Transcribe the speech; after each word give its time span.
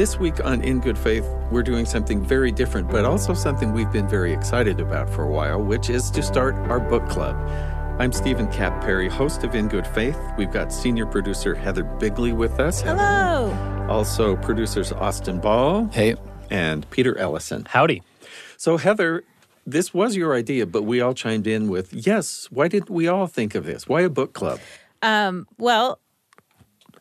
This 0.00 0.18
week 0.18 0.42
on 0.42 0.62
In 0.62 0.80
Good 0.80 0.96
Faith, 0.96 1.28
we're 1.50 1.62
doing 1.62 1.84
something 1.84 2.24
very 2.24 2.50
different, 2.50 2.88
but 2.88 3.04
also 3.04 3.34
something 3.34 3.74
we've 3.74 3.92
been 3.92 4.08
very 4.08 4.32
excited 4.32 4.80
about 4.80 5.10
for 5.10 5.24
a 5.24 5.30
while, 5.30 5.62
which 5.62 5.90
is 5.90 6.10
to 6.12 6.22
start 6.22 6.54
our 6.70 6.80
book 6.80 7.06
club. 7.10 7.36
I'm 8.00 8.10
Steven 8.10 8.50
Kapp 8.50 8.82
Perry, 8.82 9.10
host 9.10 9.44
of 9.44 9.54
In 9.54 9.68
Good 9.68 9.86
Faith. 9.86 10.18
We've 10.38 10.50
got 10.50 10.72
senior 10.72 11.04
producer 11.04 11.54
Heather 11.54 11.84
Bigley 11.84 12.32
with 12.32 12.60
us. 12.60 12.80
Hello. 12.80 13.54
Also, 13.90 14.36
producers 14.36 14.90
Austin 14.90 15.38
Ball. 15.38 15.86
Hey. 15.88 16.14
And 16.48 16.88
Peter 16.88 17.18
Ellison. 17.18 17.66
Howdy. 17.66 18.02
So, 18.56 18.78
Heather, 18.78 19.22
this 19.66 19.92
was 19.92 20.16
your 20.16 20.34
idea, 20.34 20.64
but 20.64 20.84
we 20.84 21.02
all 21.02 21.12
chimed 21.12 21.46
in 21.46 21.68
with, 21.68 21.92
yes, 21.92 22.48
why 22.50 22.68
didn't 22.68 22.88
we 22.88 23.06
all 23.06 23.26
think 23.26 23.54
of 23.54 23.66
this? 23.66 23.86
Why 23.86 24.00
a 24.00 24.08
book 24.08 24.32
club? 24.32 24.60
Um, 25.02 25.46
well, 25.58 26.00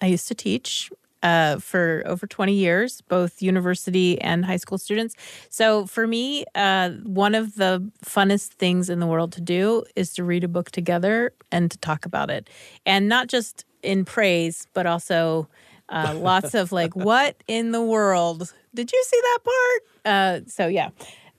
I 0.01 0.07
used 0.07 0.27
to 0.27 0.35
teach 0.35 0.91
uh, 1.23 1.57
for 1.59 2.03
over 2.05 2.27
20 2.27 2.53
years, 2.53 3.01
both 3.01 3.41
university 3.41 4.19
and 4.21 4.45
high 4.45 4.57
school 4.57 4.77
students. 4.77 5.15
So 5.49 5.85
for 5.85 6.07
me, 6.07 6.45
uh, 6.55 6.91
one 7.03 7.35
of 7.35 7.55
the 7.55 7.89
funnest 8.05 8.53
things 8.53 8.89
in 8.89 8.99
the 8.99 9.07
world 9.07 9.31
to 9.33 9.41
do 9.41 9.83
is 9.95 10.13
to 10.13 10.23
read 10.23 10.43
a 10.43 10.47
book 10.47 10.71
together 10.71 11.33
and 11.51 11.69
to 11.71 11.77
talk 11.79 12.05
about 12.05 12.29
it. 12.29 12.49
And 12.85 13.07
not 13.09 13.27
just 13.27 13.65
in 13.83 14.05
praise, 14.05 14.67
but 14.73 14.85
also 14.85 15.47
uh, 15.89 16.13
lots 16.17 16.53
of 16.53 16.71
like, 16.71 16.95
what 16.95 17.35
in 17.47 17.71
the 17.71 17.83
world? 17.83 18.53
Did 18.73 18.91
you 18.91 19.03
see 19.05 19.21
that 19.21 19.39
part? 19.43 19.83
Uh, 20.05 20.49
so 20.49 20.67
yeah, 20.67 20.89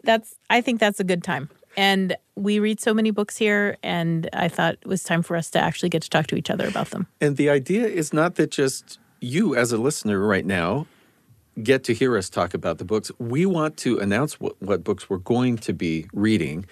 that's, 0.05 0.37
I 0.49 0.61
think 0.61 0.81
that's 0.81 1.01
a 1.01 1.05
good 1.05 1.23
time. 1.23 1.49
And 1.77 2.17
we 2.35 2.59
read 2.59 2.81
so 2.81 2.93
many 2.93 3.13
books 3.13 3.37
here, 3.37 3.77
and 3.83 4.29
I 4.33 4.49
thought 4.49 4.75
it 4.81 4.89
was 4.89 5.05
time 5.05 5.23
for 5.23 5.37
us 5.37 5.51
to 5.51 5.61
actually 5.61 5.89
get 5.89 6.03
to 6.03 6.11
talk 6.11 6.27
to 6.29 6.37
each 6.37 6.51
other 6.51 6.67
about 6.67 6.91
them. 6.91 7.07
And 7.21 7.37
the 7.37 7.49
idea 7.49 7.87
is 7.87 8.13
not 8.13 8.35
that 8.35 8.51
just 8.51 8.99
you, 9.21 9.55
as 9.55 9.73
a 9.73 9.79
listener 9.79 10.19
right 10.19 10.45
now, 10.45 10.87
get 11.63 11.85
to 11.85 11.95
hear 11.95 12.17
us 12.17 12.31
talk 12.31 12.55
about 12.55 12.79
the 12.79 12.85
books. 12.85 13.11
We 13.19 13.47
want 13.47 13.77
to 13.79 13.99
announce 13.99 14.41
what, 14.41 14.61
what 14.63 14.85
books 14.85 15.11
we're 15.11 15.19
going 15.19 15.59
to 15.59 15.73
be 15.73 16.07
reading 16.13 16.67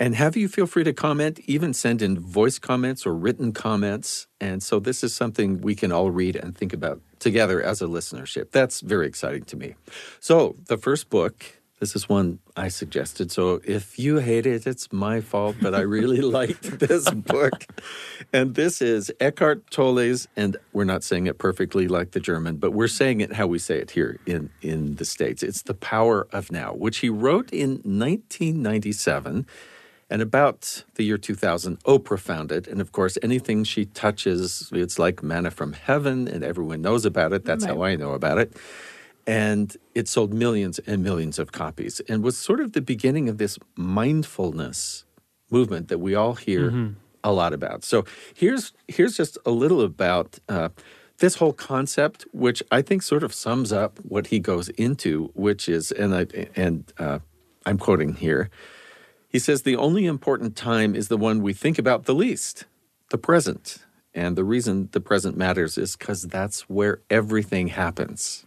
and 0.00 0.14
have 0.14 0.34
you 0.34 0.48
feel 0.48 0.66
free 0.66 0.82
to 0.84 0.94
comment, 0.94 1.40
even 1.40 1.74
send 1.74 2.00
in 2.00 2.18
voice 2.18 2.58
comments 2.58 3.04
or 3.04 3.14
written 3.14 3.52
comments. 3.52 4.26
And 4.40 4.62
so 4.62 4.80
this 4.80 5.04
is 5.04 5.14
something 5.14 5.60
we 5.60 5.74
can 5.74 5.92
all 5.92 6.10
read 6.10 6.36
and 6.36 6.56
think 6.56 6.72
about 6.72 7.02
together 7.18 7.62
as 7.62 7.82
a 7.82 7.84
listenership. 7.84 8.50
That's 8.50 8.80
very 8.80 9.06
exciting 9.06 9.44
to 9.44 9.58
me. 9.58 9.74
So 10.18 10.56
the 10.68 10.78
first 10.78 11.10
book 11.10 11.59
this 11.80 11.96
is 11.96 12.08
one 12.08 12.38
I 12.56 12.68
suggested. 12.68 13.32
So 13.32 13.60
if 13.64 13.98
you 13.98 14.18
hate 14.18 14.46
it, 14.46 14.66
it's 14.66 14.92
my 14.92 15.22
fault, 15.22 15.56
but 15.62 15.74
I 15.74 15.80
really 15.80 16.20
liked 16.38 16.78
this 16.78 17.10
book. 17.10 17.66
And 18.34 18.54
this 18.54 18.82
is 18.82 19.10
Eckhart 19.18 19.70
Tolle's, 19.70 20.28
and 20.36 20.58
we're 20.74 20.84
not 20.84 21.02
saying 21.02 21.26
it 21.26 21.38
perfectly 21.38 21.88
like 21.88 22.10
the 22.10 22.20
German, 22.20 22.56
but 22.56 22.72
we're 22.72 22.86
saying 22.86 23.22
it 23.22 23.32
how 23.32 23.46
we 23.46 23.58
say 23.58 23.78
it 23.78 23.92
here 23.92 24.20
in, 24.26 24.50
in 24.60 24.96
the 24.96 25.06
States. 25.06 25.42
It's 25.42 25.62
The 25.62 25.74
Power 25.74 26.28
of 26.32 26.52
Now, 26.52 26.74
which 26.74 26.98
he 26.98 27.08
wrote 27.08 27.50
in 27.50 27.80
1997. 27.82 29.46
And 30.12 30.20
about 30.20 30.84
the 30.96 31.04
year 31.04 31.16
2000, 31.16 31.82
Oprah 31.84 32.18
found 32.18 32.52
it. 32.52 32.66
And 32.66 32.80
of 32.80 32.92
course, 32.92 33.16
anything 33.22 33.64
she 33.64 33.86
touches, 33.86 34.68
it's 34.72 34.98
like 34.98 35.22
manna 35.22 35.50
from 35.50 35.72
heaven, 35.72 36.28
and 36.28 36.44
everyone 36.44 36.82
knows 36.82 37.06
about 37.06 37.32
it. 37.32 37.44
That's 37.46 37.64
right. 37.64 37.74
how 37.74 37.82
I 37.84 37.96
know 37.96 38.12
about 38.12 38.36
it 38.36 38.54
and 39.26 39.76
it 39.94 40.08
sold 40.08 40.32
millions 40.32 40.78
and 40.80 41.02
millions 41.02 41.38
of 41.38 41.52
copies 41.52 42.00
and 42.08 42.22
was 42.22 42.36
sort 42.36 42.60
of 42.60 42.72
the 42.72 42.80
beginning 42.80 43.28
of 43.28 43.38
this 43.38 43.58
mindfulness 43.76 45.04
movement 45.50 45.88
that 45.88 45.98
we 45.98 46.14
all 46.14 46.34
hear 46.34 46.70
mm-hmm. 46.70 46.92
a 47.22 47.32
lot 47.32 47.52
about. 47.52 47.84
So 47.84 48.04
here's 48.34 48.72
here's 48.88 49.16
just 49.16 49.38
a 49.44 49.50
little 49.50 49.82
about 49.82 50.38
uh, 50.48 50.70
this 51.18 51.36
whole 51.36 51.52
concept, 51.52 52.24
which 52.32 52.62
I 52.70 52.82
think 52.82 53.02
sort 53.02 53.22
of 53.22 53.34
sums 53.34 53.72
up 53.72 53.98
what 53.98 54.28
he 54.28 54.38
goes 54.38 54.68
into, 54.70 55.30
which 55.34 55.68
is 55.68 55.92
and 55.92 56.14
I 56.14 56.26
and 56.56 56.92
uh, 56.98 57.18
I'm 57.66 57.78
quoting 57.78 58.14
here. 58.14 58.50
He 59.28 59.38
says 59.38 59.62
the 59.62 59.76
only 59.76 60.06
important 60.06 60.56
time 60.56 60.96
is 60.96 61.08
the 61.08 61.16
one 61.16 61.40
we 61.40 61.52
think 61.52 61.78
about 61.78 62.04
the 62.04 62.14
least, 62.14 62.64
the 63.10 63.18
present. 63.18 63.78
And 64.12 64.34
the 64.34 64.42
reason 64.42 64.88
the 64.90 65.00
present 65.00 65.36
matters 65.36 65.78
is 65.78 65.94
because 65.94 66.22
that's 66.22 66.62
where 66.62 67.00
everything 67.08 67.68
happens. 67.68 68.44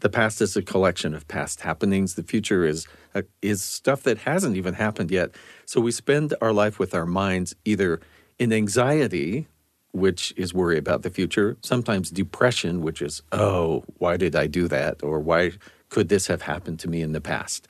The 0.00 0.08
past 0.08 0.40
is 0.40 0.56
a 0.56 0.62
collection 0.62 1.14
of 1.14 1.28
past 1.28 1.60
happenings. 1.60 2.14
The 2.14 2.22
future 2.22 2.64
is 2.64 2.86
uh, 3.14 3.22
is 3.42 3.62
stuff 3.62 4.02
that 4.04 4.18
hasn't 4.18 4.56
even 4.56 4.74
happened 4.74 5.10
yet. 5.10 5.30
So 5.66 5.80
we 5.80 5.92
spend 5.92 6.34
our 6.40 6.52
life 6.52 6.78
with 6.78 6.94
our 6.94 7.06
minds 7.06 7.54
either 7.64 8.00
in 8.38 8.52
anxiety, 8.52 9.46
which 9.92 10.32
is 10.36 10.54
worry 10.54 10.78
about 10.78 11.02
the 11.02 11.10
future, 11.10 11.56
sometimes 11.62 12.10
depression, 12.10 12.80
which 12.80 13.02
is, 13.02 13.22
oh, 13.32 13.84
why 13.98 14.16
did 14.16 14.34
I 14.34 14.46
do 14.46 14.68
that? 14.68 15.02
Or 15.02 15.20
why 15.20 15.52
could 15.90 16.08
this 16.08 16.28
have 16.28 16.42
happened 16.42 16.78
to 16.80 16.88
me 16.88 17.02
in 17.02 17.12
the 17.12 17.20
past? 17.20 17.68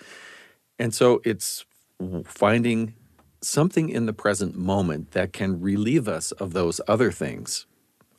And 0.78 0.94
so 0.94 1.20
it's 1.24 1.64
finding 2.24 2.94
something 3.42 3.88
in 3.88 4.06
the 4.06 4.12
present 4.12 4.56
moment 4.56 5.12
that 5.12 5.32
can 5.32 5.60
relieve 5.60 6.08
us 6.08 6.30
of 6.32 6.52
those 6.52 6.80
other 6.86 7.10
things. 7.10 7.66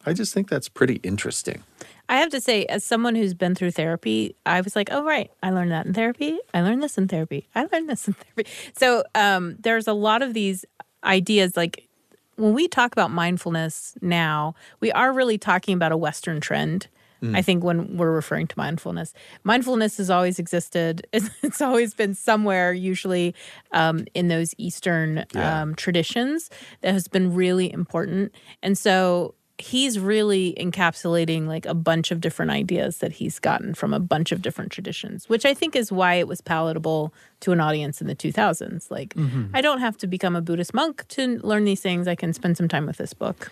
I 0.06 0.14
just 0.14 0.34
think 0.34 0.50
that's 0.50 0.68
pretty 0.68 0.96
interesting. 1.04 1.64
I 2.12 2.18
have 2.18 2.30
to 2.32 2.42
say, 2.42 2.66
as 2.66 2.84
someone 2.84 3.16
who's 3.16 3.34
been 3.34 3.56
through 3.56 3.72
therapy, 3.72 4.36
I 4.46 4.60
was 4.60 4.76
like, 4.76 4.90
oh, 4.92 5.06
right, 5.06 5.32
I 5.42 5.50
learned 5.52 5.72
that 5.72 5.86
in 5.86 5.94
therapy. 5.94 6.38
I 6.54 6.60
learned 6.62 6.84
this 6.84 6.98
in 6.98 7.08
therapy. 7.08 7.48
I 7.56 7.68
learned 7.72 7.90
this 7.90 8.06
in 8.06 8.14
therapy. 8.16 8.52
So 8.78 9.06
um, 9.16 9.56
there's 9.62 9.88
a 9.88 9.94
lot 9.94 10.22
of 10.22 10.34
these 10.34 10.66
ideas 11.06 11.56
like 11.56 11.88
when 12.36 12.54
we 12.54 12.68
talk 12.68 12.92
about 12.92 13.12
mindfulness 13.12 13.96
now, 14.02 14.56
we 14.82 14.92
are 14.92 15.14
really 15.14 15.38
talking 15.38 15.74
about 15.74 15.94
a 15.94 15.98
Western 15.98 16.42
trend. 16.42 16.90
Mm. 17.24 17.38
I 17.38 17.42
think 17.42 17.64
when 17.64 17.96
we're 17.96 18.12
referring 18.12 18.48
to 18.48 18.58
mindfulness, 18.58 19.14
mindfulness 19.46 19.98
has 19.98 20.10
always 20.10 20.38
existed. 20.38 21.08
It's, 21.14 21.30
it's 21.42 21.62
always 21.62 21.94
been 21.94 22.14
somewhere, 22.14 22.74
usually 22.74 23.36
um, 23.72 24.06
in 24.14 24.28
those 24.28 24.54
Eastern 24.58 25.26
yeah. 25.34 25.62
um, 25.62 25.76
traditions, 25.76 26.50
that 26.82 26.94
has 26.94 27.08
been 27.08 27.34
really 27.34 27.72
important. 27.72 28.34
And 28.62 28.78
so 28.78 29.36
he's 29.62 30.00
really 30.00 30.56
encapsulating 30.60 31.48
like 31.48 31.66
a 31.66 31.74
bunch 31.74 32.12
of 32.12 32.20
different 32.20 32.52
ideas 32.52 32.98
that 32.98 33.12
he's 33.14 33.38
gotten 33.38 33.74
from 33.74 33.94
a 33.94 34.00
bunch 34.00 34.32
of 34.32 34.42
different 34.42 34.72
traditions, 34.72 35.30
which 35.30 35.46
I 35.46 35.54
think 35.54 35.76
is 35.76 35.92
why 35.92 36.16
it 36.16 36.28
was 36.28 36.42
palatable 36.42 37.14
to 37.42 37.52
an 37.52 37.60
audience 37.60 38.02
in 38.02 38.08
the 38.08 38.16
2000s. 38.16 38.90
Like, 38.90 39.14
mm-hmm. 39.14 39.46
I 39.54 39.62
don't 39.62 39.80
have 39.80 39.98
to 39.98 40.08
become 40.08 40.36
a 40.36 40.42
Buddhist 40.42 40.74
monk 40.74 41.08
to 41.10 41.40
learn 41.44 41.66
these 41.66 41.82
things. 41.82 42.08
I 42.08 42.16
can 42.16 42.34
spend 42.34 42.58
some 42.58 42.68
time 42.68 42.86
with 42.86 42.98
this 42.98 43.14
book. 43.14 43.52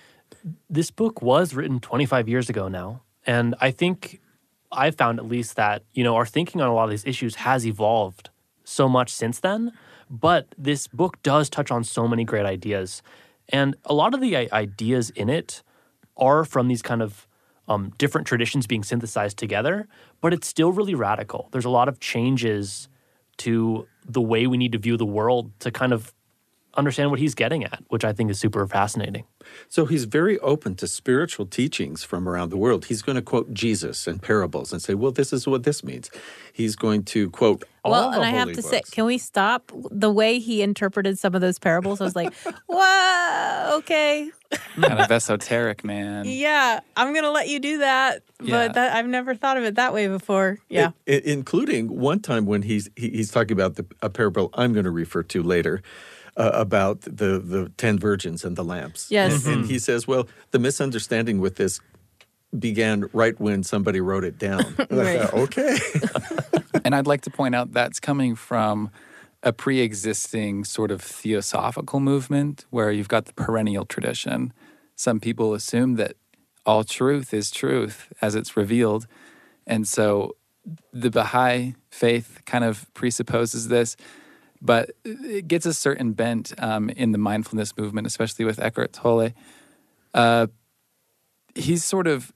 This 0.69 0.89
book 0.89 1.21
was 1.21 1.53
written 1.53 1.79
25 1.79 2.27
years 2.27 2.49
ago 2.49 2.67
now. 2.67 3.01
And 3.27 3.53
I 3.61 3.69
think 3.71 4.19
I've 4.71 4.95
found 4.95 5.19
at 5.19 5.25
least 5.25 5.55
that, 5.57 5.83
you 5.93 6.03
know, 6.03 6.15
our 6.15 6.25
thinking 6.25 6.59
on 6.61 6.69
a 6.69 6.73
lot 6.73 6.85
of 6.85 6.89
these 6.89 7.05
issues 7.05 7.35
has 7.35 7.67
evolved 7.67 8.29
so 8.63 8.89
much 8.89 9.11
since 9.11 9.39
then. 9.39 9.73
But 10.09 10.47
this 10.57 10.87
book 10.87 11.21
does 11.21 11.49
touch 11.49 11.69
on 11.69 11.83
so 11.83 12.07
many 12.07 12.23
great 12.23 12.45
ideas. 12.45 13.03
And 13.49 13.75
a 13.85 13.93
lot 13.93 14.13
of 14.13 14.21
the 14.21 14.51
ideas 14.51 15.11
in 15.11 15.29
it 15.29 15.61
are 16.19 16.45
from 16.45 16.67
these 16.67 16.81
kind 16.81 17.01
of 17.01 17.27
um, 17.67 17.93
different 17.97 18.27
traditions 18.27 18.67
being 18.67 18.83
synthesized 18.83 19.37
together, 19.37 19.87
but 20.21 20.33
it's 20.33 20.47
still 20.47 20.71
really 20.71 20.95
radical. 20.95 21.49
There's 21.51 21.65
a 21.65 21.69
lot 21.69 21.87
of 21.87 21.99
changes 21.99 22.89
to 23.37 23.87
the 24.05 24.21
way 24.21 24.47
we 24.47 24.57
need 24.57 24.71
to 24.73 24.77
view 24.77 24.97
the 24.97 25.05
world 25.05 25.51
to 25.59 25.71
kind 25.71 25.93
of 25.93 26.13
understand 26.75 27.11
what 27.11 27.19
he's 27.19 27.35
getting 27.35 27.63
at, 27.63 27.83
which 27.87 28.03
I 28.03 28.13
think 28.13 28.29
is 28.31 28.39
super 28.39 28.65
fascinating. 28.67 29.25
So 29.67 29.85
he's 29.85 30.05
very 30.05 30.39
open 30.39 30.75
to 30.75 30.87
spiritual 30.87 31.45
teachings 31.45 32.03
from 32.03 32.27
around 32.27 32.49
the 32.49 32.57
world. 32.57 32.85
He's 32.85 33.01
going 33.01 33.15
to 33.15 33.21
quote 33.21 33.53
Jesus 33.53 34.07
and 34.07 34.21
parables 34.21 34.71
and 34.71 34.81
say, 34.81 34.93
"Well, 34.93 35.11
this 35.11 35.33
is 35.33 35.47
what 35.47 35.63
this 35.63 35.83
means." 35.83 36.09
He's 36.53 36.75
going 36.75 37.03
to 37.05 37.29
quote 37.31 37.63
all 37.83 37.91
well, 37.91 38.11
and 38.11 38.23
I 38.23 38.31
have 38.31 38.49
to 38.49 38.55
books. 38.55 38.67
say, 38.67 38.81
can 38.91 39.05
we 39.05 39.17
stop 39.17 39.71
the 39.89 40.11
way 40.11 40.39
he 40.39 40.61
interpreted 40.61 41.17
some 41.17 41.33
of 41.33 41.41
those 41.41 41.57
parables? 41.57 42.01
I 42.01 42.03
was 42.03 42.15
like, 42.15 42.33
"Whoa, 42.67 43.77
okay." 43.77 44.31
kind 44.81 44.99
of 44.99 45.11
esoteric, 45.11 45.83
man. 45.83 46.25
Yeah, 46.25 46.79
I'm 46.95 47.13
gonna 47.13 47.31
let 47.31 47.47
you 47.47 47.59
do 47.59 47.79
that, 47.79 48.23
yeah. 48.41 48.67
but 48.67 48.73
that, 48.73 48.95
I've 48.95 49.07
never 49.07 49.35
thought 49.35 49.57
of 49.57 49.63
it 49.63 49.75
that 49.75 49.93
way 49.93 50.07
before. 50.07 50.59
Yeah, 50.69 50.91
it, 51.05 51.23
including 51.25 51.87
one 51.87 52.19
time 52.19 52.45
when 52.45 52.63
he's 52.63 52.89
he, 52.95 53.09
he's 53.09 53.31
talking 53.31 53.53
about 53.53 53.75
the, 53.75 53.85
a 54.01 54.09
parable 54.09 54.49
I'm 54.53 54.73
going 54.73 54.85
to 54.85 54.91
refer 54.91 55.23
to 55.23 55.43
later 55.43 55.81
uh, 56.39 56.51
about 56.53 57.01
the 57.01 57.39
the 57.39 57.71
ten 57.77 57.99
virgins 57.99 58.43
and 58.43 58.55
the 58.55 58.63
lamps. 58.63 59.11
Yes, 59.11 59.45
and, 59.45 59.57
and 59.57 59.65
he 59.65 59.77
says, 59.77 60.07
well, 60.07 60.27
the 60.51 60.59
misunderstanding 60.59 61.39
with 61.39 61.55
this 61.55 61.81
began 62.57 63.07
right 63.13 63.39
when 63.39 63.63
somebody 63.63 64.01
wrote 64.01 64.23
it 64.23 64.39
down. 64.39 64.75
right. 64.89 65.31
okay. 65.33 65.77
and 66.83 66.95
I'd 66.95 67.05
like 67.05 67.21
to 67.21 67.29
point 67.29 67.53
out 67.53 67.73
that's 67.73 67.99
coming 67.99 68.35
from 68.35 68.89
a 69.43 69.53
pre 69.53 69.81
existing 69.81 70.63
sort 70.63 70.91
of 70.91 71.01
theosophical 71.01 71.99
movement 71.99 72.65
where 72.69 72.91
you've 72.91 73.07
got 73.07 73.25
the 73.25 73.33
perennial 73.33 73.85
tradition. 73.85 74.53
Some 74.95 75.19
people 75.19 75.53
assume 75.53 75.95
that 75.95 76.15
all 76.65 76.83
truth 76.83 77.33
is 77.33 77.51
truth 77.51 78.11
as 78.21 78.35
it's 78.35 78.57
revealed. 78.57 79.07
And 79.67 79.87
so 79.87 80.35
the 80.91 81.09
Baha'i 81.09 81.75
faith 81.89 82.41
kind 82.45 82.63
of 82.63 82.91
presupposes 82.93 83.67
this 83.69 83.95
but 84.61 84.91
it 85.05 85.47
gets 85.47 85.65
a 85.65 85.73
certain 85.73 86.13
bent 86.13 86.53
um, 86.57 86.89
in 86.89 87.11
the 87.11 87.17
mindfulness 87.17 87.75
movement, 87.77 88.07
especially 88.07 88.45
with 88.45 88.59
Eckhart 88.59 88.93
Tolle. 88.93 89.31
Uh, 90.13 90.47
he's 91.55 91.83
sort 91.83 92.07
of 92.07 92.33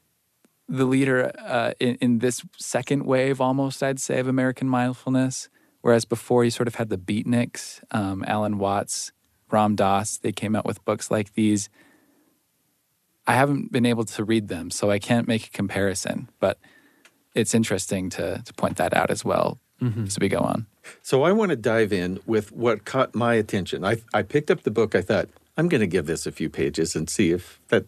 the 0.70 0.86
leader 0.86 1.32
uh, 1.40 1.74
in, 1.80 1.96
in 1.96 2.20
this 2.20 2.42
second 2.58 3.06
wave, 3.06 3.42
almost, 3.42 3.84
I'd 3.84 4.00
say, 4.00 4.20
of 4.20 4.28
American 4.28 4.70
mindfulness. 4.70 5.50
Whereas 5.82 6.06
before, 6.06 6.46
you 6.46 6.52
sort 6.52 6.68
of 6.68 6.76
had 6.76 6.90
the 6.90 6.98
beatniks, 6.98 7.82
um, 7.92 8.24
Alan 8.26 8.58
Watts, 8.58 9.12
Ram 9.52 9.76
Dass, 9.76 10.18
they 10.18 10.32
came 10.32 10.56
out 10.56 10.66
with 10.66 10.84
books 10.86 11.12
like 11.12 11.34
these. 11.34 11.70
I 13.28 13.34
haven't 13.34 13.72
been 13.72 13.86
able 13.86 14.06
to 14.06 14.24
read 14.24 14.48
them, 14.48 14.72
so 14.72 14.90
I 14.90 15.00
can't 15.00 15.28
make 15.28 15.48
a 15.48 15.50
comparison, 15.50 16.30
but 16.40 16.58
it's 17.36 17.54
interesting 17.54 18.10
to, 18.12 18.42
to 18.44 18.54
point 18.54 18.78
that 18.78 18.94
out 18.94 19.10
as 19.12 19.26
well 19.26 19.60
Mm-hmm. 19.82 20.06
as 20.06 20.18
we 20.20 20.30
go 20.30 20.40
on. 20.40 20.66
So 21.02 21.24
I 21.24 21.32
want 21.32 21.50
to 21.50 21.56
dive 21.56 21.92
in 21.92 22.20
with 22.26 22.52
what 22.52 22.86
caught 22.86 23.14
my 23.16 23.34
attention. 23.34 23.84
I, 23.84 23.98
I 24.14 24.22
picked 24.22 24.50
up 24.52 24.64
the 24.64 24.72
book. 24.72 24.96
I 24.96 25.02
thought 25.02 25.28
I'm 25.58 25.68
going 25.68 25.82
to 25.82 25.88
give 25.88 26.06
this 26.06 26.26
a 26.26 26.32
few 26.32 26.50
pages 26.50 26.96
and 26.96 27.10
see 27.10 27.32
if 27.32 27.60
that. 27.70 27.86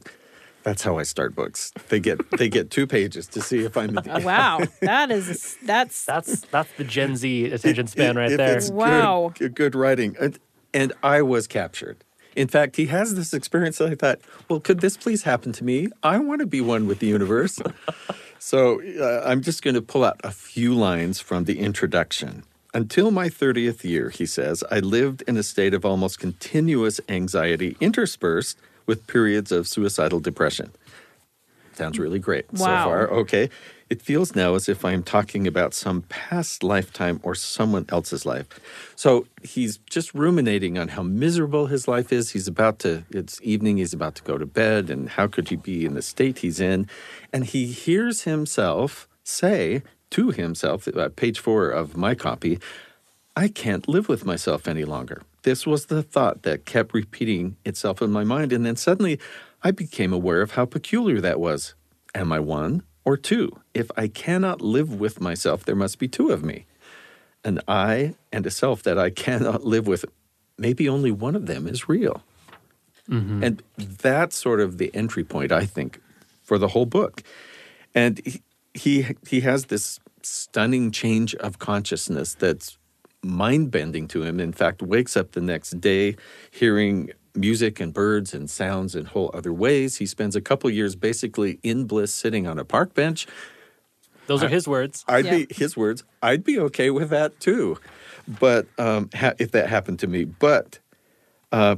That's 0.63 0.81
how 0.81 0.97
I 0.97 1.03
start 1.03 1.35
books. 1.35 1.71
They 1.89 1.99
get 1.99 2.19
they 2.39 2.49
get 2.49 2.71
two 2.71 2.87
pages 2.87 3.27
to 3.27 3.41
see 3.41 3.63
if 3.63 3.77
I'm. 3.77 3.99
Oh, 4.09 4.19
wow, 4.25 4.61
that 4.81 5.11
is 5.11 5.57
that's 5.63 6.05
That's 6.05 6.41
that's 6.47 6.71
the 6.73 6.83
Gen 6.83 7.15
Z 7.15 7.51
attention 7.51 7.85
span 7.87 8.15
right 8.17 8.31
if 8.31 8.37
there. 8.37 8.57
It's 8.57 8.69
Wow. 8.71 9.31
good, 9.37 9.53
good 9.53 9.75
writing, 9.75 10.15
and, 10.19 10.39
and 10.73 10.91
I 11.03 11.21
was 11.21 11.45
captured. 11.47 12.03
In 12.35 12.47
fact, 12.47 12.75
he 12.75 12.87
has 12.87 13.15
this 13.15 13.33
experience. 13.33 13.77
that 13.77 13.89
I 13.89 13.95
thought, 13.95 14.19
well, 14.49 14.59
could 14.59 14.81
this 14.81 14.97
please 14.97 15.23
happen 15.23 15.51
to 15.53 15.63
me? 15.63 15.89
I 16.03 16.19
want 16.19 16.41
to 16.41 16.45
be 16.45 16.61
one 16.61 16.87
with 16.87 16.99
the 16.99 17.07
universe. 17.07 17.59
so 18.39 18.81
uh, 18.99 19.23
I'm 19.25 19.41
just 19.41 19.63
going 19.63 19.75
to 19.75 19.81
pull 19.81 20.03
out 20.03 20.19
a 20.23 20.31
few 20.31 20.73
lines 20.73 21.19
from 21.19 21.45
the 21.45 21.59
introduction. 21.59 22.43
Until 22.73 23.09
my 23.09 23.29
30th 23.29 23.85
year, 23.85 24.09
he 24.09 24.25
says, 24.25 24.63
I 24.69 24.79
lived 24.79 25.23
in 25.27 25.37
a 25.37 25.43
state 25.43 25.73
of 25.73 25.85
almost 25.85 26.19
continuous 26.19 26.99
anxiety 27.07 27.77
interspersed 27.79 28.57
with 28.85 29.07
periods 29.07 29.51
of 29.51 29.67
suicidal 29.67 30.19
depression. 30.19 30.71
Sounds 31.73 31.99
really 31.99 32.19
great 32.19 32.45
so 32.53 32.65
far. 32.65 33.09
Okay. 33.09 33.49
It 33.87 34.01
feels 34.01 34.35
now 34.35 34.55
as 34.55 34.67
if 34.67 34.83
I 34.83 34.93
am 34.93 35.03
talking 35.03 35.45
about 35.45 35.75
some 35.75 36.01
past 36.03 36.63
lifetime 36.63 37.19
or 37.21 37.35
someone 37.35 37.85
else's 37.89 38.25
life. 38.25 38.47
So 38.95 39.27
he's 39.43 39.77
just 39.77 40.11
ruminating 40.15 40.79
on 40.79 40.87
how 40.87 41.03
miserable 41.03 41.67
his 41.67 41.87
life 41.87 42.11
is. 42.11 42.31
He's 42.31 42.47
about 42.47 42.79
to, 42.79 43.03
it's 43.11 43.39
evening, 43.43 43.77
he's 43.77 43.93
about 43.93 44.15
to 44.15 44.23
go 44.23 44.39
to 44.39 44.45
bed, 44.47 44.89
and 44.89 45.09
how 45.09 45.27
could 45.27 45.49
he 45.49 45.55
be 45.55 45.85
in 45.85 45.93
the 45.93 46.01
state 46.01 46.39
he's 46.39 46.59
in? 46.59 46.87
And 47.31 47.45
he 47.45 47.67
hears 47.67 48.23
himself 48.23 49.07
say 49.23 49.83
to 50.11 50.31
himself, 50.31 50.87
uh, 50.87 51.09
page 51.09 51.39
four 51.39 51.69
of 51.69 51.95
my 51.95 52.15
copy, 52.15 52.59
I 53.35 53.49
can't 53.49 53.87
live 53.87 54.09
with 54.09 54.25
myself 54.25 54.67
any 54.67 54.85
longer. 54.85 55.21
This 55.43 55.67
was 55.67 55.85
the 55.85 56.01
thought 56.01 56.41
that 56.41 56.65
kept 56.65 56.95
repeating 56.95 57.57
itself 57.63 58.01
in 58.01 58.11
my 58.11 58.23
mind. 58.23 58.51
And 58.51 58.65
then 58.65 58.77
suddenly 58.77 59.19
I 59.61 59.69
became 59.69 60.11
aware 60.11 60.41
of 60.41 60.51
how 60.51 60.65
peculiar 60.65 61.21
that 61.21 61.39
was. 61.39 61.75
Am 62.15 62.31
I 62.31 62.39
one 62.39 62.81
or 63.05 63.15
two? 63.15 63.51
If 63.73 63.89
I 63.95 64.07
cannot 64.07 64.61
live 64.61 64.93
with 64.93 65.21
myself, 65.21 65.63
there 65.63 65.75
must 65.75 65.99
be 65.99 66.07
two 66.07 66.29
of 66.31 66.43
me. 66.43 66.65
An 67.43 67.59
I 67.67 68.15
and 68.31 68.45
a 68.45 68.51
self 68.51 68.83
that 68.83 68.97
I 68.97 69.09
cannot 69.25 69.63
live 69.63 69.87
with. 69.87 70.05
Maybe 70.57 70.89
only 70.89 71.11
one 71.11 71.35
of 71.35 71.45
them 71.45 71.67
is 71.67 71.87
real. 71.87 72.23
Mm-hmm. 73.09 73.43
And 73.43 73.63
that's 73.77 74.35
sort 74.35 74.59
of 74.59 74.77
the 74.77 74.93
entry 74.95 75.23
point, 75.23 75.51
I 75.51 75.65
think, 75.65 76.01
for 76.43 76.57
the 76.57 76.69
whole 76.69 76.85
book. 76.85 77.21
And 77.93 78.19
he, 78.25 78.41
he 78.73 79.15
he 79.27 79.41
has 79.41 79.65
this 79.65 79.99
stunning 80.23 80.91
change 80.91 81.35
of 81.35 81.59
consciousness 81.59 82.33
that's 82.33 82.77
mind 83.21 83.71
bending 83.71 84.07
to 84.09 84.23
him. 84.23 84.39
In 84.39 84.53
fact, 84.53 84.81
wakes 84.81 85.15
up 85.15 85.31
the 85.31 85.41
next 85.41 85.79
day 85.81 86.15
hearing 86.51 87.11
music 87.35 87.79
and 87.79 87.93
birds 87.93 88.33
and 88.33 88.49
sounds 88.49 88.95
in 88.95 89.05
whole 89.05 89.31
other 89.33 89.53
ways. 89.53 89.97
He 89.97 90.05
spends 90.05 90.35
a 90.35 90.41
couple 90.41 90.69
years 90.69 90.95
basically 90.95 91.59
in 91.63 91.85
bliss, 91.85 92.13
sitting 92.13 92.47
on 92.47 92.57
a 92.59 92.65
park 92.65 92.93
bench. 92.93 93.27
Those 94.27 94.41
are 94.43 94.47
his 94.49 94.67
words. 94.67 95.03
I'd 95.07 95.25
Yeah. 95.25 95.37
be 95.39 95.47
his 95.53 95.77
words. 95.77 96.03
I'd 96.21 96.43
be 96.43 96.59
okay 96.59 96.89
with 96.89 97.09
that 97.09 97.39
too, 97.39 97.77
but 98.27 98.65
um, 98.79 99.09
ha- 99.13 99.33
if 99.37 99.51
that 99.51 99.69
happened 99.69 99.99
to 99.99 100.07
me, 100.07 100.23
but 100.23 100.79
uh, 101.51 101.75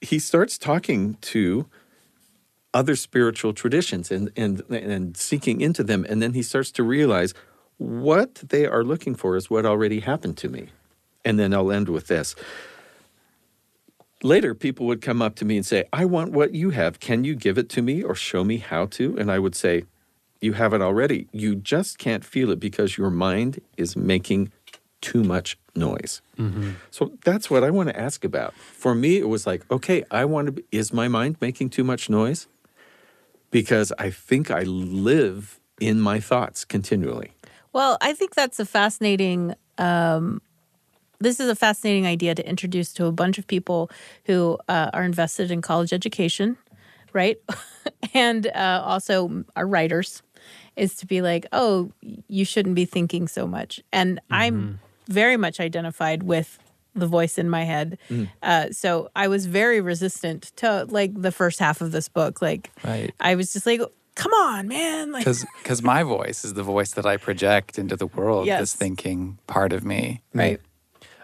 he 0.00 0.18
starts 0.18 0.58
talking 0.58 1.14
to 1.20 1.66
other 2.74 2.96
spiritual 2.96 3.52
traditions 3.52 4.10
and 4.10 4.30
and 4.36 4.62
and 4.70 5.16
seeking 5.16 5.60
into 5.60 5.84
them, 5.84 6.04
and 6.08 6.20
then 6.20 6.32
he 6.32 6.42
starts 6.42 6.72
to 6.72 6.82
realize 6.82 7.32
what 7.78 8.34
they 8.36 8.66
are 8.66 8.82
looking 8.82 9.14
for 9.14 9.36
is 9.36 9.48
what 9.50 9.64
already 9.64 10.00
happened 10.00 10.36
to 10.38 10.48
me. 10.48 10.68
And 11.24 11.38
then 11.38 11.54
I'll 11.54 11.70
end 11.70 11.88
with 11.88 12.08
this. 12.08 12.34
Later, 14.22 14.54
people 14.54 14.86
would 14.86 15.00
come 15.00 15.20
up 15.20 15.34
to 15.36 15.44
me 15.44 15.56
and 15.56 15.66
say, 15.66 15.84
I 15.92 16.04
want 16.04 16.32
what 16.32 16.54
you 16.54 16.70
have. 16.70 17.00
Can 17.00 17.24
you 17.24 17.34
give 17.34 17.58
it 17.58 17.68
to 17.70 17.82
me 17.82 18.02
or 18.02 18.14
show 18.14 18.44
me 18.44 18.58
how 18.58 18.86
to? 18.86 19.16
And 19.18 19.30
I 19.30 19.38
would 19.38 19.54
say, 19.54 19.84
You 20.40 20.52
have 20.54 20.72
it 20.72 20.82
already. 20.82 21.28
You 21.32 21.54
just 21.56 21.98
can't 21.98 22.24
feel 22.24 22.50
it 22.50 22.60
because 22.60 22.96
your 22.96 23.10
mind 23.10 23.60
is 23.76 23.96
making 23.96 24.52
too 25.00 25.24
much 25.24 25.58
noise. 25.74 26.22
So 26.90 27.12
that's 27.24 27.50
what 27.50 27.62
I 27.64 27.70
want 27.70 27.88
to 27.88 27.98
ask 27.98 28.24
about. 28.24 28.54
For 28.54 28.94
me, 28.94 29.16
it 29.18 29.28
was 29.28 29.46
like, 29.46 29.68
okay, 29.70 30.04
I 30.10 30.24
want 30.24 30.46
to, 30.46 30.52
be, 30.52 30.64
is 30.70 30.92
my 30.92 31.08
mind 31.08 31.36
making 31.40 31.70
too 31.70 31.84
much 31.84 32.10
noise? 32.10 32.48
Because 33.50 33.92
I 33.98 34.10
think 34.10 34.50
I 34.50 34.62
live 34.62 35.60
in 35.80 36.00
my 36.00 36.20
thoughts 36.20 36.64
continually. 36.64 37.32
Well, 37.72 37.98
I 38.00 38.12
think 38.14 38.34
that's 38.34 38.58
a 38.58 38.64
fascinating. 38.64 39.54
Um, 39.78 40.42
this 41.22 41.40
is 41.40 41.48
a 41.48 41.54
fascinating 41.54 42.06
idea 42.06 42.34
to 42.34 42.46
introduce 42.48 42.92
to 42.94 43.06
a 43.06 43.12
bunch 43.12 43.38
of 43.38 43.46
people 43.46 43.90
who 44.26 44.58
uh, 44.68 44.90
are 44.92 45.04
invested 45.04 45.50
in 45.50 45.62
college 45.62 45.92
education, 45.92 46.56
right? 47.12 47.38
and 48.14 48.46
uh, 48.48 48.82
also 48.84 49.44
are 49.56 49.66
writers, 49.66 50.22
is 50.76 50.94
to 50.96 51.06
be 51.06 51.22
like, 51.22 51.46
oh, 51.52 51.90
you 52.28 52.44
shouldn't 52.44 52.74
be 52.74 52.84
thinking 52.84 53.28
so 53.28 53.46
much. 53.46 53.80
And 53.92 54.20
I'm 54.30 54.80
very 55.08 55.36
much 55.36 55.60
identified 55.60 56.22
with 56.22 56.58
the 56.94 57.06
voice 57.06 57.38
in 57.38 57.48
my 57.48 57.64
head. 57.64 57.98
Uh, 58.42 58.70
so 58.70 59.10
I 59.16 59.28
was 59.28 59.46
very 59.46 59.80
resistant 59.80 60.52
to 60.56 60.86
like 60.90 61.12
the 61.20 61.32
first 61.32 61.58
half 61.58 61.80
of 61.80 61.92
this 61.92 62.08
book. 62.08 62.42
Like, 62.42 62.70
Right. 62.84 63.14
I 63.20 63.34
was 63.34 63.52
just 63.52 63.64
like, 63.66 63.80
come 64.14 64.32
on, 64.32 64.68
man. 64.68 65.10
Like, 65.12 65.24
Because 65.24 65.82
my 65.82 66.02
voice 66.02 66.44
is 66.44 66.52
the 66.54 66.62
voice 66.62 66.92
that 66.92 67.06
I 67.06 67.16
project 67.16 67.78
into 67.78 67.96
the 67.96 68.06
world, 68.06 68.46
Yes. 68.46 68.60
this 68.60 68.74
thinking 68.74 69.38
part 69.46 69.72
of 69.72 69.84
me. 69.84 70.20
right. 70.34 70.60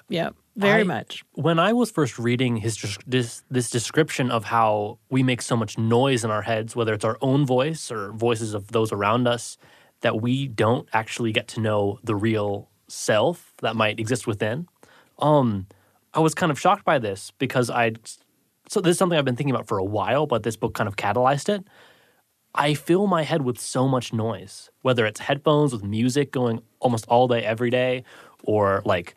Yeah, 0.09 0.31
very 0.57 0.81
I- 0.81 0.85
much. 0.85 1.23
When 1.35 1.59
I 1.59 1.73
was 1.73 1.91
first 1.91 2.19
reading 2.19 2.57
his 2.57 2.99
this 3.07 3.43
this 3.51 3.71
description 3.71 4.31
of 4.31 4.45
how 4.45 4.99
we 5.11 5.23
make 5.23 5.43
so 5.43 5.57
much 5.57 5.79
noise 5.79 6.25
in 6.25 6.31
our 6.31 6.43
heads, 6.43 6.75
whether 6.75 6.95
it's 6.95 7.05
our 7.05 7.19
own 7.21 7.47
voice 7.47 7.91
or 7.93 8.13
voices 8.13 8.55
of 8.55 8.69
those 8.73 8.93
around 8.93 9.27
us, 9.29 9.59
that 10.01 10.21
we 10.21 10.49
don't 10.49 10.89
actually 10.93 11.33
get 11.33 11.49
to 11.49 11.61
know 11.61 11.99
the 12.03 12.15
real 12.15 12.69
self 12.89 13.53
that 13.63 13.77
might 13.77 14.01
exist 14.01 14.27
within. 14.27 14.67
Um, 15.19 15.67
I 16.15 16.21
was 16.21 16.35
kind 16.35 16.51
of 16.51 16.59
shocked 16.59 16.85
by 16.85 16.99
this 16.99 17.33
because 17.39 17.71
I. 17.71 17.93
So 18.69 18.81
this 18.81 18.93
is 18.93 18.99
something 18.99 19.19
I've 19.19 19.25
been 19.25 19.37
thinking 19.37 19.55
about 19.55 19.67
for 19.67 19.79
a 19.79 19.85
while, 19.85 20.27
but 20.27 20.43
this 20.43 20.57
book 20.57 20.75
kind 20.75 20.89
of 20.89 20.97
catalyzed 20.97 21.49
it. 21.49 21.65
I 22.55 22.75
fill 22.75 23.07
my 23.07 23.23
head 23.23 23.43
with 23.43 23.59
so 23.59 23.87
much 23.89 24.13
noise, 24.13 24.71
whether 24.83 25.07
it's 25.07 25.21
headphones 25.21 25.73
with 25.73 25.85
music 25.85 26.33
going 26.33 26.61
almost 26.81 27.07
all 27.09 27.29
day, 27.29 27.45
every 27.45 27.71
day, 27.71 28.05
or 28.45 28.83
like 28.85 29.15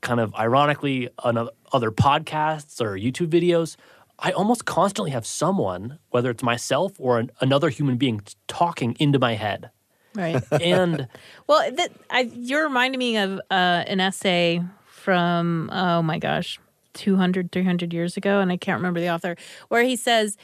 kind 0.00 0.20
of 0.20 0.34
ironically 0.34 1.08
another, 1.24 1.50
other 1.72 1.90
podcasts 1.90 2.80
or 2.80 2.96
YouTube 2.96 3.28
videos. 3.28 3.76
I 4.18 4.32
almost 4.32 4.64
constantly 4.64 5.12
have 5.12 5.24
someone, 5.26 5.98
whether 6.10 6.30
it's 6.30 6.42
myself 6.42 6.92
or 6.98 7.18
an, 7.18 7.30
another 7.40 7.68
human 7.68 7.96
being, 7.96 8.20
talking 8.48 8.96
into 8.98 9.18
my 9.18 9.34
head. 9.34 9.70
Right. 10.14 10.42
And 10.60 11.06
well, 11.46 11.70
that, 11.70 11.92
I, 12.10 12.20
you're 12.34 12.64
reminding 12.64 12.98
me 12.98 13.16
of 13.18 13.38
uh, 13.50 13.84
an 13.86 14.00
essay 14.00 14.62
from, 14.86 15.70
oh 15.72 16.02
my 16.02 16.18
gosh, 16.18 16.58
200, 16.94 17.52
300 17.52 17.92
years 17.94 18.16
ago. 18.16 18.40
And 18.40 18.50
I 18.50 18.56
can't 18.56 18.78
remember 18.78 18.98
the 18.98 19.10
author, 19.10 19.36
where 19.68 19.84
he 19.84 19.94
says, 19.94 20.36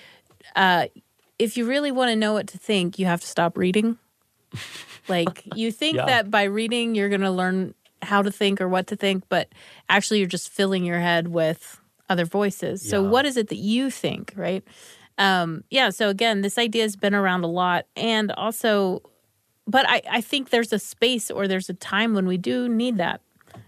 uh, 0.55 0.87
if 1.39 1.57
you 1.57 1.67
really 1.67 1.91
want 1.91 2.11
to 2.11 2.17
know 2.17 2.33
what 2.33 2.47
to 2.49 2.59
think, 2.59 2.99
you 2.99 3.07
have 3.07 3.21
to 3.23 3.27
stop 3.27 3.59
reading. 3.59 3.99
Like, 5.09 5.43
you 5.57 5.73
think 5.73 5.97
Yeah. 5.97 6.07
that 6.07 6.31
by 6.31 6.45
reading, 6.45 6.95
you're 6.95 7.09
going 7.09 7.23
to 7.23 7.31
learn 7.31 7.75
how 8.03 8.23
to 8.23 8.31
think 8.31 8.61
or 8.61 8.69
what 8.69 8.87
to 8.89 8.97
think, 8.97 9.25
but 9.29 9.49
actually, 9.89 10.19
you're 10.19 10.29
just 10.29 10.49
filling 10.51 10.85
your 10.85 10.99
head 11.01 11.29
with 11.29 11.81
other 12.09 12.25
voices. 12.27 12.83
So, 12.89 13.03
Yeah. 13.03 13.09
what 13.09 13.25
is 13.27 13.37
it 13.37 13.49
that 13.49 13.57
you 13.57 13.91
think, 13.91 14.33
right? 14.37 14.63
Um, 15.17 15.65
yeah. 15.71 15.91
So, 15.91 16.09
again, 16.09 16.43
this 16.43 16.59
idea 16.59 16.83
has 16.83 16.97
been 16.97 17.15
around 17.15 17.45
a 17.45 17.49
lot. 17.49 17.87
And 17.97 18.31
also, 18.33 19.01
but 19.67 19.89
I, 19.89 20.03
I 20.11 20.21
think 20.21 20.51
there's 20.51 20.73
a 20.73 20.79
space 20.79 21.31
or 21.31 21.49
there's 21.49 21.71
a 21.71 21.75
time 21.75 22.13
when 22.15 22.27
we 22.27 22.37
do 22.37 22.69
need 22.69 22.99
that. 22.99 23.21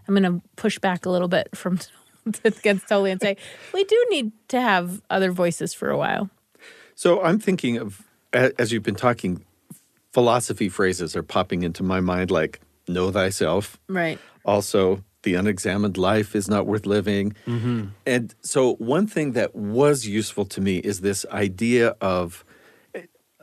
I'm 0.08 0.14
going 0.14 0.22
to 0.40 0.42
push 0.56 0.78
back 0.78 1.06
a 1.06 1.10
little 1.10 1.28
bit 1.28 1.48
from 1.56 1.78
this 2.42 2.58
against 2.58 2.88
Tolle 2.88 3.06
and 3.06 3.20
say 3.20 3.36
we 3.72 3.84
do 3.84 4.06
need 4.10 4.32
to 4.48 4.60
have 4.60 5.00
other 5.08 5.30
voices 5.32 5.72
for 5.72 5.88
a 5.88 5.96
while. 5.96 6.28
So 6.94 7.22
I'm 7.22 7.38
thinking 7.38 7.76
of, 7.78 8.02
as 8.32 8.72
you've 8.72 8.82
been 8.82 8.96
talking, 8.96 9.44
philosophy 10.12 10.68
phrases 10.68 11.14
are 11.14 11.22
popping 11.22 11.62
into 11.62 11.82
my 11.82 12.00
mind 12.00 12.30
like 12.30 12.60
know 12.88 13.10
thyself. 13.10 13.80
Right. 13.88 14.18
Also, 14.44 15.02
the 15.22 15.34
unexamined 15.34 15.98
life 15.98 16.36
is 16.36 16.48
not 16.48 16.66
worth 16.66 16.86
living. 16.86 17.34
Mm-hmm. 17.46 17.86
And 18.06 18.34
so, 18.42 18.74
one 18.74 19.06
thing 19.06 19.32
that 19.32 19.54
was 19.54 20.06
useful 20.06 20.44
to 20.46 20.60
me 20.60 20.78
is 20.78 21.00
this 21.00 21.26
idea 21.30 21.96
of 22.00 22.44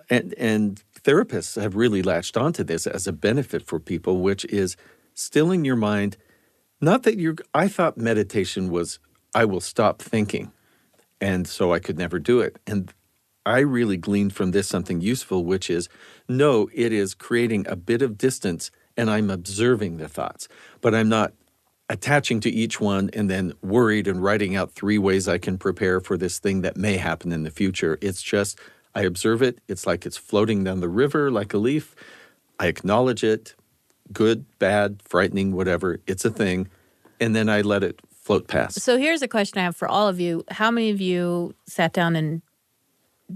and 0.10 0.34
and 0.38 0.84
therapists 1.04 1.62
have 1.62 1.76
really 1.76 2.02
latched 2.02 2.38
onto 2.38 2.64
this 2.64 2.88
as 2.88 3.08
a 3.08 3.14
benefit 3.14 3.66
for 3.66 3.80
people, 3.80 4.22
which 4.22 4.46
is 4.46 4.78
stilling 5.14 5.66
your 5.66 5.76
mind. 5.76 6.18
Not 6.82 7.04
that 7.04 7.18
you're. 7.18 7.36
I 7.54 7.68
thought 7.68 7.98
meditation 7.98 8.70
was 8.70 9.00
I 9.34 9.46
will 9.46 9.62
stop 9.62 10.02
thinking, 10.02 10.52
and 11.20 11.48
so 11.48 11.74
I 11.74 11.80
could 11.80 11.98
never 11.98 12.20
do 12.20 12.42
it. 12.42 12.60
And 12.68 12.94
I 13.46 13.60
really 13.60 13.98
gleaned 13.98 14.34
from 14.34 14.52
this 14.52 14.68
something 14.68 15.02
useful, 15.02 15.44
which 15.44 15.70
is 15.70 15.90
no, 16.28 16.70
it 16.74 16.92
is 16.92 17.14
creating 17.14 17.66
a 17.68 17.76
bit 17.76 18.02
of 18.02 18.18
distance, 18.18 18.72
and 18.98 19.10
I'm 19.10 19.30
observing 19.30 19.98
the 19.98 20.08
thoughts, 20.08 20.48
but 20.82 20.94
I'm 20.94 21.10
not 21.10 21.34
attaching 21.90 22.40
to 22.42 22.50
each 22.50 22.80
one 22.80 23.10
and 23.14 23.30
then 23.30 23.54
worried 23.62 24.08
and 24.08 24.24
writing 24.24 24.56
out 24.56 24.72
three 24.72 24.98
ways 24.98 25.28
I 25.28 25.38
can 25.38 25.58
prepare 25.58 26.00
for 26.00 26.18
this 26.18 26.40
thing 26.40 26.62
that 26.62 26.78
may 26.78 26.98
happen 26.98 27.32
in 27.32 27.44
the 27.44 27.52
future. 27.52 27.98
It's 28.02 28.22
just 28.22 28.58
I 28.96 29.02
observe 29.02 29.42
it. 29.42 29.60
It's 29.68 29.86
like 29.86 30.06
it's 30.06 30.18
floating 30.18 30.64
down 30.64 30.80
the 30.80 30.90
river 30.90 31.32
like 31.32 31.54
a 31.54 31.58
leaf. 31.58 31.96
I 32.60 32.68
acknowledge 32.68 33.24
it, 33.24 33.56
good, 34.12 34.46
bad, 34.60 35.02
frightening, 35.04 35.54
whatever. 35.54 36.00
It's 36.08 36.26
a 36.26 36.30
thing. 36.30 36.70
And 37.20 37.36
then 37.36 37.50
I 37.50 37.62
let 37.62 37.84
it 37.84 38.00
float 38.12 38.48
past. 38.48 38.82
So 38.82 38.98
here's 38.98 39.22
a 39.22 39.28
question 39.28 39.60
I 39.60 39.64
have 39.64 39.76
for 39.76 39.88
all 39.88 40.08
of 40.08 40.20
you. 40.20 40.46
How 40.50 40.72
many 40.72 40.90
of 40.90 41.02
you 41.02 41.56
sat 41.68 41.94
down 41.94 42.16
and 42.16 42.42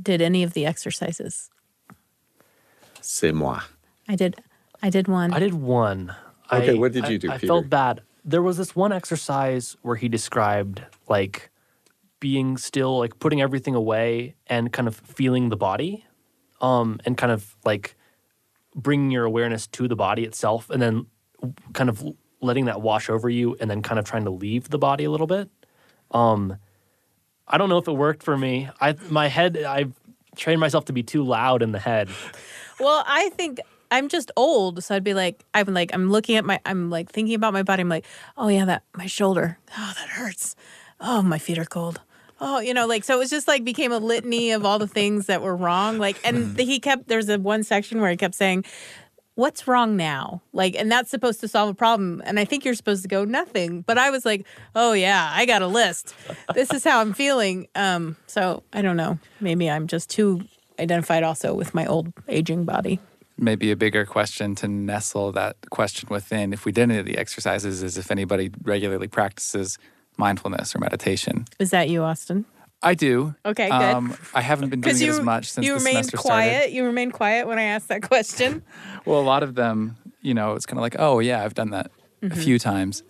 did 0.01 0.21
any 0.21 0.43
of 0.43 0.53
the 0.53 0.65
exercises? 0.65 1.49
C'est 3.01 3.31
moi. 3.31 3.61
I 4.07 4.15
did 4.15 4.35
I 4.81 4.89
did 4.89 5.07
one. 5.07 5.33
I 5.33 5.39
did 5.39 5.53
one. 5.53 6.15
Okay, 6.51 6.71
I- 6.71 6.75
what 6.75 6.91
did 6.93 7.07
you 7.07 7.15
I- 7.15 7.17
do, 7.17 7.31
I, 7.31 7.37
Peter? 7.37 7.47
felt 7.47 7.69
bad. 7.69 8.01
There 8.23 8.41
was 8.41 8.57
this 8.57 8.75
one 8.75 8.91
exercise 8.91 9.75
where 9.81 9.95
he 9.95 10.09
described 10.09 10.81
like 11.07 11.49
being 12.19 12.57
still, 12.57 12.97
like 12.99 13.19
putting 13.19 13.41
everything 13.41 13.75
away 13.75 14.35
and 14.47 14.71
kind 14.73 14.87
of 14.87 14.95
feeling 14.95 15.49
the 15.49 15.57
body, 15.57 16.05
um, 16.61 16.99
and 17.05 17.17
kind 17.17 17.31
of 17.31 17.55
like 17.63 17.95
bringing 18.75 19.11
your 19.11 19.23
awareness 19.25 19.67
to 19.67 19.87
the 19.87 19.95
body 19.95 20.23
itself, 20.23 20.69
and 20.69 20.81
then 20.81 21.05
kind 21.73 21.89
of 21.89 22.03
letting 22.41 22.65
that 22.65 22.81
wash 22.81 23.09
over 23.09 23.29
you, 23.29 23.55
and 23.59 23.69
then 23.69 23.81
kind 23.81 23.97
of 23.99 24.05
trying 24.05 24.25
to 24.25 24.31
leave 24.31 24.69
the 24.69 24.77
body 24.77 25.03
a 25.05 25.11
little 25.11 25.27
bit. 25.27 25.49
Um, 26.11 26.57
I 27.47 27.57
don't 27.57 27.69
know 27.69 27.77
if 27.77 27.87
it 27.87 27.93
worked 27.93 28.23
for 28.23 28.37
me. 28.37 28.69
I 28.81 28.95
my 29.09 29.27
head, 29.27 29.57
I've 29.57 29.93
trained 30.35 30.59
myself 30.59 30.85
to 30.85 30.93
be 30.93 31.03
too 31.03 31.23
loud 31.23 31.61
in 31.61 31.71
the 31.71 31.79
head. 31.79 32.09
Well, 32.79 33.03
I 33.07 33.29
think 33.29 33.59
I'm 33.91 34.09
just 34.09 34.31
old, 34.35 34.83
so 34.83 34.95
I'd 34.95 35.03
be 35.03 35.13
like, 35.13 35.43
I'm 35.53 35.73
like, 35.73 35.93
I'm 35.93 36.11
looking 36.11 36.35
at 36.35 36.45
my, 36.45 36.59
I'm 36.65 36.89
like 36.89 37.11
thinking 37.11 37.35
about 37.35 37.53
my 37.53 37.63
body. 37.63 37.81
I'm 37.81 37.89
like, 37.89 38.05
oh 38.37 38.47
yeah, 38.47 38.65
that 38.65 38.83
my 38.95 39.05
shoulder, 39.05 39.57
oh 39.77 39.93
that 39.97 40.09
hurts. 40.09 40.55
Oh, 40.99 41.21
my 41.21 41.37
feet 41.37 41.57
are 41.59 41.65
cold. 41.65 42.01
Oh, 42.39 42.59
you 42.59 42.73
know, 42.73 42.85
like 42.85 43.03
so. 43.03 43.15
It 43.15 43.19
was 43.19 43.29
just 43.29 43.47
like 43.47 43.63
became 43.63 43.91
a 43.91 43.97
litany 43.97 44.51
of 44.51 44.65
all 44.65 44.79
the 44.79 44.87
things 44.87 45.25
that 45.25 45.41
were 45.41 45.55
wrong. 45.55 45.97
Like, 45.97 46.19
and 46.23 46.55
the, 46.55 46.63
he 46.63 46.79
kept 46.79 47.07
there's 47.07 47.29
a 47.29 47.39
one 47.39 47.63
section 47.63 47.99
where 47.99 48.11
he 48.11 48.17
kept 48.17 48.35
saying, 48.35 48.63
"What's 49.35 49.67
wrong 49.67 49.95
now?" 49.97 50.41
Like, 50.53 50.75
and 50.75 50.91
that's 50.91 51.09
supposed 51.09 51.39
to 51.41 51.47
solve 51.47 51.69
a 51.69 51.73
problem. 51.73 52.21
And 52.25 52.39
I 52.39 52.45
think 52.45 52.63
you're 52.63 52.75
supposed 52.75 53.01
to 53.03 53.07
go 53.07 53.25
nothing. 53.25 53.81
But 53.81 53.97
I 53.97 54.11
was 54.11 54.23
like, 54.23 54.45
oh 54.75 54.93
yeah, 54.93 55.31
I 55.33 55.45
got 55.45 55.63
a 55.63 55.67
list. 55.67 56.13
This 56.53 56.71
is 56.71 56.83
how 56.83 57.01
I'm 57.01 57.13
feeling. 57.13 57.67
Um, 57.73 58.17
so 58.27 58.63
I 58.71 58.83
don't 58.83 58.97
know. 58.97 59.17
Maybe 59.39 59.69
I'm 59.69 59.87
just 59.87 60.09
too 60.09 60.41
identified 60.79 61.23
also 61.23 61.55
with 61.55 61.73
my 61.73 61.87
old 61.87 62.13
aging 62.27 62.65
body. 62.65 62.99
Maybe 63.37 63.71
a 63.71 63.75
bigger 63.75 64.05
question 64.05 64.55
to 64.55 64.67
nestle 64.67 65.31
that 65.31 65.55
question 65.69 66.07
within 66.09 66.53
if 66.53 66.65
we 66.65 66.71
did 66.71 66.83
any 66.89 66.97
of 66.97 67.05
the 67.05 67.17
exercises 67.17 67.83
is 67.83 67.97
if 67.97 68.09
anybody 68.11 68.49
regularly 68.63 69.07
practices 69.07 69.77
mindfulness 70.17 70.75
or 70.75 70.79
meditation 70.79 71.45
Is 71.59 71.69
that 71.71 71.89
you, 71.89 72.01
Austin? 72.03 72.45
i 72.81 72.93
do 72.93 73.35
Okay, 73.45 73.69
good. 73.69 73.73
um, 73.81 74.15
i 74.33 74.41
haven't 74.41 74.69
been 74.69 74.81
doing 74.81 74.89
Because 74.95 75.01
it 75.01 75.05
you 75.05 75.11
as 75.11 75.21
much 75.21 75.51
since 75.51 75.65
you 75.65 75.73
the 75.73 75.79
remained 75.79 76.05
semester 76.05 76.17
quiet. 76.17 76.53
started 76.53 76.75
You 76.75 76.83
remained 76.85 77.13
quiet 77.13 77.47
when 77.47 77.57
I 77.59 77.63
asked 77.63 77.87
that 77.89 78.01
question. 78.03 78.63
well 79.05 79.19
a 79.19 79.27
lot 79.33 79.43
of 79.43 79.55
them 79.55 79.97
you 80.21 80.33
know 80.33 80.53
it's 80.53 80.65
kind 80.65 80.77
of 80.79 80.81
like 80.81 80.95
oh 80.99 81.19
yeah 81.19 81.43
i've 81.43 81.53
done 81.53 81.69
that 81.71 81.91
a 82.23 82.35
few 82.35 82.57
times 82.59 83.03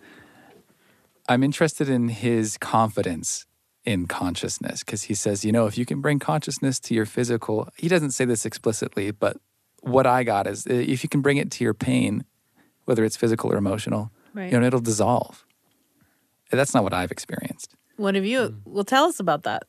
i'm 1.29 1.43
interested 1.43 1.89
in 1.89 2.09
his 2.09 2.57
confidence 2.57 3.45
in 3.85 4.05
consciousness 4.05 4.83
because 4.83 5.03
he 5.03 5.13
says 5.13 5.45
you 5.45 5.51
know 5.51 5.65
if 5.65 5.77
you 5.77 5.85
can 5.85 6.01
bring 6.01 6.19
consciousness 6.19 6.79
to 6.79 6.93
your 6.93 7.05
physical 7.05 7.69
he 7.77 7.87
doesn't 7.87 8.11
say 8.11 8.25
this 8.25 8.45
explicitly 8.45 9.11
but 9.11 9.37
what 9.81 10.05
i 10.05 10.23
got 10.23 10.47
is 10.47 10.65
uh, 10.67 10.73
if 10.73 11.03
you 11.03 11.09
can 11.09 11.21
bring 11.21 11.37
it 11.37 11.51
to 11.51 11.63
your 11.63 11.73
pain 11.73 12.23
whether 12.85 13.03
it's 13.05 13.17
physical 13.17 13.51
or 13.51 13.57
emotional 13.57 14.11
Right. 14.33 14.51
you 14.51 14.59
know 14.59 14.65
it'll 14.67 14.79
dissolve 14.81 15.45
that's 16.51 16.73
not 16.73 16.83
what 16.83 16.93
i've 16.93 17.11
experienced 17.11 17.75
What 17.97 18.15
have 18.15 18.25
you? 18.25 18.61
Well, 18.65 18.83
tell 18.83 19.05
us 19.05 19.19
about 19.19 19.43
that. 19.43 19.63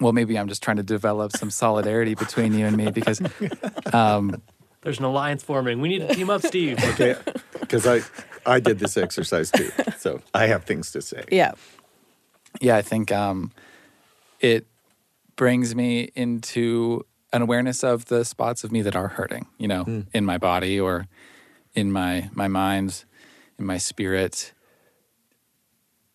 well 0.00 0.12
maybe 0.12 0.38
i'm 0.38 0.48
just 0.48 0.62
trying 0.62 0.76
to 0.78 0.82
develop 0.82 1.32
some 1.36 1.50
solidarity 1.50 2.14
between 2.14 2.54
you 2.54 2.66
and 2.66 2.76
me 2.76 2.90
because 2.90 3.20
um, 3.92 4.40
There's 4.82 4.98
an 4.98 5.04
alliance 5.04 5.42
forming. 5.42 5.80
We 5.80 5.88
need 5.88 6.06
to 6.06 6.14
team 6.14 6.30
up, 6.30 6.40
Steve. 6.42 6.78
Okay, 6.94 7.16
because 7.60 7.84
I 7.86 8.00
I 8.46 8.60
did 8.60 8.78
this 8.78 8.96
exercise 8.96 9.50
too, 9.50 9.70
so 9.98 10.20
I 10.32 10.46
have 10.46 10.64
things 10.64 10.92
to 10.92 11.02
say. 11.02 11.24
Yeah. 11.30 11.52
yeah, 12.60 12.76
I 12.76 12.82
think 12.82 13.10
um, 13.12 13.50
it 14.40 14.66
brings 15.36 15.74
me 15.74 16.10
into 16.14 17.04
an 17.32 17.42
awareness 17.42 17.84
of 17.84 18.06
the 18.06 18.24
spots 18.24 18.64
of 18.64 18.72
me 18.72 18.82
that 18.82 18.96
are 18.96 19.08
hurting, 19.08 19.46
you 19.58 19.68
know, 19.68 19.84
hmm. 19.84 20.00
in 20.12 20.24
my 20.24 20.38
body 20.38 20.80
or 20.80 21.06
in 21.74 21.92
my 21.92 22.30
my 22.32 22.48
mind, 22.48 23.04
in 23.58 23.66
my 23.66 23.78
spirit. 23.78 24.52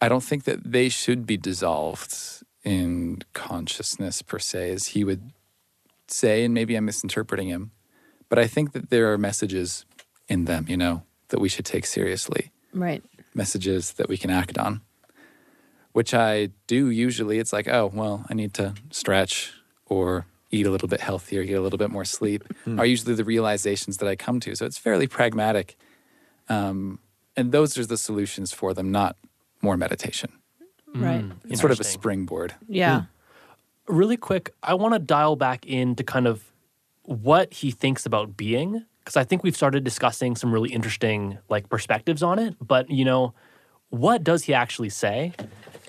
I 0.01 0.10
don't 0.10 0.24
think 0.24 0.43
that 0.43 0.72
they 0.72 0.89
should 0.89 1.25
be 1.25 1.38
dissolved 1.38 2.43
in 2.63 3.22
consciousness 3.34 4.22
per 4.22 4.39
se, 4.39 4.72
as 4.72 4.88
he 4.88 5.03
would 5.03 5.32
say, 6.08 6.43
and 6.43 6.53
maybe 6.53 6.75
I'm 6.75 6.86
misinterpreting 6.86 7.48
him. 7.48 7.72
But 8.29 8.39
I 8.39 8.48
think 8.48 8.74
that 8.74 8.89
there 8.89 9.13
are 9.13 9.17
messages 9.17 9.86
in 10.27 10.46
them, 10.46 10.65
you 10.67 10.77
know, 10.77 11.03
that 11.29 11.39
we 11.39 11.50
should 11.50 11.65
take 11.65 11.86
seriously 11.86 12.51
Right. 12.74 13.03
messages 13.34 13.93
that 13.93 14.10
we 14.10 14.17
can 14.17 14.29
act 14.29 14.58
on, 14.58 14.82
which 15.91 16.13
I 16.13 16.50
do 16.67 16.89
usually. 16.89 17.39
It's 17.39 17.53
like, 17.53 17.67
oh, 17.67 17.91
well, 17.93 18.25
I 18.29 18.34
need 18.34 18.53
to 18.55 18.74
stretch 18.91 19.53
or 19.86 20.25
eat 20.53 20.65
a 20.65 20.72
little 20.72 20.88
bit 20.88 21.01
healthier, 21.01 21.43
get 21.43 21.57
a 21.57 21.62
little 21.62 21.77
bit 21.77 21.89
more 21.89 22.05
sleep, 22.05 22.43
are 22.77 22.86
usually 22.86 23.15
the 23.15 23.24
realizations 23.24 23.98
that 23.98 24.07
I 24.07 24.15
come 24.15 24.39
to. 24.41 24.55
So 24.55 24.65
it's 24.65 24.77
fairly 24.77 25.07
pragmatic. 25.07 25.75
Um, 26.48 27.00
and 27.36 27.51
those 27.51 27.77
are 27.77 27.86
the 27.86 27.98
solutions 27.98 28.53
for 28.53 28.74
them, 28.74 28.91
not 28.91 29.15
more 29.62 29.77
meditation. 29.77 30.31
Right. 30.93 31.25
It's 31.50 31.60
sort 31.60 31.72
of 31.72 31.79
a 31.79 31.83
springboard. 31.83 32.53
Yeah. 32.67 33.03
really 33.88 34.17
quick, 34.17 34.53
I 34.62 34.75
want 34.75 34.93
to 34.93 35.00
dial 35.00 35.36
back 35.36 35.65
into 35.65 36.03
kind 36.03 36.27
of 36.27 36.51
what 37.03 37.51
he 37.53 37.72
thinks 37.72 38.05
about 38.05 38.38
being 38.38 38.86
because 39.00 39.17
I 39.17 39.24
think 39.24 39.43
we've 39.43 39.55
started 39.55 39.83
discussing 39.83 40.36
some 40.36 40.53
really 40.53 40.72
interesting 40.72 41.38
like 41.50 41.67
perspectives 41.67 42.24
on 42.24 42.39
it. 42.39 42.55
But 42.62 42.89
you 42.89 43.03
know, 43.03 43.33
what 43.89 44.24
does 44.24 44.43
he 44.43 44.53
actually 44.53 44.89
say? 44.89 45.33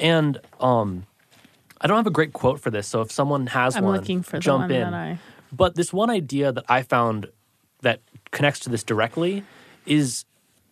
And 0.01 0.41
um, 0.59 1.07
I 1.85 1.87
don't 1.87 1.99
have 1.99 2.07
a 2.07 2.11
great 2.11 2.33
quote 2.33 2.59
for 2.61 2.71
this, 2.71 2.89
so 2.89 3.03
if 3.03 3.13
someone 3.13 3.47
has 3.49 3.77
I'm 3.77 3.85
one, 3.85 3.95
looking 3.95 4.23
for 4.23 4.39
the 4.39 4.41
jump 4.41 4.63
one 4.63 4.71
in. 4.71 4.91
that 4.91 4.95
I. 4.95 5.19
But 5.53 5.75
this 5.75 5.93
one 5.93 6.09
idea 6.09 6.51
that 6.51 6.65
I 6.67 6.83
found 6.83 7.29
that 7.83 8.01
connects 8.31 8.61
to 8.61 8.71
this 8.71 8.83
directly 8.83 9.45
is 9.85 10.25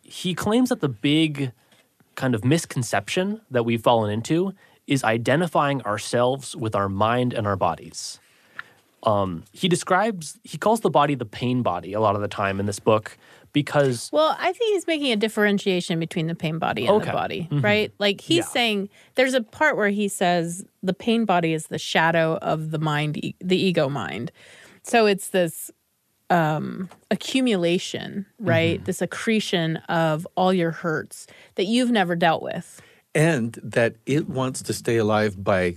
he 0.02 0.34
claims 0.34 0.70
that 0.70 0.80
the 0.80 0.88
big 0.88 1.52
kind 2.14 2.34
of 2.34 2.46
misconception 2.46 3.42
that 3.50 3.64
we've 3.64 3.82
fallen 3.82 4.10
into 4.10 4.54
is 4.86 5.04
identifying 5.04 5.82
ourselves 5.82 6.56
with 6.56 6.74
our 6.74 6.88
mind 6.88 7.34
and 7.34 7.46
our 7.46 7.56
bodies. 7.56 8.18
Um, 9.02 9.44
he 9.52 9.68
describes, 9.68 10.38
he 10.44 10.56
calls 10.56 10.80
the 10.80 10.90
body 10.90 11.14
the 11.14 11.26
pain 11.26 11.62
body 11.62 11.92
a 11.92 12.00
lot 12.00 12.14
of 12.14 12.22
the 12.22 12.28
time 12.28 12.58
in 12.58 12.64
this 12.64 12.78
book 12.78 13.18
because 13.52 14.08
Well, 14.12 14.36
I 14.38 14.52
think 14.52 14.74
he's 14.74 14.86
making 14.86 15.12
a 15.12 15.16
differentiation 15.16 15.98
between 15.98 16.26
the 16.26 16.34
pain 16.34 16.58
body 16.58 16.86
and 16.86 16.96
Okay. 16.96 17.06
the 17.06 17.12
body, 17.12 17.48
right? 17.50 17.92
Like 17.98 18.20
he's 18.20 18.38
Yeah. 18.38 18.44
saying 18.44 18.88
there's 19.14 19.34
a 19.34 19.42
part 19.42 19.76
where 19.76 19.90
he 19.90 20.08
says 20.08 20.64
the 20.82 20.94
pain 20.94 21.24
body 21.24 21.52
is 21.52 21.66
the 21.66 21.78
shadow 21.78 22.38
of 22.42 22.70
the 22.70 22.78
mind, 22.78 23.22
e- 23.24 23.34
the 23.40 23.56
ego 23.56 23.88
mind. 23.88 24.32
So 24.82 25.06
it's 25.06 25.28
this 25.28 25.70
um, 26.30 26.88
accumulation, 27.10 28.24
right? 28.38 28.82
This 28.84 29.02
accretion 29.02 29.76
of 29.88 30.26
all 30.34 30.52
your 30.52 30.70
hurts 30.70 31.26
that 31.56 31.64
you've 31.64 31.90
never 31.90 32.16
dealt 32.16 32.42
with. 32.42 32.80
and 33.14 33.58
that 33.62 33.96
it 34.06 34.26
wants 34.30 34.62
to 34.62 34.72
stay 34.72 34.96
alive 34.96 35.44
by 35.44 35.76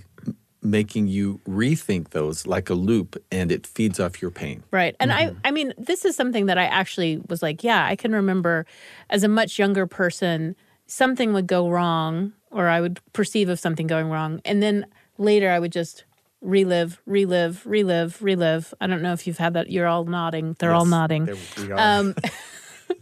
making 0.70 1.06
you 1.06 1.40
rethink 1.48 2.10
those 2.10 2.46
like 2.46 2.68
a 2.68 2.74
loop 2.74 3.16
and 3.30 3.50
it 3.52 3.66
feeds 3.66 3.98
off 4.00 4.20
your 4.20 4.30
pain. 4.30 4.62
Right. 4.70 4.94
And 5.00 5.12
I 5.12 5.34
I 5.44 5.50
mean, 5.50 5.72
this 5.78 6.04
is 6.04 6.16
something 6.16 6.46
that 6.46 6.58
I 6.58 6.64
actually 6.64 7.20
was 7.28 7.42
like, 7.42 7.62
yeah, 7.64 7.86
I 7.86 7.96
can 7.96 8.12
remember 8.12 8.66
as 9.10 9.22
a 9.24 9.28
much 9.28 9.58
younger 9.58 9.86
person, 9.86 10.56
something 10.86 11.32
would 11.32 11.46
go 11.46 11.68
wrong 11.68 12.32
or 12.50 12.68
I 12.68 12.80
would 12.80 13.00
perceive 13.12 13.48
of 13.48 13.58
something 13.58 13.86
going 13.86 14.08
wrong. 14.08 14.40
And 14.44 14.62
then 14.62 14.86
later 15.18 15.50
I 15.50 15.58
would 15.58 15.72
just 15.72 16.04
relive, 16.40 17.00
relive, 17.06 17.64
relive, 17.66 18.22
relive. 18.22 18.74
I 18.80 18.86
don't 18.86 19.02
know 19.02 19.12
if 19.12 19.26
you've 19.26 19.38
had 19.38 19.54
that. 19.54 19.70
You're 19.70 19.86
all 19.86 20.04
nodding. 20.04 20.56
They're 20.58 20.72
all 20.72 20.84
Yes, 20.84 20.90
nodding. 20.90 21.24
there 21.24 21.36
we 21.58 21.72
are. 21.72 21.78
Um, 22.00 22.14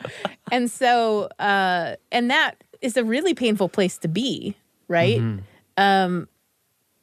and 0.52 0.70
so, 0.70 1.28
uh, 1.38 1.96
and 2.10 2.30
that 2.30 2.62
is 2.80 2.96
a 2.96 3.04
really 3.04 3.34
painful 3.34 3.68
place 3.68 3.98
to 3.98 4.08
be, 4.08 4.56
right? 4.88 5.20
Um, 5.76 6.28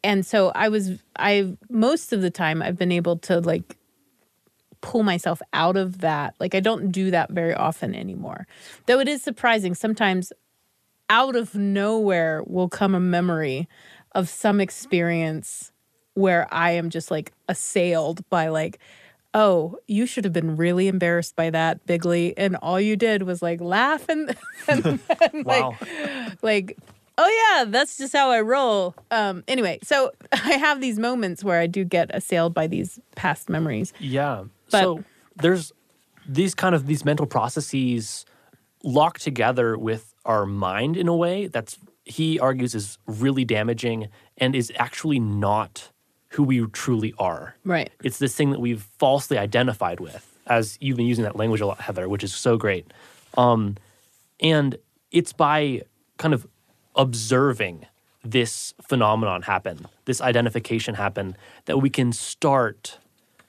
and 0.04 0.26
so 0.26 0.52
I 0.56 0.70
was, 0.70 1.02
I 1.18 1.56
most 1.70 2.14
of 2.14 2.22
the 2.22 2.32
time 2.32 2.62
I've 2.62 2.78
been 2.78 2.92
able 2.92 3.18
to 3.20 3.40
like 3.40 3.78
pull 4.82 5.04
myself 5.04 5.42
out 5.54 5.78
of 5.78 6.00
that. 6.00 6.36
Like 6.40 6.56
I 6.56 6.60
don't 6.60 6.92
do 6.92 7.12
that 7.12 7.30
very 7.32 7.54
often 7.54 7.94
anymore. 7.96 8.48
Though 8.88 9.00
it 9.00 9.08
is 9.08 9.22
surprising 9.22 9.76
sometimes 9.76 10.34
out 11.10 11.36
of 11.36 11.54
nowhere 11.56 12.44
will 12.48 12.70
come 12.70 12.96
a 12.96 13.00
memory 13.00 13.68
of 14.14 14.28
some 14.30 14.60
experience 14.60 15.72
where 16.14 16.48
I 16.52 16.72
am 16.72 16.90
just 16.90 17.12
like 17.12 17.32
assailed 17.48 18.28
by 18.30 18.48
like 18.50 18.80
oh, 19.34 19.78
you 19.88 20.06
should 20.06 20.26
have 20.26 20.34
been 20.34 20.58
really 20.58 20.88
embarrassed 20.90 21.36
by 21.36 21.50
that, 21.50 21.86
Bigley. 21.86 22.38
And 22.38 22.58
all 22.58 22.80
you 22.82 22.96
did 22.98 23.24
was 23.24 23.42
like 23.42 23.62
laugh 23.62 24.10
and, 24.10 24.36
and, 24.68 24.86
and 25.34 25.46
Wow. 25.46 25.78
like, 25.80 26.42
like, 26.42 26.78
oh 27.18 27.56
yeah, 27.58 27.66
that's 27.66 27.98
just 27.98 28.14
how 28.14 28.30
I 28.30 28.42
roll. 28.42 28.96
Um, 29.12 29.44
anyway, 29.48 29.80
so 29.84 30.12
I 30.32 30.54
have 30.54 30.82
these 30.82 31.00
moments 31.00 31.44
where 31.44 31.60
I 31.60 31.68
do 31.68 31.84
get 31.84 32.10
assailed 32.14 32.54
by 32.54 32.68
these 32.68 33.00
past 33.16 33.50
memories. 33.50 33.94
Yeah. 34.00 34.46
But- 34.70 34.82
so 34.82 35.04
there's 35.38 35.72
these 36.28 36.54
kind 36.56 36.76
of 36.76 36.88
these 36.88 37.04
mental 37.04 37.26
processes 37.26 38.26
locked 38.84 39.22
together 39.22 39.78
with 39.78 40.14
our 40.26 40.46
mind 40.46 40.98
in 40.98 41.08
a 41.08 41.16
way 41.16 41.48
that's 41.48 41.78
he 42.06 42.40
argues 42.40 42.74
is 42.74 42.98
really 43.06 43.46
damaging 43.46 44.08
and 44.38 44.56
is 44.56 44.72
actually 44.76 45.20
not 45.20 45.90
who 46.30 46.44
we 46.44 46.66
truly 46.68 47.14
are. 47.20 47.56
Right. 47.64 47.90
It's 48.04 48.18
this 48.18 48.36
thing 48.36 48.52
that 48.52 48.60
we've 48.60 48.82
falsely 48.98 49.38
identified 49.38 50.00
with, 50.00 50.40
as 50.48 50.78
you've 50.82 50.98
been 50.98 51.06
using 51.06 51.24
that 51.26 51.36
language 51.36 51.62
a 51.62 51.68
lot, 51.68 51.82
Heather, 51.82 52.08
which 52.10 52.24
is 52.24 52.34
so 52.34 52.58
great. 52.58 52.92
Um, 53.38 53.76
and 54.40 54.78
it's 55.12 55.34
by 55.34 55.84
kind 56.18 56.34
of 56.34 56.48
observing 56.96 57.86
this 58.24 58.74
phenomenon 58.82 59.44
happen, 59.44 59.86
this 60.06 60.22
identification 60.22 60.96
happen, 60.96 61.36
that 61.66 61.78
we 61.78 61.90
can 61.90 62.12
start 62.14 63.00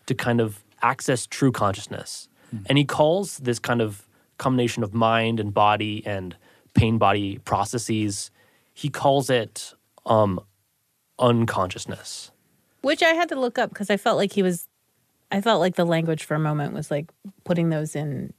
to 0.07 0.15
kind 0.15 0.41
of 0.41 0.63
access 0.83 1.27
true 1.27 1.53
consciousness. 1.53 2.29
And 2.67 2.77
he 2.77 2.85
calls 2.85 3.39
this 3.39 3.59
kind 3.59 3.81
of 3.81 4.07
combination 4.37 4.83
of 4.83 4.93
mind 4.93 5.41
and 5.41 5.55
body 5.55 6.03
and 6.05 6.37
pain 6.75 6.99
body 6.99 7.39
processes, 7.39 8.31
he 8.75 8.89
calls 8.89 9.31
it 9.31 9.73
um, 10.07 10.41
unconsciousness. 11.19 12.31
Which 12.83 13.03
I 13.03 13.11
had 13.11 13.29
to 13.29 13.37
look 13.37 13.59
up 13.59 13.71
because 13.71 13.91
I 13.91 13.97
felt 13.97 14.17
like 14.17 14.33
he 14.33 14.43
was, 14.43 14.69
I 15.31 15.41
felt 15.41 15.61
like 15.61 15.77
the 15.77 15.85
language 15.85 16.25
for 16.25 16.35
a 16.35 16.41
moment 16.41 16.75
was 16.75 16.91
like 16.91 17.11
putting 17.45 17.71
those 17.71 17.95
in 17.95 18.33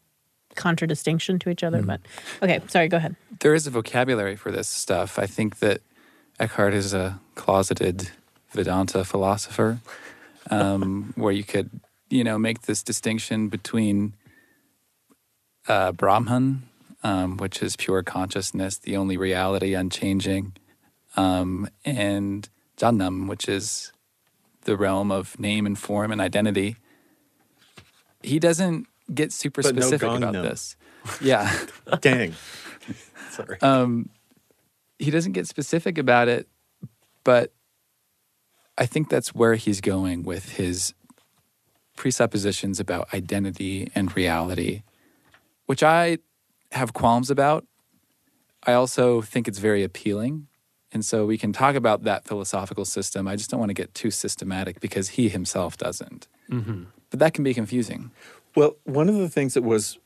contradistinction 0.55 1.39
to 1.39 1.49
each 1.49 1.63
other. 1.63 1.81
But 1.81 2.01
okay, 2.41 2.61
sorry, 2.67 2.87
go 2.87 2.97
ahead. 2.97 3.15
There 3.39 3.53
is 3.53 3.67
a 3.67 3.71
vocabulary 3.71 4.35
for 4.35 4.51
this 4.51 4.67
stuff. 4.67 5.19
I 5.19 5.25
think 5.25 5.59
that 5.59 5.81
Eckhart 6.39 6.73
is 6.73 6.93
a 6.93 7.19
closeted 7.35 8.11
Vedanta 8.51 9.03
philosopher, 9.03 9.79
um, 10.49 11.13
where 11.15 11.31
you 11.31 11.43
could, 11.43 11.69
you 12.09 12.23
know, 12.23 12.37
make 12.37 12.63
this 12.63 12.83
distinction 12.83 13.49
between 13.49 14.13
uh, 15.67 15.91
Brahman, 15.91 16.63
um, 17.03 17.37
which 17.37 17.61
is 17.61 17.75
pure 17.75 18.03
consciousness, 18.03 18.77
the 18.77 18.95
only 18.95 19.17
reality, 19.17 19.73
unchanging, 19.73 20.53
um, 21.15 21.67
and 21.85 22.49
Jannam, 22.77 23.27
which 23.27 23.47
is 23.47 23.91
the 24.65 24.77
realm 24.77 25.11
of 25.11 25.39
name 25.39 25.65
and 25.65 25.77
form 25.77 26.11
and 26.11 26.21
identity. 26.21 26.77
He 28.21 28.39
doesn't 28.39 28.87
get 29.15 29.31
super 29.31 29.61
But 29.61 29.75
no 29.75 29.81
specific 29.81 30.09
about 30.09 30.33
Gangnam. 30.33 30.41
this. 30.43 30.75
Yeah. 31.21 31.51
Dang. 32.01 32.33
Sorry. 33.31 33.57
um, 33.61 34.09
he 34.99 35.09
doesn't 35.11 35.31
get 35.33 35.47
specific 35.47 35.97
about 35.97 36.27
it, 36.27 36.47
but 37.23 37.51
I 38.77 38.85
think 38.85 39.09
that's 39.09 39.33
where 39.35 39.55
he's 39.55 39.81
going 39.81 40.23
with 40.23 40.53
his 40.53 40.93
presuppositions 41.95 42.79
about 42.79 43.13
identity 43.13 43.91
and 43.95 44.15
reality, 44.15 44.83
which 45.65 45.83
I 45.83 46.19
have 46.71 46.93
qualms 46.93 47.29
about. 47.29 47.65
I 48.65 48.73
also 48.73 49.21
think 49.21 49.47
it's 49.47 49.59
very 49.59 49.83
appealing. 49.83 50.47
And 50.91 51.03
so 51.03 51.25
we 51.25 51.37
can 51.37 51.51
talk 51.53 51.75
about 51.75 52.03
that 52.03 52.23
philosophical 52.25 52.85
system. 52.85 53.27
I 53.27 53.35
just 53.35 53.49
don't 53.49 53.59
want 53.59 53.71
to 53.71 53.73
get 53.75 53.93
too 53.93 54.11
systematic 54.11 54.79
because 54.79 55.09
he 55.09 55.27
himself 55.27 55.75
doesn't. 55.77 56.27
But 57.09 57.19
that 57.19 57.33
can 57.33 57.43
be 57.43 57.53
confusing. 57.55 58.11
Well, 58.55 58.77
one 58.83 59.09
of 59.09 59.15
the 59.15 59.29
things 59.29 59.55
that 59.55 59.63
was 59.63 59.97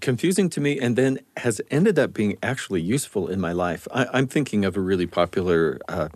confusing 0.00 0.50
to 0.50 0.60
me 0.60 0.78
and 0.80 0.96
then 0.96 1.20
has 1.36 1.60
ended 1.70 1.98
up 1.98 2.12
being 2.12 2.36
actually 2.42 2.82
useful 2.82 3.28
in 3.28 3.40
my 3.40 3.52
life, 3.52 3.86
I, 3.92 4.06
I'm 4.12 4.26
thinking 4.26 4.64
of 4.64 4.76
a 4.76 4.80
really 4.80 5.06
popular 5.06 5.78
uh, 5.88 6.08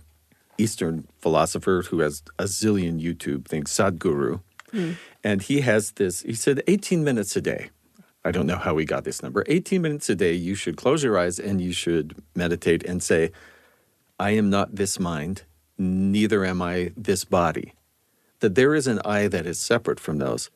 Eastern 0.59 1.07
philosopher 1.21 1.85
who 1.89 2.01
has 2.01 2.23
a 2.39 2.45
zillion 2.45 3.01
YouTube 3.01 3.47
things, 3.47 3.71
Sadhguru. 3.71 4.41
And 5.25 5.43
he 5.43 5.61
has 5.63 5.93
this, 5.93 6.23
he 6.23 6.35
said 6.35 6.63
18 6.67 7.05
minutes 7.05 7.37
a 7.37 7.41
day. 7.41 7.71
I 8.25 8.33
don't 8.33 8.47
know 8.47 8.59
how 8.59 8.77
he 8.77 8.85
got 8.85 9.05
this 9.05 9.23
number. 9.23 9.45
18 9.47 9.81
minutes 9.81 10.11
a 10.11 10.15
day, 10.15 10.35
you 10.35 10.55
should 10.55 10.77
close 10.77 11.03
your 11.03 11.17
eyes 11.17 11.39
and 11.39 11.61
you 11.61 11.73
should 11.73 12.23
meditate 12.35 12.85
and 12.85 13.03
say, 13.03 13.31
I 14.19 14.33
am 14.33 14.51
not 14.51 14.75
this 14.75 14.99
mind, 14.99 15.45
neither 15.79 16.45
am 16.45 16.61
I 16.61 16.93
this 16.97 17.25
body. 17.25 17.75
That 18.41 18.57
there 18.57 18.75
is 18.75 18.87
an 18.87 19.01
I 19.05 19.29
that 19.29 19.47
is 19.47 19.59
separate 19.59 20.01
from 20.01 20.19
those. 20.19 20.51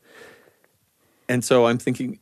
And 1.28 1.44
so 1.44 1.66
I'm 1.66 1.78
thinking, 1.78 2.18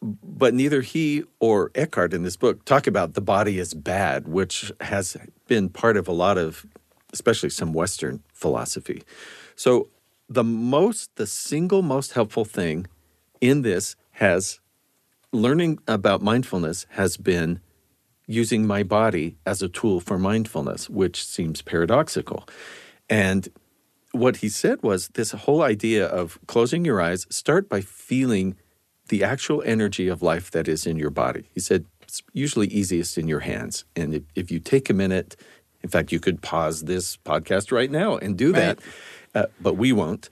but 0.00 0.54
neither 0.54 0.80
he 0.82 1.24
or 1.40 1.70
Eckhart 1.74 2.12
in 2.12 2.22
this 2.22 2.36
book 2.36 2.64
talk 2.64 2.86
about 2.86 3.14
the 3.14 3.20
body 3.20 3.58
as 3.58 3.74
bad, 3.74 4.28
which 4.28 4.72
has 4.80 5.16
been 5.46 5.68
part 5.68 5.96
of 5.96 6.08
a 6.08 6.12
lot 6.12 6.38
of, 6.38 6.66
especially 7.12 7.50
some 7.50 7.72
Western 7.72 8.22
philosophy. 8.32 9.02
So 9.54 9.88
the 10.28 10.44
most, 10.44 11.14
the 11.16 11.26
single 11.26 11.82
most 11.82 12.12
helpful 12.12 12.44
thing 12.44 12.86
in 13.40 13.62
this 13.62 13.96
has 14.12 14.60
learning 15.32 15.78
about 15.88 16.22
mindfulness 16.22 16.86
has 16.90 17.16
been 17.16 17.60
using 18.26 18.66
my 18.66 18.82
body 18.82 19.36
as 19.46 19.62
a 19.62 19.68
tool 19.68 20.00
for 20.00 20.18
mindfulness, 20.18 20.88
which 20.88 21.24
seems 21.24 21.62
paradoxical. 21.62 22.46
And 23.08 23.48
what 24.12 24.36
he 24.36 24.48
said 24.48 24.82
was 24.82 25.08
this 25.08 25.32
whole 25.32 25.62
idea 25.62 26.06
of 26.06 26.38
closing 26.46 26.84
your 26.84 27.00
eyes, 27.00 27.26
start 27.30 27.68
by 27.68 27.80
feeling 27.80 28.56
the 29.08 29.24
actual 29.24 29.62
energy 29.66 30.08
of 30.08 30.22
life 30.22 30.50
that 30.52 30.68
is 30.68 30.86
in 30.86 30.96
your 30.96 31.10
body. 31.10 31.44
He 31.52 31.60
said 31.60 31.86
it's 32.02 32.22
usually 32.32 32.68
easiest 32.68 33.18
in 33.18 33.26
your 33.26 33.40
hands. 33.40 33.84
And 33.96 34.14
if, 34.14 34.22
if 34.34 34.50
you 34.50 34.58
take 34.58 34.90
a 34.90 34.94
minute, 34.94 35.36
in 35.82 35.88
fact, 35.88 36.12
you 36.12 36.20
could 36.20 36.42
pause 36.42 36.82
this 36.82 37.16
podcast 37.16 37.72
right 37.72 37.90
now 37.90 38.16
and 38.16 38.36
do 38.36 38.52
that, 38.52 38.78
uh, 39.34 39.46
but 39.60 39.76
we 39.76 39.92
won't. 39.92 40.28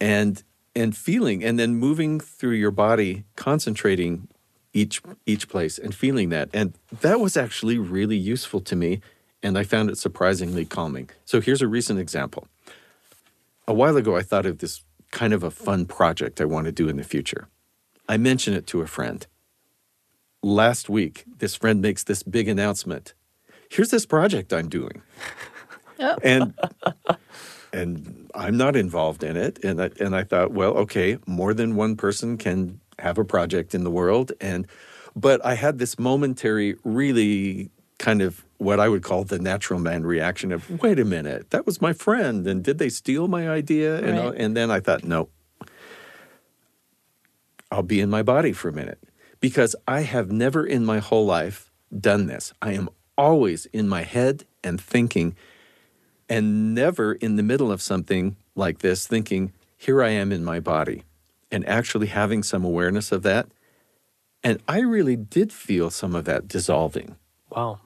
And 0.00 0.42
and 0.74 0.94
feeling, 0.94 1.42
and 1.42 1.58
then 1.58 1.74
moving 1.74 2.20
through 2.20 2.52
your 2.52 2.70
body, 2.70 3.24
concentrating 3.34 4.28
each 4.74 5.00
each 5.24 5.48
place 5.48 5.78
and 5.78 5.94
feeling 5.94 6.28
that, 6.28 6.50
and 6.52 6.74
that 7.00 7.18
was 7.18 7.34
actually 7.34 7.78
really 7.78 8.16
useful 8.16 8.60
to 8.60 8.76
me, 8.76 9.00
and 9.42 9.56
I 9.56 9.64
found 9.64 9.88
it 9.88 9.96
surprisingly 9.96 10.66
calming. 10.66 11.08
So 11.24 11.40
here's 11.40 11.62
a 11.62 11.66
recent 11.66 11.98
example 11.98 12.46
a 13.66 13.74
while 13.74 13.96
ago, 13.96 14.16
I 14.16 14.22
thought 14.22 14.46
of 14.46 14.58
this 14.58 14.82
kind 15.10 15.32
of 15.32 15.42
a 15.42 15.50
fun 15.50 15.86
project 15.86 16.40
I 16.40 16.44
want 16.44 16.66
to 16.66 16.72
do 16.72 16.88
in 16.88 16.96
the 16.96 17.04
future. 17.04 17.48
I 18.08 18.16
mention 18.16 18.54
it 18.54 18.66
to 18.68 18.82
a 18.82 18.86
friend. 18.86 19.26
Last 20.42 20.88
week, 20.88 21.24
this 21.38 21.56
friend 21.56 21.80
makes 21.80 22.04
this 22.04 22.22
big 22.22 22.48
announcement. 22.48 23.14
Here's 23.70 23.90
this 23.90 24.06
project 24.06 24.52
I'm 24.52 24.68
doing. 24.68 25.02
Oh. 25.98 26.18
And 26.22 26.52
and 27.72 28.30
I'm 28.34 28.56
not 28.56 28.76
involved 28.76 29.22
in 29.22 29.36
it. 29.36 29.62
And 29.64 29.82
I, 29.82 29.90
and 30.00 30.14
I 30.14 30.24
thought, 30.24 30.52
well, 30.52 30.72
okay, 30.78 31.18
more 31.26 31.54
than 31.54 31.76
one 31.76 31.96
person 31.96 32.36
can 32.36 32.80
have 32.98 33.18
a 33.18 33.24
project 33.24 33.74
in 33.74 33.84
the 33.84 33.90
world. 33.90 34.32
And 34.40 34.66
but 35.14 35.44
I 35.44 35.54
had 35.54 35.78
this 35.78 35.98
momentary, 35.98 36.76
really 36.84 37.70
kind 37.98 38.20
of 38.20 38.44
what 38.58 38.80
I 38.80 38.88
would 38.88 39.02
call 39.02 39.24
the 39.24 39.38
natural 39.38 39.78
man 39.80 40.04
reaction 40.04 40.52
of, 40.52 40.82
wait 40.82 40.98
a 40.98 41.04
minute, 41.04 41.50
that 41.50 41.66
was 41.66 41.80
my 41.80 41.92
friend, 41.92 42.46
and 42.46 42.62
did 42.62 42.78
they 42.78 42.88
steal 42.88 43.28
my 43.28 43.48
idea? 43.48 43.98
And, 43.98 44.34
and 44.36 44.56
then 44.56 44.70
I 44.70 44.80
thought, 44.80 45.04
no, 45.04 45.28
I'll 47.70 47.82
be 47.82 48.00
in 48.00 48.10
my 48.10 48.22
body 48.22 48.52
for 48.52 48.68
a 48.68 48.72
minute 48.72 48.98
because 49.40 49.76
I 49.86 50.02
have 50.02 50.30
never 50.30 50.66
in 50.66 50.84
my 50.84 50.98
whole 50.98 51.26
life 51.26 51.70
done 51.98 52.26
this. 52.26 52.52
I 52.62 52.72
am 52.72 52.88
always 53.18 53.66
in 53.66 53.88
my 53.88 54.02
head 54.02 54.44
and 54.64 54.80
thinking, 54.80 55.36
and 56.28 56.74
never 56.74 57.12
in 57.14 57.36
the 57.36 57.42
middle 57.42 57.70
of 57.70 57.82
something 57.82 58.36
like 58.54 58.78
this 58.78 59.06
thinking, 59.06 59.52
here 59.76 60.02
I 60.02 60.10
am 60.10 60.32
in 60.32 60.44
my 60.44 60.60
body, 60.60 61.04
and 61.50 61.66
actually 61.68 62.06
having 62.06 62.42
some 62.42 62.64
awareness 62.64 63.12
of 63.12 63.22
that. 63.22 63.48
And 64.42 64.62
I 64.66 64.80
really 64.80 65.16
did 65.16 65.52
feel 65.52 65.90
some 65.90 66.14
of 66.14 66.24
that 66.24 66.48
dissolving. 66.48 67.16
Wow. 67.50 67.80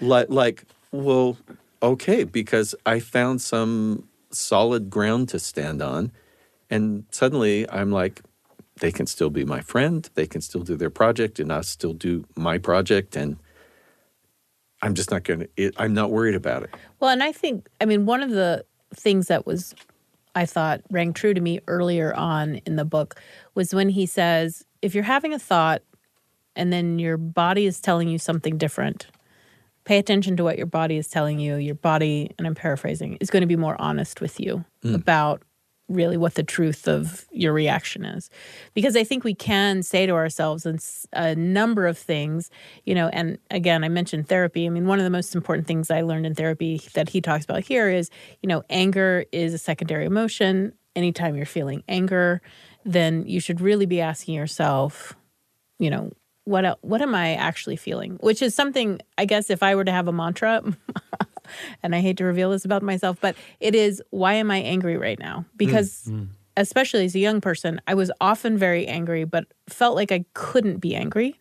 Like, 0.00 0.28
like, 0.28 0.64
well, 0.92 1.36
okay, 1.82 2.24
because 2.24 2.74
I 2.84 3.00
found 3.00 3.40
some 3.40 4.08
solid 4.30 4.90
ground 4.90 5.28
to 5.30 5.38
stand 5.38 5.82
on. 5.82 6.12
And 6.70 7.04
suddenly 7.10 7.68
I'm 7.70 7.90
like, 7.90 8.22
they 8.80 8.92
can 8.92 9.06
still 9.06 9.30
be 9.30 9.44
my 9.44 9.60
friend. 9.60 10.08
They 10.14 10.26
can 10.26 10.40
still 10.40 10.62
do 10.62 10.76
their 10.76 10.90
project, 10.90 11.38
and 11.38 11.52
I'll 11.52 11.62
still 11.62 11.94
do 11.94 12.24
my 12.36 12.58
project. 12.58 13.16
And 13.16 13.36
I'm 14.82 14.94
just 14.94 15.10
not 15.10 15.24
going 15.24 15.48
to, 15.56 15.72
I'm 15.78 15.94
not 15.94 16.10
worried 16.10 16.34
about 16.34 16.64
it. 16.64 16.70
Well, 17.00 17.10
and 17.10 17.22
I 17.22 17.32
think, 17.32 17.68
I 17.80 17.86
mean, 17.86 18.04
one 18.04 18.22
of 18.22 18.30
the 18.30 18.64
things 18.94 19.28
that 19.28 19.46
was 19.46 19.74
I 20.34 20.44
thought 20.44 20.82
rang 20.90 21.14
true 21.14 21.32
to 21.32 21.40
me 21.40 21.60
earlier 21.66 22.14
on 22.14 22.56
in 22.66 22.76
the 22.76 22.84
book 22.84 23.18
was 23.54 23.74
when 23.74 23.88
he 23.88 24.04
says, 24.04 24.64
if 24.82 24.94
you're 24.94 25.04
having 25.04 25.32
a 25.32 25.38
thought 25.38 25.82
and 26.54 26.70
then 26.70 26.98
your 26.98 27.16
body 27.16 27.64
is 27.64 27.80
telling 27.80 28.08
you 28.08 28.18
something 28.18 28.58
different, 28.58 29.06
pay 29.86 29.98
attention 29.98 30.36
to 30.36 30.44
what 30.44 30.58
your 30.58 30.66
body 30.66 30.96
is 30.96 31.08
telling 31.08 31.38
you. 31.38 31.56
Your 31.56 31.76
body, 31.76 32.34
and 32.36 32.46
I'm 32.46 32.54
paraphrasing, 32.54 33.16
is 33.20 33.30
going 33.30 33.40
to 33.40 33.46
be 33.46 33.56
more 33.56 33.80
honest 33.80 34.20
with 34.20 34.38
you 34.38 34.64
hmm. 34.82 34.94
about 34.94 35.42
really 35.88 36.16
what 36.16 36.34
the 36.34 36.42
truth 36.42 36.88
of 36.88 37.26
your 37.30 37.52
reaction 37.52 38.04
is. 38.04 38.28
Because 38.74 38.96
I 38.96 39.04
think 39.04 39.22
we 39.22 39.34
can 39.34 39.84
say 39.84 40.04
to 40.04 40.12
ourselves 40.12 40.66
a 41.12 41.34
number 41.36 41.86
of 41.86 41.96
things, 41.96 42.50
you 42.84 42.94
know, 42.94 43.08
and 43.12 43.38
again, 43.52 43.84
I 43.84 43.88
mentioned 43.88 44.28
therapy. 44.28 44.66
I 44.66 44.68
mean, 44.68 44.86
one 44.86 44.98
of 44.98 45.04
the 45.04 45.10
most 45.10 45.34
important 45.34 45.68
things 45.68 45.88
I 45.88 46.02
learned 46.02 46.26
in 46.26 46.34
therapy 46.34 46.82
that 46.94 47.10
he 47.10 47.20
talks 47.20 47.44
about 47.44 47.62
here 47.62 47.88
is, 47.88 48.10
you 48.42 48.48
know, 48.48 48.64
anger 48.68 49.24
is 49.30 49.54
a 49.54 49.58
secondary 49.58 50.06
emotion. 50.06 50.72
Anytime 50.96 51.36
you're 51.36 51.46
feeling 51.46 51.84
anger, 51.88 52.42
then 52.84 53.24
you 53.26 53.38
should 53.38 53.60
really 53.60 53.86
be 53.86 54.00
asking 54.00 54.34
yourself, 54.34 55.14
you 55.78 55.90
know, 55.90 56.10
what 56.46 56.64
uh, 56.64 56.76
what 56.80 57.02
am 57.02 57.14
I 57.14 57.34
actually 57.34 57.76
feeling? 57.76 58.12
Which 58.20 58.40
is 58.40 58.54
something 58.54 59.00
I 59.18 59.26
guess 59.26 59.50
if 59.50 59.62
I 59.62 59.74
were 59.74 59.84
to 59.84 59.92
have 59.92 60.08
a 60.08 60.12
mantra, 60.12 60.62
and 61.82 61.94
I 61.94 62.00
hate 62.00 62.16
to 62.18 62.24
reveal 62.24 62.50
this 62.50 62.64
about 62.64 62.82
myself, 62.82 63.18
but 63.20 63.36
it 63.60 63.74
is 63.74 64.02
why 64.10 64.34
am 64.34 64.50
I 64.50 64.58
angry 64.58 64.96
right 64.96 65.18
now? 65.18 65.40
Mm, 65.40 65.56
because 65.56 66.04
mm. 66.08 66.28
especially 66.56 67.04
as 67.04 67.14
a 67.14 67.18
young 67.18 67.40
person, 67.40 67.80
I 67.86 67.94
was 67.94 68.12
often 68.20 68.56
very 68.56 68.86
angry, 68.86 69.24
but 69.24 69.46
felt 69.68 69.96
like 69.96 70.12
I 70.12 70.24
couldn't 70.34 70.78
be 70.78 70.94
angry. 70.94 71.38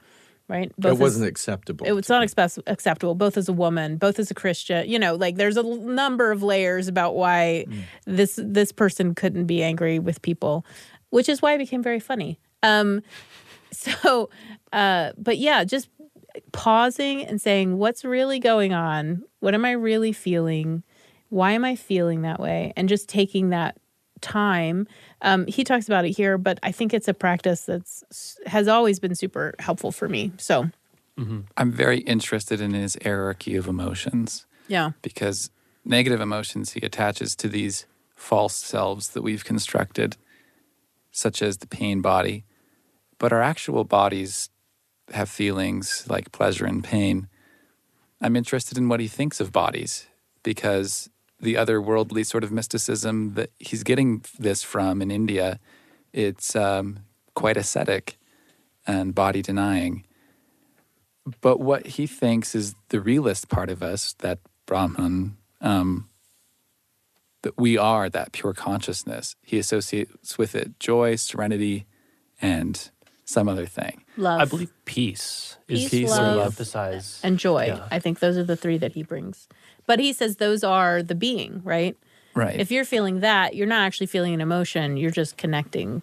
Right? 0.48 0.72
it 0.78 1.00
wasn't 1.00 1.26
acceptable. 1.26 1.88
it 1.88 1.94
was 1.94 2.08
not 2.08 2.22
expe- 2.22 2.62
acceptable, 2.68 3.16
both 3.16 3.36
as 3.36 3.50
a 3.50 3.54
woman, 3.54 3.98
both 3.98 4.20
as 4.20 4.30
a 4.30 4.36
Christian. 4.36 4.88
You 4.88 5.00
know, 5.00 5.16
like 5.16 5.38
there's 5.38 5.58
a 5.58 5.62
l- 5.62 5.78
number 5.78 6.32
of 6.32 6.44
layers 6.44 6.88
about 6.88 7.16
why 7.16 7.66
mm. 7.68 7.82
this 8.06 8.40
this 8.42 8.72
person 8.72 9.16
couldn't 9.16 9.46
be 9.46 9.64
angry 9.64 9.98
with 9.98 10.22
people, 10.22 10.64
which 11.10 11.30
is 11.30 11.42
why 11.42 11.54
it 11.54 11.58
became 11.58 11.82
very 11.82 12.00
funny. 12.00 12.40
Um, 12.62 13.02
so, 13.72 14.30
uh, 14.74 15.12
but 15.18 15.38
yeah, 15.38 15.64
just 15.64 15.90
pausing 16.52 17.26
and 17.26 17.42
saying, 17.42 17.78
what's 17.78 18.04
really 18.04 18.40
going 18.40 18.74
on? 18.74 19.24
What 19.40 19.54
am 19.54 19.66
I 19.66 19.72
really 19.72 20.12
feeling? 20.12 20.84
Why 21.30 21.52
am 21.52 21.66
I 21.66 21.76
feeling 21.76 22.22
that 22.24 22.40
way? 22.40 22.74
And 22.76 22.90
just 22.90 23.10
taking 23.10 23.50
that 23.50 23.78
time. 24.22 24.88
Um, 25.22 25.46
he 25.48 25.64
talks 25.64 25.88
about 25.88 26.06
it 26.06 26.12
here, 26.12 26.38
but 26.38 26.60
I 26.64 26.72
think 26.72 26.94
it's 26.94 27.08
a 27.08 27.14
practice 27.14 27.66
that's 27.66 28.38
has 28.46 28.68
always 28.68 29.00
been 29.00 29.16
super 29.16 29.54
helpful 29.60 29.92
for 29.92 30.08
me. 30.08 30.32
So, 30.38 30.70
I'm 31.58 31.72
very 31.72 32.00
interested 32.00 32.60
in 32.62 32.74
his 32.74 32.98
hierarchy 33.04 33.56
of 33.56 33.68
emotions 33.68 34.46
yeah. 34.68 34.92
because 35.02 35.50
negative 35.84 36.20
emotions 36.20 36.74
he 36.74 36.82
attaches 36.82 37.36
to 37.38 37.48
these 37.48 37.86
false 38.16 38.56
selves 38.56 39.10
that 39.10 39.22
we've 39.22 39.46
constructed, 39.46 40.18
such 41.12 41.42
as 41.42 41.60
the 41.60 41.68
pain 41.68 42.02
body. 42.02 42.44
But 43.18 43.32
our 43.32 43.42
actual 43.42 43.84
bodies 43.84 44.50
have 45.14 45.30
feelings 45.30 46.06
like 46.10 46.32
pleasure 46.32 46.66
and 46.66 46.84
pain. 46.84 47.28
I'm 48.22 48.36
interested 48.36 48.78
in 48.78 48.90
what 48.90 49.00
he 49.00 49.08
thinks 49.08 49.40
of 49.40 49.52
bodies 49.52 50.08
because 50.44 51.10
the 51.40 51.56
otherworldly 51.56 52.26
sort 52.26 52.44
of 52.44 52.52
mysticism 52.52 53.34
that 53.34 53.52
he's 53.60 53.84
getting 53.84 54.24
this 54.40 54.64
from 54.64 55.02
in 55.02 55.12
India, 55.12 55.60
it's 56.14 56.56
um, 56.56 57.00
quite 57.34 57.58
ascetic 57.58 58.18
and 58.88 59.14
body 59.14 59.42
denying. 59.42 60.06
But 61.42 61.60
what 61.60 61.86
he 61.86 62.08
thinks 62.08 62.56
is 62.56 62.76
the 62.90 63.02
realist 63.02 63.50
part 63.50 63.70
of 63.70 63.82
us, 63.82 64.14
that 64.20 64.40
Brahman, 64.66 65.38
um, 65.62 66.10
that 67.42 67.58
we 67.58 67.78
are 67.78 68.10
that 68.10 68.32
pure 68.32 68.54
consciousness. 68.54 69.36
He 69.42 69.60
associates 69.60 70.38
with 70.38 70.56
it 70.56 70.80
joy, 70.80 71.16
serenity, 71.16 71.86
and 72.42 72.90
some 73.26 73.50
other 73.50 73.66
thing. 73.66 74.04
Love. 74.18 74.40
I 74.42 74.46
believe 74.46 74.72
peace 74.86 75.58
is 75.68 75.90
Peace, 75.90 76.10
what 76.10 76.22
love, 76.22 76.36
we 76.38 76.42
emphasize. 76.44 77.20
and 77.24 77.38
joy. 77.40 77.66
Yeah. 77.68 77.88
I 77.92 78.00
think 78.00 78.20
those 78.20 78.38
are 78.38 78.44
the 78.44 78.56
three 78.56 78.78
that 78.78 78.94
he 78.94 79.04
brings. 79.04 79.48
But 79.88 80.00
he 80.00 80.14
says 80.14 80.38
those 80.38 80.64
are 80.64 81.02
the 81.04 81.16
being, 81.16 81.62
right? 81.64 81.98
Right. 82.36 82.60
If 82.60 82.72
you're 82.72 82.86
feeling 82.86 83.22
that, 83.22 83.56
you're 83.56 83.68
not 83.68 83.84
actually 83.86 84.08
feeling 84.08 84.34
an 84.34 84.42
emotion, 84.42 84.98
you're 84.98 85.12
just 85.12 85.38
connecting 85.38 86.02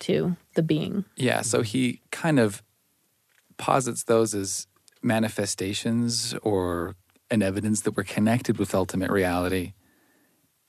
to 0.00 0.36
the 0.54 0.62
being. 0.62 1.04
Yeah, 1.16 1.40
so 1.42 1.62
he 1.62 2.00
kind 2.10 2.38
of 2.38 2.62
posits 3.56 4.04
those 4.04 4.34
as 4.34 4.66
manifestations 5.02 6.34
or 6.42 6.94
an 7.30 7.42
evidence 7.42 7.80
that 7.82 7.96
we're 7.96 8.04
connected 8.04 8.58
with 8.58 8.74
ultimate 8.74 9.10
reality 9.10 9.72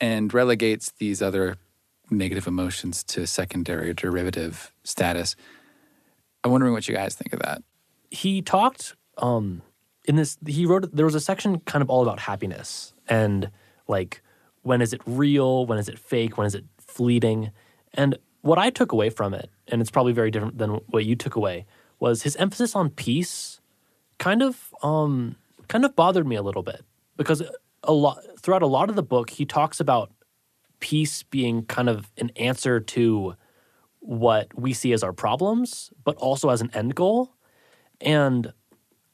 and 0.00 0.32
relegates 0.32 0.92
these 0.98 1.20
other 1.20 1.56
negative 2.10 2.46
emotions 2.46 3.02
to 3.04 3.26
secondary 3.26 3.90
or 3.90 3.92
derivative 3.92 4.72
status. 4.84 5.36
I'm 6.44 6.50
wondering 6.50 6.72
what 6.72 6.88
you 6.88 6.94
guys 6.94 7.14
think 7.14 7.32
of 7.32 7.40
that. 7.40 7.62
he 8.10 8.42
talked 8.42 8.94
um 9.18 9.62
in 10.04 10.16
this 10.16 10.38
he 10.46 10.64
wrote 10.66 10.94
there 10.94 11.04
was 11.04 11.14
a 11.14 11.20
section 11.20 11.60
kind 11.60 11.82
of 11.82 11.90
all 11.90 12.02
about 12.02 12.20
happiness 12.20 12.92
and 13.08 13.50
like 13.88 14.22
when 14.62 14.80
is 14.82 14.92
it 14.92 15.00
real? 15.06 15.66
When 15.66 15.78
is 15.78 15.88
it 15.88 15.98
fake? 15.98 16.36
When 16.36 16.46
is 16.46 16.54
it 16.54 16.64
fleeting? 16.78 17.50
And 17.94 18.18
what 18.42 18.58
i 18.58 18.70
took 18.70 18.92
away 18.92 19.10
from 19.10 19.34
it 19.34 19.50
and 19.66 19.80
it's 19.80 19.90
probably 19.90 20.12
very 20.12 20.30
different 20.30 20.58
than 20.58 20.70
what 20.88 21.04
you 21.04 21.16
took 21.16 21.34
away 21.36 21.66
was 21.98 22.22
his 22.22 22.36
emphasis 22.36 22.74
on 22.76 22.88
peace 22.88 23.60
kind 24.18 24.42
of 24.42 24.72
um 24.82 25.34
kind 25.66 25.84
of 25.84 25.94
bothered 25.96 26.26
me 26.26 26.36
a 26.36 26.42
little 26.42 26.62
bit 26.62 26.82
because 27.16 27.42
a 27.82 27.92
lot 27.92 28.18
throughout 28.40 28.62
a 28.62 28.66
lot 28.66 28.88
of 28.88 28.96
the 28.96 29.02
book 29.02 29.30
he 29.30 29.44
talks 29.44 29.80
about 29.80 30.12
peace 30.80 31.24
being 31.24 31.64
kind 31.64 31.88
of 31.88 32.10
an 32.18 32.30
answer 32.36 32.78
to 32.78 33.34
what 34.08 34.48
we 34.58 34.72
see 34.72 34.92
as 34.94 35.02
our 35.02 35.12
problems 35.12 35.92
but 36.02 36.16
also 36.16 36.48
as 36.48 36.62
an 36.62 36.70
end 36.72 36.94
goal 36.94 37.34
and 38.00 38.52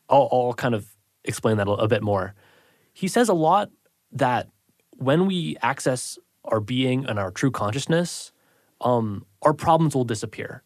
I'll, 0.09 0.29
I'll 0.31 0.55
kind 0.55 0.75
of 0.75 0.87
explain 1.25 1.57
that 1.57 1.67
a, 1.67 1.73
a 1.73 1.89
bit 1.89 2.03
more. 2.03 2.35
He 2.93 3.09
says 3.09 3.29
a 3.29 3.35
lot 3.35 3.71
that 4.13 4.49
when 4.93 5.27
we 5.27 5.57
access 5.63 6.19
our 6.45 6.61
being 6.61 7.07
and 7.07 7.19
our 7.19 7.31
true 7.31 7.51
consciousness, 7.51 8.33
um, 8.81 9.27
our 9.43 9.55
problems 9.55 9.95
will 9.95 10.05
disappear. 10.05 10.63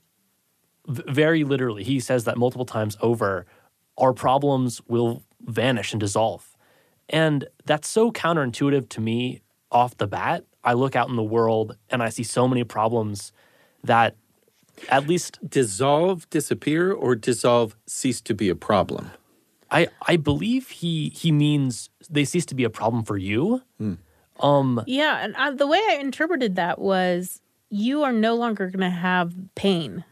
V- 0.87 1.03
very 1.09 1.45
literally, 1.45 1.85
he 1.85 2.01
says 2.01 2.25
that 2.25 2.37
multiple 2.37 2.67
times 2.67 2.97
over. 3.01 3.47
Our 3.97 4.13
problems 4.13 4.81
will 4.87 5.23
vanish 5.41 5.93
and 5.93 6.01
dissolve, 6.01 6.57
and 7.09 7.49
that's 7.65 7.89
so 7.89 8.13
counterintuitive 8.13 8.89
to 8.91 9.01
me 9.01 9.41
off 9.73 9.97
the 9.97 10.07
bat. 10.07 10.45
I 10.63 10.75
look 10.75 10.95
out 10.95 11.09
in 11.09 11.17
the 11.17 11.23
world 11.23 11.77
and 11.91 12.03
I 12.03 12.09
see 12.11 12.23
so 12.23 12.47
many 12.47 12.65
problems 12.65 13.33
that, 13.85 14.17
at 14.89 15.09
least 15.09 15.39
dissolve, 15.49 16.29
disappear, 16.31 16.93
or 16.93 17.15
dissolve, 17.15 17.77
cease 17.87 18.21
to 18.23 18.35
be 18.35 18.49
a 18.49 18.55
problem. 18.55 19.11
I 19.71 19.89
I 20.07 20.17
believe 20.17 20.69
he 20.69 21.11
he 21.11 21.33
means 21.33 21.91
they 22.09 22.25
cease 22.25 22.47
to 22.47 22.55
be 22.55 22.65
a 22.65 22.71
problem 22.71 23.05
for 23.05 23.17
you. 23.17 23.63
Um, 24.41 24.83
Yeah, 24.87 25.19
and 25.19 25.35
uh, 25.37 25.51
the 25.51 25.67
way 25.67 25.81
I 25.91 25.99
interpreted 26.01 26.57
that 26.57 26.79
was 26.79 27.41
you 27.71 28.03
are 28.03 28.13
no 28.13 28.35
longer 28.35 28.69
going 28.71 28.81
to 28.81 28.91
have 28.91 29.35
pain 29.55 30.05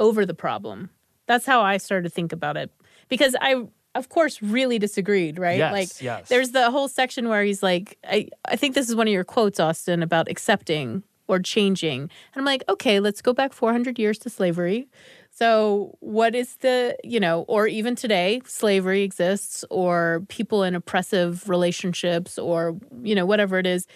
over 0.00 0.26
the 0.26 0.34
problem. 0.34 0.90
That's 1.26 1.46
how 1.46 1.62
I 1.62 1.76
started 1.76 2.08
to 2.08 2.10
think 2.14 2.32
about 2.32 2.56
it 2.56 2.70
because 3.08 3.36
I 3.40 3.66
of 3.94 4.08
course 4.08 4.42
really 4.42 4.78
disagreed, 4.78 5.38
right? 5.38 5.58
Yes, 5.58 5.72
like 5.72 6.02
yes. 6.02 6.28
there's 6.28 6.50
the 6.50 6.70
whole 6.70 6.88
section 6.88 7.28
where 7.28 7.44
he's 7.44 7.62
like 7.62 7.98
I 8.04 8.28
I 8.44 8.56
think 8.56 8.74
this 8.74 8.88
is 8.88 8.96
one 8.96 9.06
of 9.06 9.12
your 9.12 9.24
quotes 9.24 9.60
Austin 9.60 10.02
about 10.02 10.28
accepting 10.28 11.02
or 11.28 11.38
changing. 11.38 12.02
And 12.02 12.10
I'm 12.36 12.44
like, 12.44 12.64
"Okay, 12.68 13.00
let's 13.00 13.22
go 13.22 13.32
back 13.32 13.52
400 13.52 13.98
years 13.98 14.18
to 14.20 14.30
slavery." 14.30 14.88
So, 15.36 15.96
what 15.98 16.36
is 16.36 16.56
the, 16.56 16.96
you 17.02 17.18
know, 17.18 17.42
or 17.48 17.66
even 17.66 17.96
today, 17.96 18.40
slavery 18.46 19.02
exists, 19.02 19.64
or 19.68 20.22
people 20.28 20.62
in 20.62 20.76
oppressive 20.76 21.48
relationships, 21.48 22.38
or, 22.38 22.76
you 23.02 23.16
know, 23.16 23.26
whatever 23.26 23.58
it 23.58 23.66
is, 23.66 23.88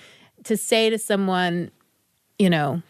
to 0.45 0.57
say 0.57 0.91
to 0.91 0.99
someone, 0.99 1.71
you 2.41 2.51
know, 2.51 2.83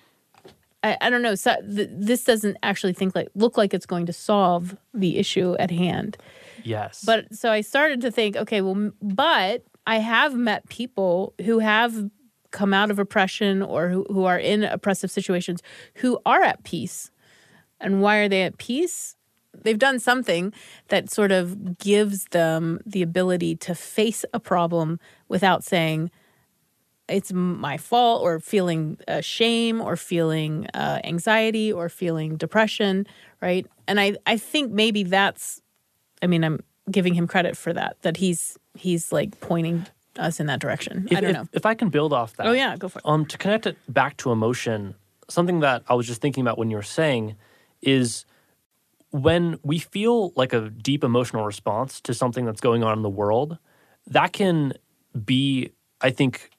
I, 0.83 0.97
I 1.01 1.11
don't 1.11 1.23
know, 1.23 1.35
so 1.35 1.57
th- 1.61 1.91
this 1.93 2.25
doesn't 2.25 2.57
actually 2.63 2.95
think 2.95 3.15
like, 3.15 3.29
look 3.35 3.59
like 3.59 3.75
it's 3.75 3.87
going 3.87 4.07
to 4.07 4.13
solve 4.13 4.77
the 4.95 5.19
issue 5.19 5.55
at 5.59 5.71
hand. 5.71 6.17
yes, 6.65 7.05
But 7.05 7.35
so 7.35 7.51
I 7.51 7.61
started 7.61 8.01
to 8.03 8.11
think, 8.11 8.37
okay, 8.37 8.63
well, 8.63 8.93
but 9.03 9.65
I 9.87 9.99
have 9.99 10.35
met 10.35 10.69
people 10.69 11.35
who 11.45 11.59
have 11.59 12.11
come 12.51 12.73
out 12.73 12.91
of 12.91 12.99
oppression 12.99 13.63
or 13.63 13.89
who, 13.89 14.07
who 14.11 14.25
are 14.25 14.39
in 14.39 14.65
oppressive 14.65 15.11
situations 15.11 15.63
who 15.97 16.19
are 16.25 16.43
at 16.43 16.65
peace. 16.65 17.11
And 17.81 18.01
why 18.03 18.19
are 18.19 18.29
they 18.29 18.43
at 18.43 18.59
peace? 18.59 19.17
They've 19.55 19.79
done 19.79 19.99
something 19.99 20.53
that 20.89 21.11
sort 21.11 21.33
of 21.33 21.79
gives 21.79 22.27
them 22.27 22.81
the 22.87 23.03
ability 23.03 23.57
to 23.57 23.75
face 23.75 24.25
a 24.33 24.41
problem 24.41 25.01
without 25.29 25.65
saying, 25.65 26.11
it's 27.09 27.33
my 27.33 27.79
fault 27.79 28.23
or 28.23 28.39
feeling 28.39 28.99
uh, 29.09 29.21
shame 29.21 29.81
or 29.81 29.97
feeling 29.97 30.67
uh, 30.75 31.01
anxiety 31.05 31.73
or 31.73 31.89
feeling 31.89 32.37
depression 32.37 33.07
right 33.41 33.67
and 33.87 33.99
i 33.99 34.15
i 34.27 34.37
think 34.37 34.71
maybe 34.71 35.03
that's 35.03 35.63
i 36.23 36.27
mean 36.27 36.45
i'm 36.45 36.61
giving 36.91 37.15
him 37.15 37.27
credit 37.27 37.57
for 37.57 37.73
that 37.73 37.97
that 38.03 38.19
he's 38.19 38.59
he's 38.75 39.13
like 39.13 39.41
pointing 39.41 39.87
us 40.19 40.41
in 40.41 40.47
that 40.47 40.61
direction. 40.61 41.09
If, 41.11 41.17
I 41.17 41.21
don't 41.21 41.31
if- 41.31 41.37
know. 41.37 41.49
If 41.53 41.67
I 41.67 41.75
can 41.75 41.89
build 41.89 42.13
off 42.13 42.37
that. 42.37 42.47
Oh 42.47 42.53
yeah, 42.53 42.77
go 42.77 42.89
for 42.89 42.99
it. 42.99 43.07
Um, 43.07 43.25
to 43.27 43.39
connect 43.39 43.67
it 43.67 43.77
back 43.89 44.17
to 44.19 44.31
emotion, 44.33 44.95
something 45.29 45.61
that 45.61 45.83
I 45.89 45.95
was 45.95 46.07
just 46.07 46.21
thinking 46.21 46.43
about 46.43 46.59
when 46.59 46.71
you 46.71 46.77
were 46.77 46.83
saying 46.83 47.37
is 47.83 48.25
when 49.11 49.59
we 49.63 49.79
feel 49.79 50.33
like 50.37 50.53
a 50.53 50.69
deep 50.69 51.03
emotional 51.03 51.45
response 51.45 52.01
to 52.03 52.13
something 52.13 52.45
that's 52.45 52.61
going 52.61 52.83
on 52.85 52.99
in 52.99 53.03
the 53.03 53.09
world, 53.09 53.59
that 54.07 54.33
can 54.33 54.75
be, 55.25 55.71
I 56.01 56.11
think, 56.11 56.51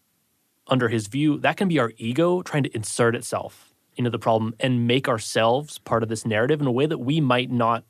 under 0.68 0.88
his 0.88 1.08
view, 1.08 1.38
that 1.40 1.58
can 1.58 1.68
be 1.68 1.80
our 1.80 1.92
ego 1.98 2.42
trying 2.42 2.64
to 2.64 2.76
insert 2.76 3.16
itself 3.16 3.74
into 3.96 4.10
the 4.10 4.20
problem 4.20 4.56
and 4.60 4.88
make 4.88 5.08
ourselves 5.08 5.78
part 5.80 6.04
of 6.04 6.10
this 6.10 6.26
narrative 6.26 6.62
in 6.62 6.68
a 6.68 6.72
way 6.72 6.86
that 6.86 7.00
we 7.00 7.20
might 7.20 7.52
not 7.52 7.84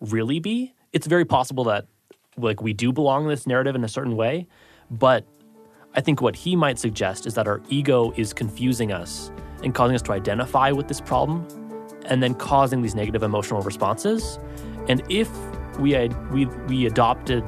really 0.00 0.40
be. 0.40 0.74
It's 0.92 1.06
very 1.06 1.24
possible 1.24 1.64
that 1.64 1.86
like 2.36 2.62
we 2.62 2.72
do 2.72 2.92
belong 2.92 3.24
in 3.24 3.28
this 3.28 3.46
narrative 3.46 3.74
in 3.74 3.84
a 3.84 3.88
certain 3.88 4.16
way, 4.16 4.46
but 4.90 5.24
I 5.94 6.00
think 6.00 6.20
what 6.20 6.36
he 6.36 6.54
might 6.54 6.78
suggest 6.78 7.26
is 7.26 7.34
that 7.34 7.48
our 7.48 7.60
ego 7.68 8.12
is 8.16 8.32
confusing 8.32 8.92
us 8.92 9.30
and 9.62 9.74
causing 9.74 9.94
us 9.94 10.02
to 10.02 10.12
identify 10.12 10.70
with 10.70 10.88
this 10.88 11.00
problem 11.00 11.46
and 12.06 12.22
then 12.22 12.34
causing 12.34 12.82
these 12.82 12.94
negative 12.94 13.22
emotional 13.22 13.60
responses. 13.62 14.38
And 14.88 15.02
if 15.08 15.28
we 15.78 15.92
had, 15.92 16.32
we 16.32 16.46
we 16.46 16.86
adopted, 16.86 17.44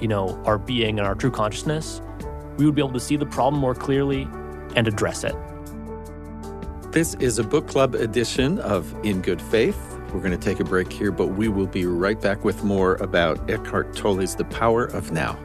you 0.00 0.08
know, 0.08 0.40
our 0.44 0.58
being 0.58 0.98
and 0.98 1.06
our 1.06 1.14
true 1.14 1.30
consciousness, 1.30 2.00
we 2.56 2.66
would 2.66 2.74
be 2.74 2.82
able 2.82 2.92
to 2.92 3.00
see 3.00 3.16
the 3.16 3.26
problem 3.26 3.60
more 3.60 3.74
clearly 3.74 4.28
and 4.74 4.88
address 4.88 5.24
it. 5.24 5.34
This 6.92 7.14
is 7.16 7.38
a 7.38 7.44
book 7.44 7.68
club 7.68 7.94
edition 7.94 8.58
of 8.60 8.94
In 9.04 9.20
Good 9.20 9.42
Faith. 9.42 9.78
We're 10.12 10.20
going 10.20 10.30
to 10.30 10.38
take 10.38 10.60
a 10.60 10.64
break 10.64 10.90
here, 10.90 11.12
but 11.12 11.28
we 11.28 11.48
will 11.48 11.66
be 11.66 11.84
right 11.84 12.18
back 12.18 12.42
with 12.44 12.64
more 12.64 12.94
about 12.96 13.50
Eckhart 13.50 13.94
Tolle's 13.94 14.34
The 14.34 14.46
Power 14.46 14.86
of 14.86 15.12
Now. 15.12 15.38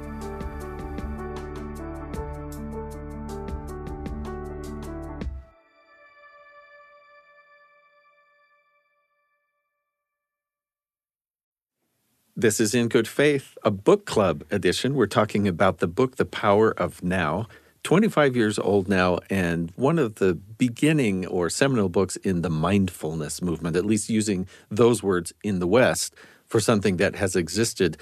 This 12.41 12.60
is 12.60 12.73
In 12.73 12.88
Good 12.88 13.08
Faith, 13.08 13.56
a 13.63 13.69
book 13.69 14.08
club 14.08 14.43
edition. 14.49 14.95
We're 14.95 15.06
talking 15.06 15.47
about 15.47 15.77
the 15.77 15.86
book, 15.86 16.15
The 16.15 16.25
Power 16.25 16.71
of 16.71 17.04
Now. 17.04 17.45
25 17.84 18.36
years 18.36 18.58
old 18.58 18.89
now, 18.89 19.19
and 19.30 19.71
one 19.75 19.99
of 19.99 20.15
the 20.15 20.34
beginning 20.34 21.27
or 21.27 21.51
seminal 21.51 21.88
books 21.88 22.15
in 22.15 22.41
the 22.41 22.49
mindfulness 22.49 23.43
movement, 23.43 23.75
at 23.75 23.86
least 23.86 24.10
using 24.10 24.47
those 24.71 25.04
words 25.04 25.34
in 25.43 25.60
the 25.60 25.67
West 25.67 26.15
for 26.47 26.60
something 26.60 26.97
that 26.97 27.15
has 27.15 27.36
existed 27.36 27.95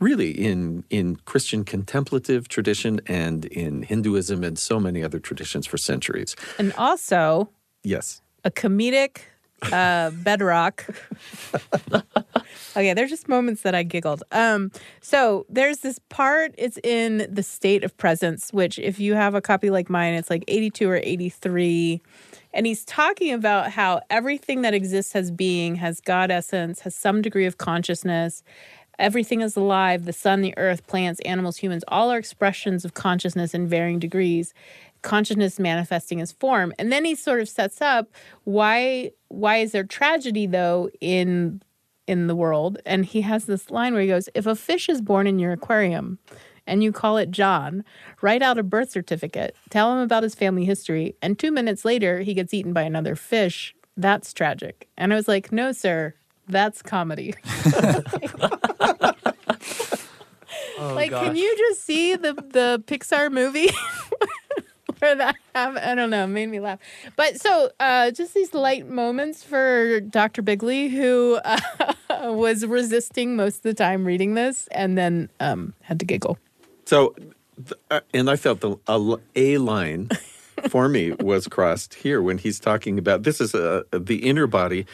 really 0.00 0.30
in, 0.30 0.84
in 0.88 1.16
Christian 1.26 1.62
contemplative 1.62 2.48
tradition 2.48 2.98
and 3.06 3.44
in 3.44 3.82
Hinduism 3.82 4.42
and 4.42 4.58
so 4.58 4.80
many 4.80 5.02
other 5.02 5.18
traditions 5.18 5.66
for 5.66 5.76
centuries. 5.76 6.34
And 6.58 6.72
also 6.78 7.50
Yes. 7.84 8.22
a 8.42 8.50
comedic 8.50 9.18
uh, 9.70 10.10
bedrock. 10.10 10.86
okay, 12.76 12.94
there's 12.94 13.10
just 13.10 13.28
moments 13.28 13.62
that 13.62 13.74
I 13.74 13.82
giggled. 13.82 14.22
Um, 14.32 14.72
so 15.00 15.46
there's 15.48 15.78
this 15.78 15.98
part. 16.08 16.54
It's 16.58 16.78
in 16.82 17.26
the 17.30 17.42
state 17.42 17.84
of 17.84 17.96
presence, 17.96 18.52
which 18.52 18.78
if 18.78 18.98
you 18.98 19.14
have 19.14 19.34
a 19.34 19.40
copy 19.40 19.70
like 19.70 19.88
mine, 19.90 20.14
it's 20.14 20.30
like 20.30 20.44
82 20.48 20.88
or 20.88 21.00
83. 21.02 22.00
And 22.54 22.66
he's 22.66 22.84
talking 22.84 23.32
about 23.32 23.70
how 23.70 24.00
everything 24.10 24.62
that 24.62 24.74
exists 24.74 25.12
has 25.12 25.30
being 25.30 25.76
has 25.76 26.00
God 26.00 26.30
essence, 26.30 26.80
has 26.80 26.94
some 26.94 27.22
degree 27.22 27.46
of 27.46 27.58
consciousness. 27.58 28.42
Everything 28.98 29.40
is 29.40 29.56
alive 29.56 30.04
the 30.04 30.12
sun, 30.12 30.42
the 30.42 30.56
earth, 30.58 30.86
plants, 30.86 31.20
animals, 31.20 31.56
humans, 31.56 31.82
all 31.88 32.12
are 32.12 32.18
expressions 32.18 32.84
of 32.84 32.92
consciousness 32.94 33.54
in 33.54 33.66
varying 33.66 33.98
degrees 33.98 34.52
consciousness 35.02 35.58
manifesting 35.58 36.20
as 36.20 36.32
form 36.32 36.72
and 36.78 36.92
then 36.92 37.04
he 37.04 37.14
sort 37.14 37.40
of 37.40 37.48
sets 37.48 37.80
up 37.80 38.08
why 38.44 39.10
why 39.28 39.56
is 39.56 39.72
there 39.72 39.84
tragedy 39.84 40.46
though 40.46 40.88
in 41.00 41.60
in 42.06 42.26
the 42.26 42.36
world 42.36 42.78
and 42.86 43.04
he 43.04 43.20
has 43.20 43.44
this 43.46 43.70
line 43.70 43.92
where 43.92 44.02
he 44.02 44.08
goes 44.08 44.28
if 44.34 44.46
a 44.46 44.54
fish 44.56 44.88
is 44.88 45.00
born 45.00 45.26
in 45.26 45.38
your 45.38 45.52
aquarium 45.52 46.18
and 46.66 46.82
you 46.82 46.92
call 46.92 47.16
it 47.16 47.30
John, 47.30 47.84
write 48.20 48.40
out 48.40 48.56
a 48.56 48.62
birth 48.62 48.90
certificate, 48.90 49.56
tell 49.70 49.92
him 49.92 49.98
about 49.98 50.22
his 50.22 50.36
family 50.36 50.64
history, 50.64 51.16
and 51.20 51.36
two 51.36 51.50
minutes 51.50 51.84
later 51.84 52.20
he 52.20 52.34
gets 52.34 52.54
eaten 52.54 52.72
by 52.72 52.82
another 52.82 53.16
fish. 53.16 53.74
That's 53.96 54.32
tragic. 54.32 54.88
And 54.96 55.12
I 55.12 55.16
was 55.16 55.26
like, 55.26 55.50
no, 55.50 55.72
sir, 55.72 56.14
that's 56.48 56.80
comedy. 56.80 57.34
Oh, 60.78 60.94
like, 60.94 61.10
can 61.10 61.36
you 61.36 61.56
just 61.56 61.84
see 61.84 62.16
the 62.16 62.34
the 62.34 62.82
Pixar 62.86 63.30
movie 63.30 63.70
where 65.02 65.16
that? 65.16 65.36
I 65.54 65.94
don't 65.94 66.10
know, 66.10 66.26
made 66.26 66.48
me 66.48 66.60
laugh. 66.60 66.78
But 67.16 67.40
so, 67.40 67.70
uh, 67.80 68.12
just 68.12 68.34
these 68.34 68.54
light 68.54 68.88
moments 68.88 69.42
for 69.42 70.00
Dr. 70.00 70.42
Bigley, 70.42 70.88
who 70.88 71.40
uh, 71.44 71.58
was 72.32 72.64
resisting 72.64 73.36
most 73.36 73.56
of 73.56 73.62
the 73.62 73.74
time 73.74 74.04
reading 74.04 74.34
this, 74.34 74.68
and 74.68 74.96
then 74.96 75.28
um, 75.40 75.74
had 75.82 75.98
to 76.00 76.06
giggle. 76.06 76.38
So, 76.84 77.14
uh, 77.90 78.00
and 78.14 78.30
I 78.30 78.36
felt 78.36 78.60
the 78.60 78.76
a, 78.86 79.16
a 79.34 79.58
line 79.58 80.08
for 80.68 80.88
me 80.88 81.12
was 81.12 81.48
crossed 81.48 81.94
here 81.94 82.22
when 82.22 82.38
he's 82.38 82.60
talking 82.60 82.98
about 82.98 83.24
this 83.24 83.40
is 83.40 83.54
uh, 83.54 83.82
the 83.92 84.16
inner 84.16 84.46
body, 84.46 84.86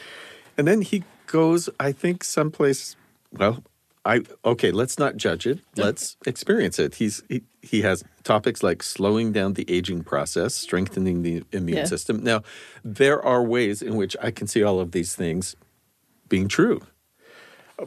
and 0.57 0.67
then 0.67 0.81
he 0.81 1.03
goes, 1.27 1.69
I 1.79 1.91
think, 1.91 2.23
someplace. 2.23 2.95
Well, 3.31 3.63
I 4.05 4.21
okay. 4.45 4.71
Let's 4.71 4.97
not 4.97 5.17
judge 5.17 5.45
it. 5.45 5.59
Let's 5.75 6.17
experience 6.25 6.79
it. 6.79 6.95
He's 6.95 7.21
he, 7.29 7.43
he 7.61 7.81
has 7.81 8.03
topics 8.23 8.63
like 8.63 8.81
slowing 8.81 9.31
down 9.33 9.53
the 9.53 9.69
aging 9.69 10.03
process, 10.03 10.55
strengthening 10.55 11.21
the 11.23 11.43
immune 11.51 11.79
Yeah. 11.79 11.85
system. 11.85 12.23
Now, 12.23 12.41
there 12.83 13.21
are 13.23 13.43
ways 13.43 13.81
in 13.81 13.95
which 13.97 14.15
I 14.21 14.31
can 14.31 14.47
see 14.47 14.63
all 14.63 14.79
of 14.79 14.91
these 14.91 15.15
things 15.15 15.55
being 16.29 16.47
true 16.47 16.81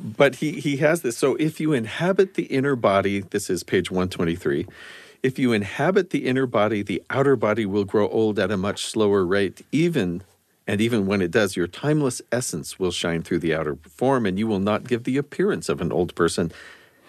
but 0.01 0.37
he 0.37 0.53
he 0.61 0.77
has 0.79 1.03
this 1.03 1.17
so 1.19 1.35
if 1.37 1.61
you 1.61 1.73
inhabit 1.73 2.35
the 2.35 2.45
inner 2.45 2.75
body 2.77 3.21
this 3.21 3.51
is 3.51 3.63
page 3.63 3.91
123 3.91 4.67
if 5.23 5.39
you 5.39 5.53
inhabit 5.53 6.11
the 6.11 6.27
inner 6.27 6.47
body 6.47 6.83
the 6.83 7.03
outer 7.11 7.37
body 7.37 7.67
will 7.67 7.85
grow 7.85 8.09
old 8.09 8.39
at 8.39 8.51
a 8.51 8.57
much 8.57 8.87
slower 8.87 9.25
rate 9.25 9.65
even 9.71 10.23
and 10.67 10.81
even 10.81 11.07
when 11.07 11.21
it 11.21 11.31
does 11.31 11.57
your 11.57 11.67
timeless 11.67 12.23
essence 12.31 12.79
will 12.79 12.91
shine 12.91 13.23
through 13.23 13.41
the 13.41 13.55
outer 13.55 13.77
form 13.89 14.27
and 14.27 14.39
you 14.39 14.47
will 14.47 14.61
not 14.61 14.85
give 14.85 15.05
the 15.05 15.17
appearance 15.17 15.69
of 15.69 15.81
an 15.81 15.93
old 15.93 16.15
person. 16.15 16.53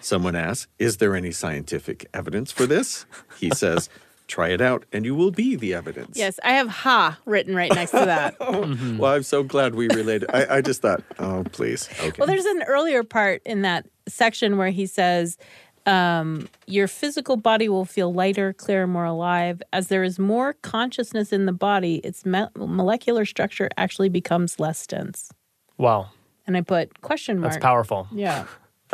Someone 0.00 0.36
asks 0.36 0.70
is 0.78 0.98
there 0.98 1.16
any 1.16 1.30
scientific 1.30 2.06
evidence 2.12 2.52
for 2.52 2.66
this? 2.66 3.06
He 3.38 3.50
says 3.54 3.88
try 4.26 4.48
it 4.48 4.60
out 4.60 4.84
and 4.92 5.04
you 5.04 5.14
will 5.14 5.30
be 5.30 5.54
the 5.54 5.74
evidence. 5.74 6.16
Yes, 6.16 6.40
I 6.42 6.52
have 6.52 6.68
"ha" 6.68 7.18
written 7.26 7.54
right 7.54 7.72
next 7.74 7.92
to 7.92 7.98
that. 8.04 8.36
Oh, 8.40 8.62
mm-hmm. 8.62 8.98
well 8.98 9.14
i'm 9.14 9.22
so 9.22 9.42
glad 9.42 9.74
we 9.74 9.88
related. 9.88 10.30
I, 10.32 10.56
I 10.56 10.60
just 10.60 10.82
thought 10.82 11.02
oh 11.18 11.44
please. 11.52 11.88
Okay. 12.00 12.12
Well, 12.18 12.26
there's 12.26 12.44
an 12.46 12.62
earlier 12.64 13.04
part 13.04 13.42
in 13.44 13.62
that 13.62 13.86
section 14.08 14.58
where 14.58 14.70
he 14.70 14.86
says, 14.86 15.38
um, 15.86 16.48
Your 16.66 16.88
physical 16.88 17.36
body 17.36 17.68
will 17.68 17.84
feel 17.84 18.12
lighter, 18.12 18.52
clearer, 18.52 18.86
more 18.86 19.04
alive. 19.04 19.62
As 19.72 19.88
there 19.88 20.02
is 20.02 20.18
more 20.18 20.52
consciousness 20.54 21.32
in 21.32 21.46
the 21.46 21.52
body, 21.52 21.96
its 21.96 22.24
me- 22.24 22.46
molecular 22.56 23.24
structure 23.24 23.68
actually 23.76 24.08
becomes 24.08 24.58
less 24.58 24.86
dense. 24.86 25.30
Wow, 25.76 26.10
And 26.46 26.56
I 26.56 26.60
put 26.60 27.00
question 27.02 27.40
mark. 27.40 27.52
that's 27.52 27.62
powerful. 27.62 28.06
Yeah. 28.12 28.46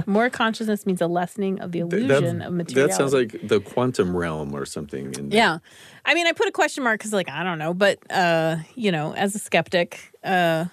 More 0.07 0.31
consciousness 0.31 0.87
means 0.87 1.03
a 1.03 1.07
lessening 1.07 1.61
of 1.61 1.73
the 1.73 1.81
illusion 1.81 2.39
that, 2.39 2.47
of 2.49 2.55
materiality. 2.55 2.91
that 2.93 2.97
sounds 2.97 3.13
like 3.13 3.37
the 3.47 3.61
quantum 3.61 4.17
realm 4.17 4.55
or 4.55 4.65
something. 4.65 5.13
In 5.15 5.31
Yeah. 5.31 5.59
I 6.07 6.15
mean, 6.15 6.27
I 6.27 6.33
put 6.33 6.49
a 6.49 6.53
question 6.53 6.85
mark 6.85 6.99
because, 7.01 7.13
like, 7.13 7.29
I 7.29 7.43
don't 7.45 7.59
know. 7.59 7.75
But, 7.75 7.99
uh, 8.11 8.57
you 8.77 8.93
know, 8.93 9.13
as 9.15 9.35
a 9.35 9.39
skeptic, 9.39 10.13
uh, 10.25 10.67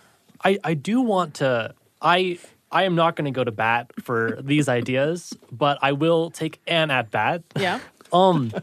I, 0.46 0.60
I 0.64 0.74
do 0.76 1.02
want 1.02 1.34
to 1.36 1.74
I 2.02 2.38
I 2.72 2.84
am 2.84 2.96
not 2.96 3.16
going 3.16 3.26
to 3.26 3.32
go 3.32 3.44
to 3.44 3.52
bat 3.52 3.92
for 4.02 4.40
these 4.44 4.68
ideas, 4.70 5.34
but 5.52 5.78
I 5.82 5.92
will 5.94 6.30
take 6.32 6.60
an 6.68 6.92
at 6.92 7.12
bat. 7.12 7.44
yeah. 7.58 7.80
Um 8.14 8.54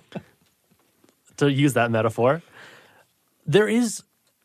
to 1.37 1.53
use 1.53 1.75
that 1.75 1.91
metaphor. 1.91 2.43
There 3.47 3.69
is 3.69 4.03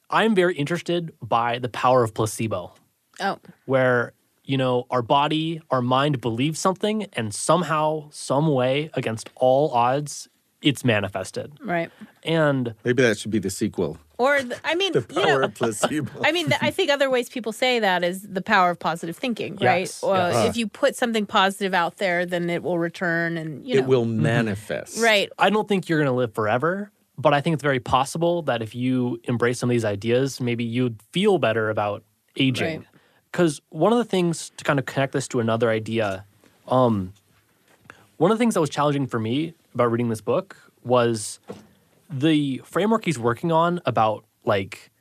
I'm 0.09 0.35
very 0.35 0.55
interested 0.55 1.13
by 1.21 1.59
the 1.59 1.69
power 1.69 2.03
of 2.03 2.13
placebo 2.13 2.73
Oh, 3.21 3.37
where 3.65 4.11
you 4.43 4.57
know 4.57 4.87
our 4.89 5.01
body, 5.01 5.61
our 5.71 5.81
mind 5.81 6.19
believes 6.19 6.59
something 6.59 7.05
and 7.13 7.33
somehow 7.33 8.09
some 8.11 8.47
way 8.47 8.89
against 8.93 9.29
all 9.35 9.71
odds 9.71 10.27
it's 10.61 10.83
manifested. 10.83 11.51
right. 11.63 11.91
And 12.23 12.75
Maybe 12.83 13.01
that 13.03 13.17
should 13.17 13.31
be 13.31 13.39
the 13.39 13.49
sequel. 13.49 13.97
Or, 14.17 14.41
the, 14.41 14.57
I 14.65 14.75
mean, 14.75 14.91
The 14.93 14.99
you 15.09 15.21
power 15.21 15.39
know, 15.39 15.45
of 15.45 15.53
placebo. 15.55 16.11
I 16.23 16.33
mean, 16.33 16.47
th- 16.49 16.59
I 16.61 16.69
think 16.71 16.89
other 16.91 17.09
ways 17.09 17.29
people 17.29 17.53
say 17.53 17.79
that 17.79 18.03
is 18.03 18.23
the 18.23 18.41
power 18.41 18.69
of 18.71 18.77
positive 18.79 19.15
thinking, 19.15 19.55
right? 19.61 19.79
Yes, 19.81 20.03
Or 20.03 20.17
yes. 20.17 20.49
if 20.49 20.57
you 20.57 20.67
put 20.67 20.97
something 20.97 21.25
positive 21.25 21.73
out 21.73 21.95
there, 21.97 22.25
then 22.25 22.49
it 22.49 22.61
will 22.61 22.77
return, 22.77 23.37
and 23.37 23.65
you 23.65 23.75
know, 23.75 23.81
it 23.81 23.87
will 23.87 24.03
manifest. 24.05 25.01
right? 25.01 25.29
I 25.39 25.49
don't 25.49 25.67
think 25.69 25.87
you're 25.87 25.99
going 25.99 26.11
to 26.11 26.17
live 26.17 26.33
forever, 26.33 26.91
but 27.17 27.33
I 27.33 27.39
think 27.39 27.53
it's 27.53 27.63
very 27.63 27.79
possible 27.79 28.41
that 28.43 28.61
if 28.61 28.75
you 28.75 29.21
embrace 29.23 29.59
some 29.59 29.69
of 29.69 29.73
these 29.73 29.85
ideas, 29.85 30.41
maybe 30.41 30.65
you'd 30.65 31.01
feel 31.13 31.37
better 31.37 31.69
about 31.69 32.03
aging. 32.35 32.79
Right. 32.79 32.87
Because 33.31 33.61
one 33.69 33.93
of 33.93 33.97
the 33.99 34.03
things 34.05 34.51
to 34.57 34.63
kind 34.65 34.79
of 34.79 34.85
connect 34.85 35.13
this 35.13 35.27
to 35.29 35.39
another 35.39 35.69
idea, 35.69 36.25
um, 36.67 37.13
one 38.17 38.31
of 38.31 38.37
the 38.37 38.41
things 38.41 38.55
that 38.55 38.59
was 38.61 38.69
challenging 38.69 39.07
for 39.07 39.19
me 39.19 39.53
about 39.73 39.91
reading 39.91 40.09
this 40.09 40.21
book 40.21 40.57
was 40.83 41.39
the 42.09 42.61
framework 42.65 43.05
he's 43.05 43.19
working 43.19 43.51
on 43.51 43.79
about 43.85 44.25
like 44.45 44.91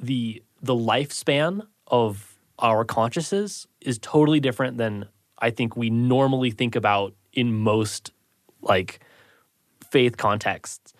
the 0.00 0.42
the 0.62 0.74
lifespan 0.74 1.66
of 1.88 2.38
our 2.58 2.84
consciousness 2.84 3.66
is 3.80 3.98
totally 3.98 4.40
different 4.40 4.78
than 4.78 5.08
I 5.38 5.50
think 5.50 5.76
we 5.76 5.90
normally 5.90 6.50
think 6.50 6.76
about 6.76 7.14
in 7.32 7.52
most 7.52 8.12
like 8.60 9.00
faith 9.90 10.16
contexts. 10.16 10.94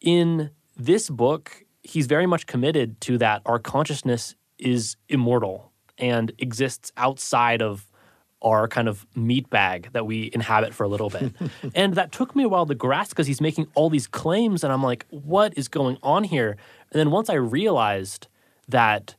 In 0.00 0.50
this 0.76 1.10
book, 1.10 1.64
he's 1.82 2.06
very 2.06 2.26
much 2.26 2.46
committed 2.46 3.00
to 3.02 3.18
that 3.18 3.42
our 3.44 3.58
consciousness 3.58 4.36
is 4.58 4.96
immortal 5.08 5.72
and 5.98 6.32
exists 6.38 6.92
outside 6.96 7.60
of 7.60 7.87
our 8.42 8.68
kind 8.68 8.88
of 8.88 9.06
meat 9.16 9.50
bag 9.50 9.88
that 9.92 10.06
we 10.06 10.30
inhabit 10.32 10.72
for 10.72 10.84
a 10.84 10.88
little 10.88 11.10
bit. 11.10 11.32
and 11.74 11.94
that 11.94 12.12
took 12.12 12.36
me 12.36 12.44
a 12.44 12.48
while 12.48 12.66
to 12.66 12.74
grasp 12.74 13.10
because 13.10 13.26
he's 13.26 13.40
making 13.40 13.66
all 13.74 13.90
these 13.90 14.06
claims 14.06 14.62
and 14.62 14.72
I'm 14.72 14.82
like, 14.82 15.06
what 15.10 15.56
is 15.56 15.68
going 15.68 15.98
on 16.02 16.24
here? 16.24 16.56
And 16.92 17.00
then 17.00 17.10
once 17.10 17.28
I 17.28 17.34
realized 17.34 18.28
that 18.68 19.16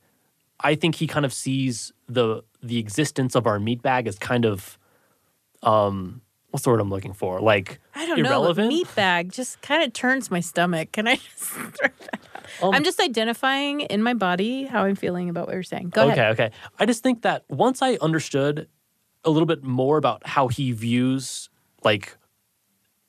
I 0.59 0.75
think 0.75 0.95
he 0.95 1.07
kind 1.07 1.25
of 1.25 1.33
sees 1.33 1.91
the 2.07 2.43
the 2.61 2.77
existence 2.77 3.35
of 3.35 3.47
our 3.47 3.59
meat 3.59 3.81
bag 3.81 4.07
as 4.07 4.17
kind 4.17 4.45
of 4.45 4.77
um 5.63 6.21
what's 6.51 6.63
the 6.63 6.71
word 6.71 6.79
I'm 6.79 6.89
looking 6.89 7.13
for? 7.13 7.39
Like 7.39 7.79
I 7.95 8.05
don't 8.05 8.19
irrelevant. 8.19 8.69
know. 8.69 8.75
Meat 8.75 8.95
bag 8.95 9.31
just 9.31 9.61
kind 9.61 9.83
of 9.83 9.93
turns 9.93 10.31
my 10.31 10.39
stomach. 10.39 10.91
Can 10.91 11.07
I 11.07 11.15
just 11.37 11.43
throw 11.43 11.67
that 11.77 12.13
out? 12.13 12.63
Um, 12.63 12.73
I'm 12.73 12.83
just 12.83 12.99
identifying 12.99 13.81
in 13.81 14.01
my 14.01 14.13
body 14.13 14.63
how 14.63 14.83
I'm 14.83 14.95
feeling 14.95 15.29
about 15.29 15.47
what 15.47 15.53
you're 15.53 15.63
saying. 15.63 15.89
Go 15.89 16.03
okay, 16.09 16.13
ahead. 16.13 16.31
okay. 16.31 16.51
I 16.79 16.85
just 16.85 17.03
think 17.03 17.21
that 17.21 17.43
once 17.47 17.81
I 17.81 17.95
understood 18.01 18.67
a 19.23 19.29
little 19.29 19.45
bit 19.45 19.63
more 19.63 19.97
about 19.97 20.25
how 20.25 20.47
he 20.47 20.71
views 20.71 21.49
like 21.83 22.17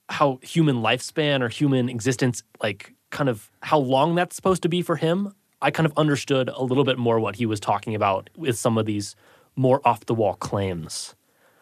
how 0.08 0.38
human 0.42 0.76
lifespan 0.76 1.40
or 1.40 1.48
human 1.48 1.88
existence, 1.88 2.42
like 2.62 2.94
kind 3.10 3.28
of 3.28 3.50
how 3.62 3.78
long 3.78 4.14
that's 4.14 4.34
supposed 4.36 4.62
to 4.62 4.68
be 4.68 4.82
for 4.82 4.96
him, 4.96 5.34
I 5.62 5.70
kind 5.70 5.86
of 5.86 5.92
understood 5.96 6.48
a 6.48 6.62
little 6.62 6.84
bit 6.84 6.98
more 6.98 7.20
what 7.20 7.36
he 7.36 7.46
was 7.46 7.60
talking 7.60 7.94
about 7.94 8.30
with 8.36 8.58
some 8.58 8.78
of 8.78 8.86
these 8.86 9.14
more 9.56 9.80
off 9.84 10.06
the 10.06 10.14
wall 10.14 10.34
claims. 10.34 11.14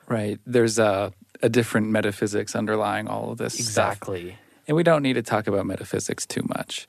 Right. 0.08 0.38
There's 0.46 0.78
a, 0.78 1.12
a 1.42 1.48
different 1.48 1.88
metaphysics 1.88 2.56
underlying 2.56 3.08
all 3.08 3.32
of 3.32 3.38
this. 3.38 3.54
stuff. 3.54 3.60
Exactly. 3.60 4.38
And 4.66 4.76
we 4.76 4.82
don't 4.82 5.02
need 5.02 5.14
to 5.14 5.22
talk 5.22 5.46
about 5.46 5.66
metaphysics 5.66 6.26
too 6.26 6.42
much. 6.48 6.86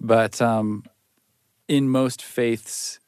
But 0.00 0.40
um, 0.40 0.84
in 1.68 1.88
most 1.88 2.22
faiths, 2.22 3.00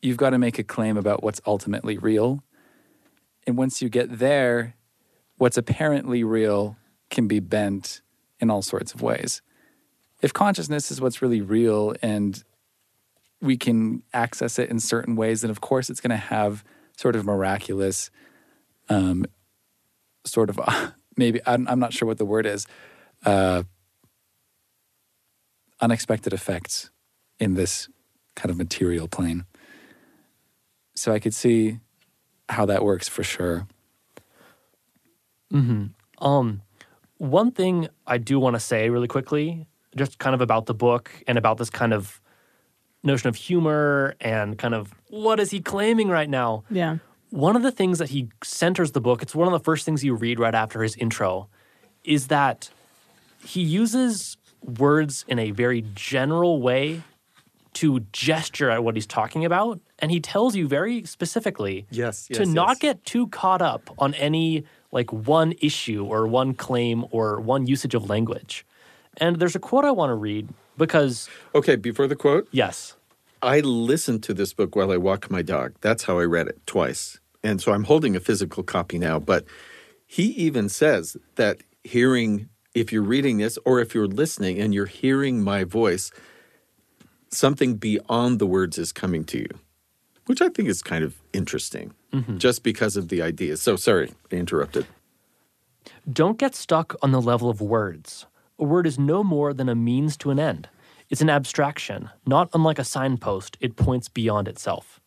you've 0.00 0.16
got 0.16 0.30
to 0.30 0.38
make 0.38 0.58
a 0.58 0.64
claim 0.64 0.96
about 0.96 1.22
what's 1.22 1.40
ultimately 1.46 1.98
real. 1.98 2.42
And 3.46 3.56
once 3.56 3.82
you 3.82 3.88
get 3.88 4.18
there, 4.18 4.76
what's 5.36 5.56
apparently 5.56 6.22
real 6.22 6.76
can 7.10 7.26
be 7.26 7.40
bent 7.40 8.00
in 8.40 8.50
all 8.50 8.62
sorts 8.62 8.94
of 8.94 9.02
ways. 9.02 9.42
If 10.20 10.32
consciousness 10.32 10.90
is 10.90 11.00
what's 11.00 11.20
really 11.20 11.40
real 11.40 11.94
and 12.02 12.42
we 13.40 13.56
can 13.56 14.02
access 14.14 14.58
it 14.58 14.70
in 14.70 14.78
certain 14.78 15.16
ways, 15.16 15.40
then 15.42 15.50
of 15.50 15.60
course 15.60 15.90
it's 15.90 16.00
going 16.00 16.10
to 16.10 16.16
have 16.16 16.64
sort 16.96 17.16
of 17.16 17.24
miraculous, 17.24 18.10
um, 18.88 19.26
sort 20.24 20.48
of 20.48 20.60
maybe, 21.16 21.40
I'm, 21.44 21.66
I'm 21.68 21.80
not 21.80 21.92
sure 21.92 22.06
what 22.06 22.18
the 22.18 22.24
word 22.24 22.46
is, 22.46 22.66
uh, 23.26 23.64
unexpected 25.80 26.32
effects 26.32 26.90
in 27.40 27.54
this 27.54 27.88
kind 28.36 28.50
of 28.50 28.56
material 28.56 29.08
plane. 29.08 29.44
So 30.94 31.12
I 31.12 31.18
could 31.18 31.34
see 31.34 31.80
how 32.52 32.66
that 32.66 32.84
works 32.84 33.08
for 33.08 33.22
sure. 33.22 33.66
Um, 36.18 36.62
one 37.18 37.50
thing 37.50 37.88
I 38.06 38.18
do 38.18 38.38
want 38.38 38.54
to 38.54 38.60
say 38.60 38.88
really 38.90 39.08
quickly, 39.08 39.66
just 39.96 40.18
kind 40.18 40.34
of 40.34 40.40
about 40.40 40.66
the 40.66 40.74
book 40.74 41.10
and 41.26 41.36
about 41.36 41.58
this 41.58 41.68
kind 41.68 41.92
of 41.92 42.20
notion 43.02 43.28
of 43.28 43.36
humor 43.36 44.14
and 44.20 44.56
kind 44.56 44.74
of 44.74 44.94
what 45.08 45.40
is 45.40 45.50
he 45.50 45.60
claiming 45.60 46.08
right 46.08 46.30
now. 46.30 46.64
Yeah. 46.70 46.98
One 47.30 47.56
of 47.56 47.62
the 47.62 47.72
things 47.72 47.98
that 47.98 48.10
he 48.10 48.28
centers 48.44 48.92
the 48.92 49.00
book, 49.00 49.22
it's 49.22 49.34
one 49.34 49.48
of 49.48 49.52
the 49.52 49.64
first 49.64 49.84
things 49.84 50.04
you 50.04 50.14
read 50.14 50.38
right 50.38 50.54
after 50.54 50.82
his 50.82 50.96
intro, 50.96 51.48
is 52.04 52.28
that 52.28 52.70
he 53.44 53.62
uses 53.62 54.36
words 54.62 55.24
in 55.26 55.38
a 55.38 55.50
very 55.50 55.84
general 55.94 56.60
way 56.62 57.02
to 57.74 58.00
gesture 58.12 58.70
at 58.70 58.84
what 58.84 58.94
he's 58.96 59.06
talking 59.06 59.44
about. 59.44 59.80
And 60.02 60.10
he 60.10 60.20
tells 60.20 60.56
you 60.56 60.66
very 60.66 61.04
specifically 61.04 61.86
Yes, 61.90 62.26
to 62.26 62.40
yes, 62.40 62.48
not 62.48 62.80
get 62.80 63.04
too 63.06 63.28
caught 63.28 63.62
up 63.62 63.88
on 63.98 64.14
any 64.14 64.64
like 64.90 65.12
one 65.12 65.54
issue 65.62 66.04
or 66.04 66.26
one 66.26 66.54
claim 66.54 67.06
or 67.12 67.40
one 67.40 67.66
usage 67.66 67.94
of 67.94 68.10
language. 68.10 68.66
And 69.18 69.36
there's 69.36 69.54
a 69.54 69.60
quote 69.60 69.84
I 69.84 69.92
want 69.92 70.10
to 70.10 70.14
read 70.14 70.48
because, 70.76 71.30
Okay, 71.54 71.76
before 71.76 72.08
the 72.08 72.16
quote, 72.16 72.48
yes, 72.50 72.96
I 73.42 73.60
listened 73.60 74.22
to 74.24 74.34
this 74.34 74.52
book 74.52 74.74
while 74.74 74.90
I 74.90 74.96
walk 74.96 75.30
my 75.30 75.42
dog. 75.42 75.74
That's 75.80 76.04
how 76.04 76.18
I 76.18 76.24
read 76.24 76.48
it 76.48 76.60
twice. 76.66 77.20
And 77.42 77.60
so 77.60 77.72
I'm 77.72 77.84
holding 77.84 78.14
a 78.16 78.20
physical 78.20 78.62
copy 78.62 78.98
now. 78.98 79.18
But 79.18 79.44
he 80.06 80.24
even 80.24 80.68
says 80.68 81.16
that 81.36 81.62
hearing, 81.84 82.48
if 82.74 82.92
you're 82.92 83.02
reading 83.02 83.38
this 83.38 83.58
or 83.64 83.80
if 83.80 83.94
you're 83.94 84.06
listening 84.06 84.60
and 84.60 84.74
you're 84.74 84.86
hearing 84.86 85.42
my 85.42 85.64
voice, 85.64 86.10
something 87.30 87.76
beyond 87.76 88.38
the 88.38 88.46
words 88.46 88.78
is 88.78 88.92
coming 88.92 89.24
to 89.24 89.38
you, 89.38 89.48
which 90.26 90.40
I 90.42 90.48
think 90.48 90.68
is 90.68 90.82
kind 90.82 91.04
of 91.04 91.14
interesting 91.32 91.94
just 92.36 92.62
because 92.62 92.96
of 92.98 93.08
the 93.08 93.22
idea. 93.22 93.56
So 93.56 93.76
sorry, 93.76 94.12
I 94.30 94.36
interrupted. 94.36 94.86
Don't 96.10 96.38
get 96.38 96.54
stuck 96.54 96.94
on 97.02 97.10
the 97.12 97.20
level 97.22 97.48
of 97.48 97.60
words. 97.60 98.26
A 98.58 98.64
word 98.64 98.86
is 98.86 98.98
no 98.98 99.24
more 99.24 99.54
than 99.54 99.68
a 99.68 99.74
means 99.74 100.16
to 100.18 100.30
an 100.30 100.38
end. 100.38 100.68
It's 101.08 101.20
an 101.22 101.30
abstraction, 101.30 102.10
not 102.26 102.48
unlike 102.52 102.78
a 102.78 102.84
signpost, 102.84 103.56
it 103.60 103.76
points 103.76 104.08
beyond 104.08 104.46
itself. 104.48 105.00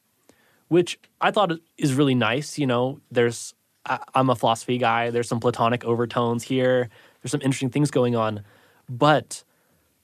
Which 0.68 1.00
I 1.22 1.32
thought 1.32 1.52
is 1.78 1.94
really 1.94 2.16
nice. 2.16 2.58
You 2.58 2.66
know, 2.68 3.00
there's, 3.12 3.54
I- 3.86 4.00
I'm 4.16 4.30
a 4.30 4.36
philosophy 4.36 4.78
guy, 4.78 5.10
there's 5.12 5.28
some 5.28 5.40
Platonic 5.40 5.84
overtones 5.86 6.44
here, 6.44 6.90
there's 7.22 7.32
some 7.32 7.42
interesting 7.42 7.70
things 7.70 7.92
going 7.92 8.16
on. 8.16 8.44
But 8.90 9.44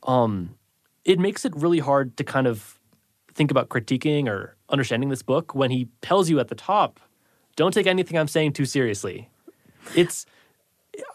um, 0.04 0.56
it 1.04 1.20
makes 1.20 1.46
it 1.46 1.54
really 1.56 1.80
hard 1.80 2.16
to 2.18 2.24
kind 2.24 2.48
of 2.48 2.80
think 3.34 3.50
about 3.52 3.70
critiquing 3.70 4.28
or 4.28 4.56
understanding 4.72 5.10
this 5.10 5.22
book 5.22 5.54
when 5.54 5.72
he 5.72 5.88
tells 6.02 6.30
you 6.30 6.40
at 6.40 6.48
the 6.48 6.56
top, 6.56 7.00
don't 7.56 7.74
take 7.74 7.88
anything 7.88 8.18
I'm 8.18 8.28
saying 8.28 8.54
too 8.54 8.66
seriously. 8.66 9.30
It's, 9.96 10.26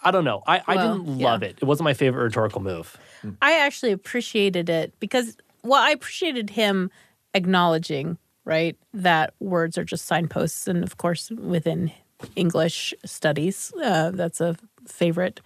I 0.05 0.11
don't 0.11 0.25
know. 0.25 0.42
I, 0.47 0.61
I 0.66 0.77
didn't 0.77 1.19
yeah. 1.19 1.31
love 1.31 1.42
it. 1.42 1.59
It 1.61 1.64
wasn't 1.64 1.85
my 1.85 1.95
favorite 1.95 2.23
rhetorical 2.23 2.61
move. 2.61 2.97
I 3.40 3.59
actually 3.59 3.92
appreciated 3.92 4.69
it 4.69 4.92
because, 5.01 5.37
well, 5.62 5.83
I 5.83 5.90
appreciated 5.90 6.51
him 6.51 6.90
acknowledging, 7.35 8.19
right, 8.45 8.77
that 8.95 9.35
words 9.40 9.79
are 9.79 9.85
just 9.85 10.05
signposts. 10.05 10.69
And 10.69 10.85
of 10.85 10.97
course, 10.97 11.31
within 11.31 11.92
English 12.35 12.95
studies, 13.05 13.73
uh, 13.83 14.11
that's 14.11 14.40
a 14.40 14.57
favorite 14.87 15.40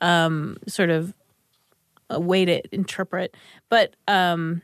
um, 0.00 0.56
sort 0.66 0.90
of 0.90 1.14
a 2.08 2.18
way 2.18 2.44
to 2.44 2.62
interpret. 2.74 3.36
But 3.68 3.94
um, 4.08 4.62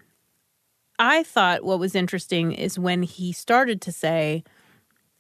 I 0.99 1.23
thought 1.23 1.65
what 1.65 1.79
was 1.79 1.95
interesting 1.95 2.53
is 2.53 2.79
when 2.79 3.03
he 3.03 3.33
started 3.33 3.81
to 3.83 3.93
say, 3.93 4.45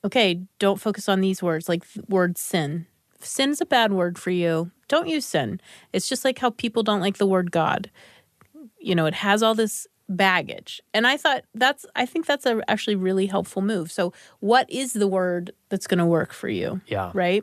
okay, 0.05 0.41
don't 0.59 0.81
focus 0.81 1.09
on 1.09 1.21
these 1.21 1.43
words, 1.43 1.69
like 1.69 1.87
th- 1.93 2.07
word 2.09 2.39
sin. 2.39 2.87
If 3.19 3.27
sin's 3.27 3.61
a 3.61 3.67
bad 3.67 3.93
word 3.93 4.19
for 4.19 4.31
you, 4.31 4.71
don't 4.89 5.09
use 5.09 5.27
sin. 5.27 5.61
It's 5.93 6.09
just 6.09 6.25
like 6.25 6.39
how 6.39 6.51
people 6.51 6.83
don't 6.83 7.01
like 7.01 7.19
the 7.19 7.27
word 7.27 7.51
God. 7.51 7.91
You 8.79 8.95
know, 8.95 9.07
it 9.07 9.15
has 9.15 9.43
all 9.43 9.55
this 9.55 9.87
baggage. 10.09 10.81
And 10.95 11.07
I 11.07 11.17
thought 11.17 11.45
that's, 11.55 11.85
I 11.95 12.07
think 12.07 12.27
that's 12.27 12.47
a 12.47 12.61
actually 12.69 12.97
really 12.97 13.27
helpful 13.27 13.63
move. 13.63 13.91
So, 13.91 14.13
what 14.41 14.71
is 14.71 14.93
the 14.93 15.07
word 15.07 15.53
that's 15.69 15.87
going 15.87 15.99
to 15.99 16.07
work 16.07 16.33
for 16.33 16.49
you? 16.49 16.81
Yeah. 16.87 17.11
Right. 17.15 17.43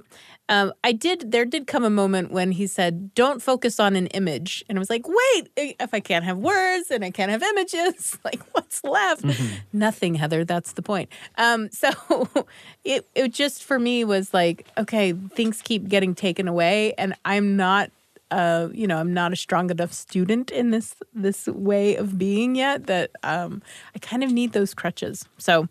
Um, 0.50 0.74
I 0.84 0.92
did, 0.92 1.32
there 1.32 1.46
did 1.46 1.68
come 1.68 1.84
a 1.84 1.90
moment 1.90 2.32
when 2.32 2.52
he 2.52 2.68
said, 2.68 3.14
don't 3.16 3.42
focus 3.42 3.80
on 3.80 3.96
an 3.96 4.08
image. 4.08 4.64
And 4.68 4.78
I 4.78 4.80
was 4.80 4.90
like, 4.90 5.06
wait, 5.08 5.50
if 5.56 5.94
I 5.94 6.00
can't 6.00 6.26
have 6.26 6.38
words 6.38 6.92
and 6.92 7.04
I 7.04 7.12
can't 7.12 7.32
have 7.32 7.42
images, 7.42 8.18
like 8.26 8.42
what's 8.54 8.84
left? 8.84 9.26
Nothing, 9.72 10.16
Heather. 10.16 10.44
That's 10.46 10.74
the 10.74 10.82
point. 10.82 11.10
Um, 11.38 11.70
so 11.72 12.46
it, 12.84 13.08
it 13.16 13.34
just 13.34 13.64
for 13.64 13.80
me 13.80 14.04
was 14.04 14.34
like, 14.34 14.68
okay, 14.78 15.14
things 15.14 15.62
keep 15.62 15.88
getting 15.88 16.14
taken 16.14 16.48
away 16.48 16.94
and 16.98 17.14
I'm 17.26 17.56
not 17.56 17.90
uh, 18.34 18.70
you 18.74 18.88
know, 18.88 18.98
I'm 18.98 19.14
not 19.14 19.32
a 19.34 19.36
strong 19.36 19.70
enough 19.70 19.94
student 19.94 20.52
in 20.52 20.72
this 20.72 20.96
this 21.14 21.48
way 21.48 21.96
of 21.96 22.18
being 22.18 22.56
yet 22.56 22.88
that 22.88 23.12
um, 23.24 23.62
I 23.96 24.00
kind 24.00 24.24
of 24.24 24.32
need 24.32 24.54
those 24.54 24.74
crutches. 24.74 25.26
So, 25.38 25.68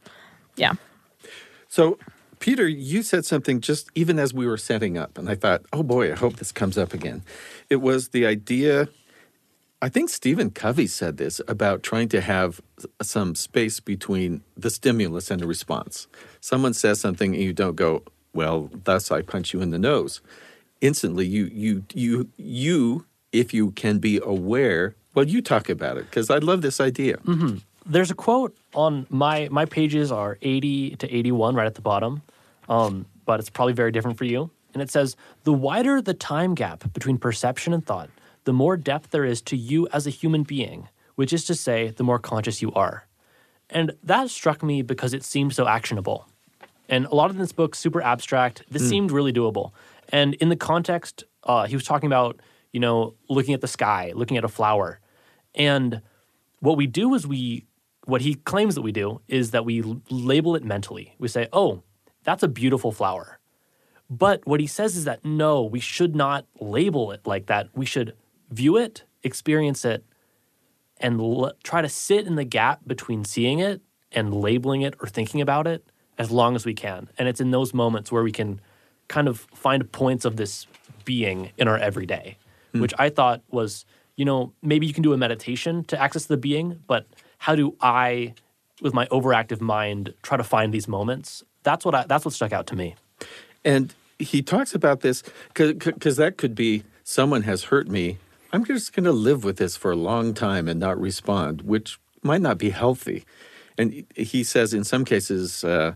yeah, 0.57 0.75
So, 1.69 1.99
Peter, 2.39 2.69
you 2.69 3.03
said 3.03 3.25
something 3.25 3.61
just 3.63 3.91
even 3.95 4.19
as 4.19 4.35
we 4.35 4.47
were 4.47 4.59
setting 4.59 4.99
up, 4.99 5.17
and 5.19 5.29
I 5.31 5.35
thought, 5.35 5.63
oh 5.73 5.83
boy, 5.83 6.13
I 6.13 6.17
hope 6.17 6.37
this 6.37 6.53
comes 6.53 6.77
up 6.77 6.93
again. 6.93 7.23
It 7.71 7.77
was 7.77 8.11
the 8.11 8.27
idea. 8.27 8.89
I 9.81 9.89
think 9.89 10.11
Stephen 10.11 10.51
Covey 10.51 10.87
said 10.87 11.17
this 11.17 11.41
about 11.49 11.83
trying 11.83 12.09
to 12.11 12.21
have 12.21 12.61
some 13.01 13.35
space 13.35 13.81
between 13.81 14.43
the 14.57 14.71
stimulus 14.71 15.31
and 15.31 15.41
the 15.41 15.47
response. 15.47 16.09
Someone 16.41 16.75
says 16.75 17.01
something 17.01 17.35
and 17.35 17.43
you 17.43 17.55
don't 17.55 17.77
go, 17.77 18.03
well, 18.35 18.71
thus 18.85 19.11
I 19.11 19.23
punch 19.23 19.55
you 19.55 19.63
in 19.63 19.71
the 19.71 19.79
nose. 19.79 20.21
Instantly 20.83 21.25
you 21.25 21.45
you 21.47 21.85
you 21.95 22.29
you 22.37 23.07
if 23.33 23.55
you 23.55 23.71
can 23.71 23.99
be 23.99 24.21
aware. 24.23 24.95
Well, 25.15 25.27
you 25.27 25.41
talk 25.41 25.71
about 25.71 25.97
it 25.97 26.05
because 26.05 26.29
I 26.29 26.39
love 26.39 26.61
this 26.61 26.81
idea. 26.81 27.17
there's 27.87 28.11
a 28.11 28.15
quote 28.15 28.55
on 28.75 29.07
my 29.09 29.49
my 29.51 29.65
pages 29.65 30.13
are 30.13 30.39
80 30.43 30.97
to 30.97 31.17
81 31.17 31.55
right 31.55 31.67
at 31.67 31.75
the 31.75 31.81
bottom 31.81 32.23
um, 32.69 33.07
but 33.25 33.41
it's 33.41 33.51
probably 33.51 33.73
very 33.73 33.91
different 33.91 34.19
for 34.19 34.25
you. 34.25 34.51
And 34.75 34.83
it 34.83 34.91
says 34.91 35.17
the 35.45 35.53
wider 35.53 36.01
the 36.01 36.15
time 36.15 36.55
gap 36.55 36.93
between 36.93 37.19
perception 37.19 37.73
and 37.73 37.85
thought 37.85 38.11
the 38.45 38.53
more 38.53 38.77
depth 38.77 39.11
there 39.11 39.25
is 39.25 39.41
to 39.43 39.57
you 39.57 39.89
as 39.93 40.07
a 40.07 40.11
human 40.11 40.43
being 40.43 40.89
which 41.15 41.33
is 41.33 41.45
to 41.45 41.55
say 41.55 41.91
the 41.91 42.05
more 42.05 42.19
conscious 42.19 42.63
you 42.63 42.73
are. 42.73 43.07
And 43.69 43.93
that 44.03 44.31
struck 44.31 44.63
me 44.63 44.83
because 44.83 45.13
it 45.15 45.25
seemed 45.25 45.55
so 45.55 45.67
actionable. 45.67 46.27
And 46.89 47.07
a 47.07 47.15
lot 47.15 47.31
of 47.31 47.37
this 47.37 47.53
book 47.53 47.75
super 47.75 48.03
abstract. 48.03 48.63
This 48.71 48.89
seemed 48.89 49.11
really 49.13 49.33
doable 49.33 49.73
and 50.13 50.35
in 50.35 50.49
the 50.51 50.57
context 50.57 51.25
uh, 51.45 51.67
he 51.67 51.75
was 51.75 51.85
talking 51.85 52.07
about 52.07 52.41
you 52.73 52.79
know 52.81 53.15
looking 53.29 53.55
at 53.55 53.61
the 53.61 53.69
sky 53.69 54.13
looking 54.15 54.37
at 54.37 54.45
a 54.45 54.49
flower. 54.49 55.01
And 55.55 56.03
what 56.61 56.77
we 56.77 56.87
do 56.87 57.15
is 57.15 57.27
we 57.27 57.67
what 58.05 58.21
he 58.21 58.35
claims 58.35 58.75
that 58.75 58.83
we 58.83 58.93
do 58.93 59.21
is 59.29 59.51
that 59.51 59.65
we 59.65 59.83
label 60.11 60.55
it 60.55 60.65
mentally. 60.65 61.15
We 61.19 61.29
say 61.29 61.49
oh 61.53 61.83
that's 62.25 62.43
a 62.43 62.49
beautiful 62.49 62.93
flower. 62.93 63.39
But 64.09 64.47
what 64.47 64.61
he 64.61 64.67
says 64.67 64.95
is 64.95 65.05
that 65.05 65.25
no 65.25 65.63
we 65.63 65.81
should 65.81 66.15
not 66.15 66.47
label 66.61 67.11
it 67.13 67.27
like 67.27 67.47
that. 67.47 67.69
We 67.75 67.87
should 67.87 68.15
view 68.51 68.77
it 68.77 69.05
experience 69.23 69.85
it 69.85 70.05
and 70.99 71.21
l- 71.21 71.53
try 71.63 71.83
to 71.83 71.89
sit 71.89 72.27
in 72.27 72.37
the 72.37 72.45
gap 72.45 72.81
between 72.87 73.25
seeing 73.25 73.59
it 73.59 73.81
and 74.11 74.35
labeling 74.35 74.83
it 74.83 74.95
or 75.01 75.09
thinking 75.09 75.41
about 75.41 75.67
it 75.67 75.91
as 76.19 76.31
long 76.31 76.55
as 76.55 76.67
we 76.67 76.75
can. 76.75 77.09
And 77.19 77.29
it's 77.29 77.41
in 77.41 77.51
those 77.51 77.73
moments 77.73 78.13
where 78.13 78.23
we 78.23 78.33
can 78.33 78.61
kind 79.09 79.29
of 79.29 79.47
find 79.55 79.91
points 79.93 80.25
of 80.25 80.37
this 80.37 80.67
being 81.05 81.51
in 81.57 81.69
our 81.69 81.79
everyday 81.79 82.37
which 82.73 82.95
i 82.99 83.09
thought 83.09 83.43
was 83.51 83.85
you 84.17 84.25
know 84.25 84.53
maybe 84.63 84.87
you 84.87 84.95
can 84.95 85.03
do 85.03 85.13
a 85.13 85.17
meditation 85.17 85.85
to 85.85 86.01
access 86.01 86.27
the 86.27 86.37
being 86.37 86.81
but 86.87 87.07
how 87.39 87.55
do 87.55 87.77
i 87.81 88.33
with 88.81 88.95
my 88.95 89.07
overactive 89.07 89.61
mind 89.61 90.15
try 90.23 90.37
to 90.37 90.45
find 90.45 90.73
these 90.73 90.89
moments 90.89 91.43
that's 91.63 91.85
what 91.85 91.95
I, 91.95 92.05
that's 92.07 92.25
what 92.25 92.35
stuck 92.35 92.53
out 92.53 92.67
to 92.69 92.77
me 92.77 92.95
And 93.65 93.95
he 94.19 94.43
talks 94.43 94.75
about 94.75 95.01
this 95.01 95.23
because 95.55 96.17
that 96.17 96.37
could 96.37 96.55
be 96.55 96.85
someone 97.05 97.43
has 97.43 97.65
hurt 97.65 97.89
me. 97.89 98.19
I'm 98.53 98.65
just 98.65 98.93
going 98.93 99.05
to 99.05 99.13
live 99.13 99.45
with 99.45 99.57
this 99.57 99.77
for 99.77 99.91
a 99.91 99.97
long 99.97 100.35
time 100.35 100.69
and 100.69 100.79
not 100.79 101.01
respond, 101.01 101.63
which 101.63 101.99
might 102.23 102.41
not 102.41 102.59
be 102.59 102.71
healthy. 102.71 103.25
And 103.79 104.05
he 104.17 104.45
says 104.45 104.75
in 104.75 104.85
some 104.85 105.05
cases, 105.05 105.65
uh, 105.65 105.95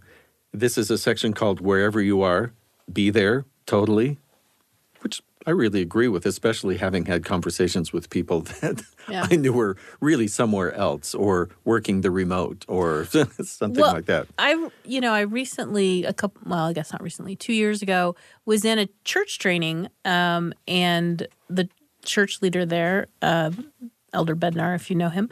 this 0.53 0.79
is 0.79 0.91
a 0.91 0.99
section 0.99 1.35
called 1.35 1.61
Wherever 1.61 2.01
You 2.01 2.23
Are, 2.23 2.53
Be 2.93 3.11
There 3.11 3.45
Totally, 3.67 4.19
which 5.01 5.21
I 5.45 5.51
really 5.51 5.81
agree 5.81 6.09
with, 6.09 6.25
especially 6.27 6.77
having 6.77 7.07
had 7.07 7.25
conversations 7.25 7.93
with 7.93 8.11
people 8.11 8.41
that 8.61 8.83
Yeah. 9.09 9.27
I 9.31 9.37
knew 9.37 9.53
were 9.53 9.77
really 10.01 10.27
somewhere 10.29 10.73
else 10.75 11.15
or 11.15 11.49
working 11.65 12.01
the 12.01 12.11
remote 12.11 12.65
or 12.69 13.05
something 13.43 13.81
Well, 13.81 13.93
like 13.93 14.07
that. 14.07 14.27
I, 14.39 14.69
you 14.85 15.01
know, 15.01 15.13
I 15.13 15.21
recently, 15.21 16.05
a 16.05 16.13
couple, 16.13 16.43
well, 16.47 16.67
I 16.67 16.73
guess 16.73 16.93
not 16.93 17.03
recently, 17.03 17.37
two 17.37 17.53
years 17.53 17.83
ago, 17.83 18.17
was 18.45 18.65
in 18.65 18.79
a 18.81 18.89
church 19.05 19.39
training, 19.39 19.89
um, 20.05 20.53
and 20.67 21.27
the 21.49 21.69
church 22.05 22.41
leader 22.43 22.65
there, 22.67 23.07
uh, 23.23 23.51
Elder 24.13 24.35
Bednar, 24.37 24.75
if 24.75 24.91
you 24.91 24.97
know 24.97 25.09
him, 25.11 25.29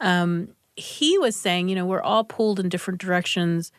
um, 0.00 0.48
he 0.76 1.16
was 1.18 1.36
saying, 1.36 1.68
you 1.68 1.74
know, 1.74 1.86
we're 1.86 2.02
all 2.02 2.24
pulled 2.24 2.58
in 2.60 2.68
different 2.68 3.00
directions, 3.00 3.70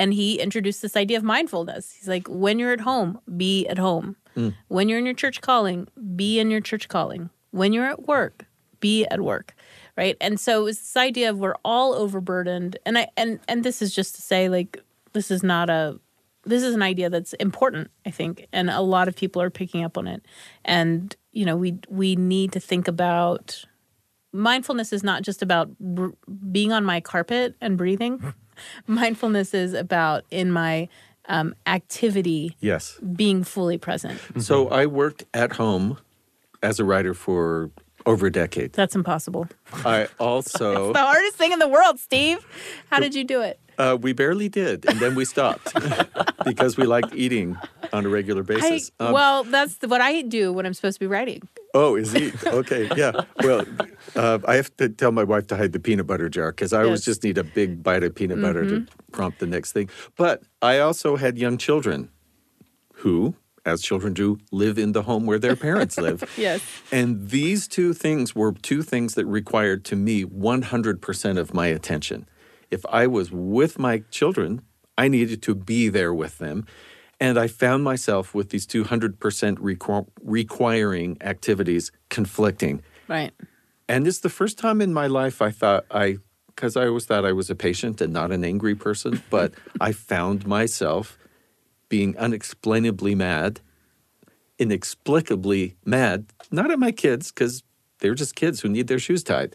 and 0.00 0.12
he 0.14 0.40
introduced 0.40 0.82
this 0.82 0.96
idea 0.96 1.18
of 1.18 1.22
mindfulness. 1.22 1.92
He's 1.92 2.08
like, 2.08 2.26
when 2.28 2.58
you're 2.58 2.72
at 2.72 2.80
home, 2.80 3.20
be 3.36 3.66
at 3.68 3.78
home. 3.78 4.16
Mm. 4.36 4.54
When 4.68 4.88
you're 4.88 4.98
in 4.98 5.04
your 5.04 5.14
church 5.14 5.40
calling, 5.40 5.86
be 6.16 6.40
in 6.40 6.50
your 6.50 6.60
church 6.60 6.88
calling. 6.88 7.30
When 7.50 7.72
you're 7.72 7.86
at 7.86 8.06
work, 8.08 8.46
be 8.80 9.06
at 9.06 9.20
work 9.20 9.54
right 9.96 10.16
and 10.20 10.40
so 10.40 10.66
it's 10.66 10.78
this 10.78 10.96
idea 10.96 11.30
of 11.30 11.38
we're 11.38 11.54
all 11.64 11.94
overburdened 11.94 12.78
and 12.86 12.98
i 12.98 13.06
and 13.16 13.38
and 13.46 13.62
this 13.62 13.82
is 13.82 13.94
just 13.94 14.14
to 14.14 14.22
say 14.22 14.48
like 14.48 14.82
this 15.12 15.30
is 15.30 15.42
not 15.42 15.68
a 15.68 15.98
this 16.44 16.62
is 16.62 16.74
an 16.74 16.82
idea 16.82 17.10
that's 17.10 17.34
important 17.34 17.90
i 18.06 18.10
think 18.10 18.46
and 18.52 18.70
a 18.70 18.80
lot 18.80 19.06
of 19.06 19.14
people 19.14 19.40
are 19.42 19.50
picking 19.50 19.84
up 19.84 19.98
on 19.98 20.06
it 20.06 20.24
and 20.64 21.16
you 21.32 21.44
know 21.44 21.56
we 21.56 21.78
we 21.88 22.16
need 22.16 22.52
to 22.52 22.60
think 22.60 22.88
about 22.88 23.64
mindfulness 24.32 24.92
is 24.92 25.02
not 25.02 25.22
just 25.22 25.42
about 25.42 25.76
br- 25.78 26.08
being 26.50 26.72
on 26.72 26.84
my 26.84 27.00
carpet 27.00 27.54
and 27.60 27.76
breathing 27.76 28.32
mindfulness 28.86 29.54
is 29.54 29.74
about 29.74 30.24
in 30.30 30.50
my 30.50 30.88
um, 31.28 31.54
activity 31.66 32.56
Yes. 32.60 32.98
being 33.14 33.44
fully 33.44 33.78
present 33.78 34.18
So 34.38 34.68
I 34.68 34.86
worked 34.86 35.24
at 35.32 35.52
home 35.52 35.98
as 36.62 36.80
a 36.80 36.84
writer 36.84 37.14
for 37.14 37.70
over 38.10 38.26
a 38.26 38.32
decade. 38.32 38.72
that's 38.72 38.94
impossible 38.94 39.48
I 39.84 40.08
also 40.18 40.92
the 40.92 40.98
hardest 40.98 41.36
thing 41.36 41.52
in 41.52 41.58
the 41.58 41.68
world 41.68 41.98
steve 41.98 42.44
how 42.90 43.00
did 43.00 43.14
you 43.14 43.24
do 43.24 43.40
it 43.40 43.58
uh, 43.80 43.96
we 43.96 44.12
barely 44.12 44.50
did, 44.50 44.86
and 44.86 45.00
then 45.00 45.14
we 45.14 45.24
stopped 45.24 45.72
because 46.44 46.76
we 46.76 46.84
liked 46.84 47.14
eating 47.14 47.56
on 47.94 48.04
a 48.04 48.10
regular 48.10 48.42
I, 48.42 48.44
basis. 48.44 48.92
Um, 49.00 49.12
well, 49.12 49.42
that's 49.42 49.78
what 49.86 50.02
I 50.02 50.20
do 50.20 50.52
when 50.52 50.66
I'm 50.66 50.74
supposed 50.74 50.96
to 50.96 51.00
be 51.00 51.06
writing. 51.06 51.48
oh, 51.72 51.96
is 51.96 52.12
he 52.12 52.30
okay? 52.46 52.90
Yeah. 52.94 53.12
Well, 53.42 53.64
uh, 54.14 54.38
I 54.46 54.56
have 54.56 54.76
to 54.76 54.90
tell 54.90 55.12
my 55.12 55.24
wife 55.24 55.46
to 55.46 55.56
hide 55.56 55.72
the 55.72 55.80
peanut 55.80 56.06
butter 56.06 56.28
jar 56.28 56.50
because 56.50 56.74
I 56.74 56.84
always 56.84 57.06
just 57.06 57.24
need 57.24 57.38
a 57.38 57.44
big 57.44 57.82
bite 57.82 58.04
of 58.04 58.14
peanut 58.14 58.42
butter 58.42 58.68
to 58.68 58.86
prompt 59.12 59.38
the 59.38 59.46
next 59.46 59.72
thing. 59.72 59.88
But 60.14 60.42
I 60.60 60.80
also 60.80 61.16
had 61.16 61.38
young 61.38 61.56
children 61.56 62.10
who, 62.96 63.34
as 63.70 63.82
children 63.82 64.12
do, 64.14 64.38
live 64.50 64.78
in 64.78 64.92
the 64.92 65.02
home 65.02 65.26
where 65.26 65.38
their 65.38 65.56
parents 65.56 65.98
live. 66.06 66.22
Yes. 66.36 66.62
And 66.90 67.30
these 67.30 67.68
two 67.68 67.92
things 67.94 68.34
were 68.34 68.52
two 68.52 68.82
things 68.82 69.14
that 69.14 69.26
required 69.26 69.84
to 69.86 69.96
me 69.96 70.24
100% 70.24 71.38
of 71.38 71.54
my 71.54 71.66
attention. 71.66 72.28
If 72.70 72.84
I 72.86 73.06
was 73.06 73.30
with 73.30 73.78
my 73.78 74.02
children, 74.10 74.62
I 74.96 75.08
needed 75.08 75.42
to 75.42 75.54
be 75.54 75.88
there 75.88 76.12
with 76.12 76.38
them. 76.38 76.66
And 77.18 77.38
I 77.38 77.48
found 77.48 77.84
myself 77.84 78.34
with 78.34 78.50
these 78.50 78.66
200% 78.66 79.18
requ- 79.18 80.06
requiring 80.22 81.18
activities 81.20 81.92
conflicting. 82.08 82.82
Right. 83.08 83.32
And 83.88 84.06
it's 84.06 84.20
the 84.20 84.30
first 84.30 84.56
time 84.56 84.80
in 84.80 84.94
my 84.94 85.06
life 85.06 85.42
I 85.42 85.50
thought 85.50 85.84
I, 85.90 86.18
because 86.46 86.76
I 86.76 86.86
always 86.86 87.06
thought 87.06 87.24
I 87.24 87.32
was 87.32 87.50
a 87.50 87.54
patient 87.54 88.00
and 88.00 88.12
not 88.12 88.30
an 88.30 88.44
angry 88.44 88.74
person, 88.74 89.22
but 89.30 89.52
I 89.80 89.92
found 89.92 90.46
myself 90.46 91.18
being 91.90 92.16
unexplainably 92.16 93.14
mad, 93.14 93.60
inexplicably 94.58 95.76
mad, 95.84 96.24
not 96.50 96.70
at 96.70 96.78
my 96.78 96.92
kids, 96.92 97.30
because 97.30 97.62
they're 97.98 98.14
just 98.14 98.34
kids 98.34 98.60
who 98.60 98.70
need 98.70 98.86
their 98.86 98.98
shoes 98.98 99.22
tied 99.22 99.54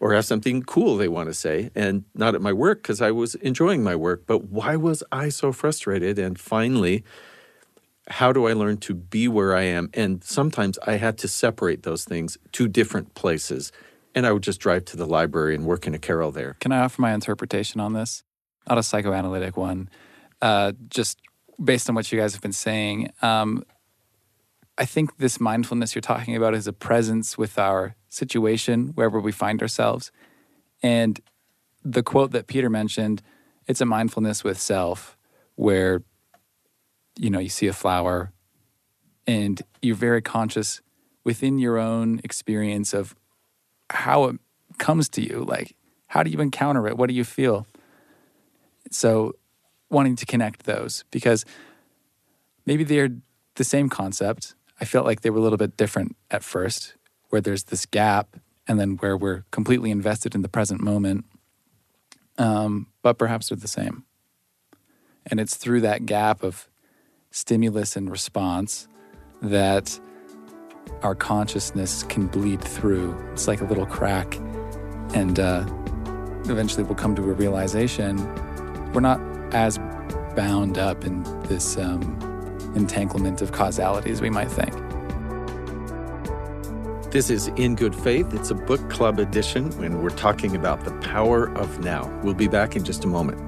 or 0.00 0.14
have 0.14 0.24
something 0.24 0.62
cool 0.62 0.96
they 0.96 1.08
want 1.08 1.28
to 1.28 1.34
say, 1.34 1.70
and 1.74 2.04
not 2.14 2.34
at 2.34 2.40
my 2.40 2.52
work 2.52 2.82
because 2.82 3.00
I 3.02 3.10
was 3.10 3.34
enjoying 3.36 3.82
my 3.82 3.96
work. 3.96 4.24
But 4.26 4.44
why 4.44 4.76
was 4.76 5.02
I 5.10 5.28
so 5.28 5.52
frustrated? 5.52 6.18
And 6.18 6.38
finally, 6.38 7.02
how 8.08 8.32
do 8.32 8.46
I 8.46 8.52
learn 8.52 8.76
to 8.78 8.94
be 8.94 9.26
where 9.26 9.56
I 9.56 9.62
am? 9.62 9.90
And 9.94 10.22
sometimes 10.22 10.78
I 10.86 10.92
had 10.92 11.18
to 11.18 11.28
separate 11.28 11.82
those 11.82 12.04
things 12.04 12.38
to 12.52 12.68
different 12.68 13.14
places. 13.14 13.72
And 14.14 14.26
I 14.26 14.32
would 14.32 14.42
just 14.42 14.60
drive 14.60 14.84
to 14.86 14.96
the 14.96 15.06
library 15.06 15.54
and 15.54 15.64
work 15.64 15.86
in 15.86 15.94
a 15.94 15.98
carrel 15.98 16.30
there. 16.30 16.56
Can 16.60 16.72
I 16.72 16.80
offer 16.80 17.00
my 17.02 17.12
interpretation 17.12 17.80
on 17.80 17.94
this? 17.94 18.22
Not 18.68 18.78
a 18.78 18.82
psychoanalytic 18.82 19.56
one, 19.56 19.88
uh, 20.42 20.72
just 20.88 21.18
based 21.62 21.88
on 21.88 21.94
what 21.94 22.10
you 22.10 22.18
guys 22.18 22.32
have 22.32 22.42
been 22.42 22.52
saying. 22.52 23.10
Um, 23.22 23.64
I 24.78 24.84
think 24.84 25.16
this 25.16 25.40
mindfulness 25.40 25.94
you're 25.94 26.02
talking 26.02 26.36
about 26.36 26.54
is 26.54 26.66
a 26.66 26.72
presence 26.72 27.38
with 27.38 27.58
our 27.58 27.96
situation 28.08 28.88
wherever 28.88 29.18
we 29.18 29.32
find 29.32 29.62
ourselves. 29.62 30.12
And 30.82 31.20
the 31.82 32.02
quote 32.02 32.32
that 32.32 32.46
Peter 32.46 32.68
mentioned, 32.68 33.22
it's 33.66 33.80
a 33.80 33.86
mindfulness 33.86 34.44
with 34.44 34.60
self 34.60 35.16
where, 35.54 36.02
you 37.18 37.30
know, 37.30 37.38
you 37.38 37.48
see 37.48 37.66
a 37.66 37.72
flower 37.72 38.32
and 39.26 39.62
you're 39.80 39.96
very 39.96 40.22
conscious 40.22 40.82
within 41.24 41.58
your 41.58 41.78
own 41.78 42.20
experience 42.22 42.92
of 42.92 43.16
how 43.90 44.24
it 44.24 44.36
comes 44.78 45.08
to 45.08 45.22
you. 45.22 45.44
Like, 45.46 45.74
how 46.08 46.22
do 46.22 46.30
you 46.30 46.40
encounter 46.40 46.86
it? 46.86 46.96
What 46.96 47.08
do 47.08 47.14
you 47.14 47.24
feel? 47.24 47.66
So, 48.90 49.34
wanting 49.90 50.16
to 50.16 50.26
connect 50.26 50.64
those 50.64 51.04
because 51.10 51.44
maybe 52.64 52.84
they're 52.84 53.10
the 53.54 53.64
same 53.64 53.88
concept. 53.88 54.54
I 54.80 54.84
felt 54.84 55.06
like 55.06 55.22
they 55.22 55.30
were 55.30 55.38
a 55.38 55.42
little 55.42 55.58
bit 55.58 55.76
different 55.76 56.16
at 56.30 56.42
first, 56.42 56.94
where 57.30 57.40
there's 57.40 57.64
this 57.64 57.86
gap 57.86 58.36
and 58.68 58.78
then 58.78 58.96
where 58.96 59.16
we're 59.16 59.44
completely 59.50 59.90
invested 59.90 60.34
in 60.34 60.42
the 60.42 60.48
present 60.48 60.80
moment. 60.80 61.24
Um, 62.38 62.88
but 63.02 63.18
perhaps 63.18 63.48
they're 63.48 63.56
the 63.56 63.68
same. 63.68 64.04
And 65.26 65.40
it's 65.40 65.56
through 65.56 65.80
that 65.82 66.06
gap 66.06 66.42
of 66.42 66.68
stimulus 67.30 67.96
and 67.96 68.10
response 68.10 68.88
that 69.42 69.98
our 71.02 71.14
consciousness 71.14 72.02
can 72.04 72.26
bleed 72.26 72.62
through. 72.62 73.16
It's 73.32 73.48
like 73.48 73.60
a 73.60 73.64
little 73.64 73.86
crack. 73.86 74.36
And 75.14 75.38
uh, 75.40 75.64
eventually 76.44 76.84
we'll 76.84 76.94
come 76.94 77.14
to 77.16 77.22
a 77.22 77.32
realization 77.32 78.16
we're 78.92 79.00
not 79.00 79.20
as 79.52 79.78
bound 80.34 80.78
up 80.78 81.04
in 81.04 81.22
this 81.44 81.76
um, 81.76 82.02
entanglement 82.74 83.42
of 83.42 83.52
causality 83.52 84.10
as 84.10 84.20
we 84.20 84.30
might 84.30 84.50
think. 84.50 84.72
This 87.10 87.30
is 87.30 87.46
In 87.56 87.76
Good 87.76 87.94
Faith. 87.94 88.34
It's 88.34 88.50
a 88.50 88.54
book 88.54 88.90
club 88.90 89.18
edition, 89.18 89.72
and 89.82 90.02
we're 90.02 90.10
talking 90.10 90.54
about 90.54 90.84
the 90.84 90.92
power 90.98 91.50
of 91.56 91.78
now. 91.80 92.06
We'll 92.22 92.34
be 92.34 92.48
back 92.48 92.76
in 92.76 92.84
just 92.84 93.04
a 93.04 93.06
moment. 93.06 93.40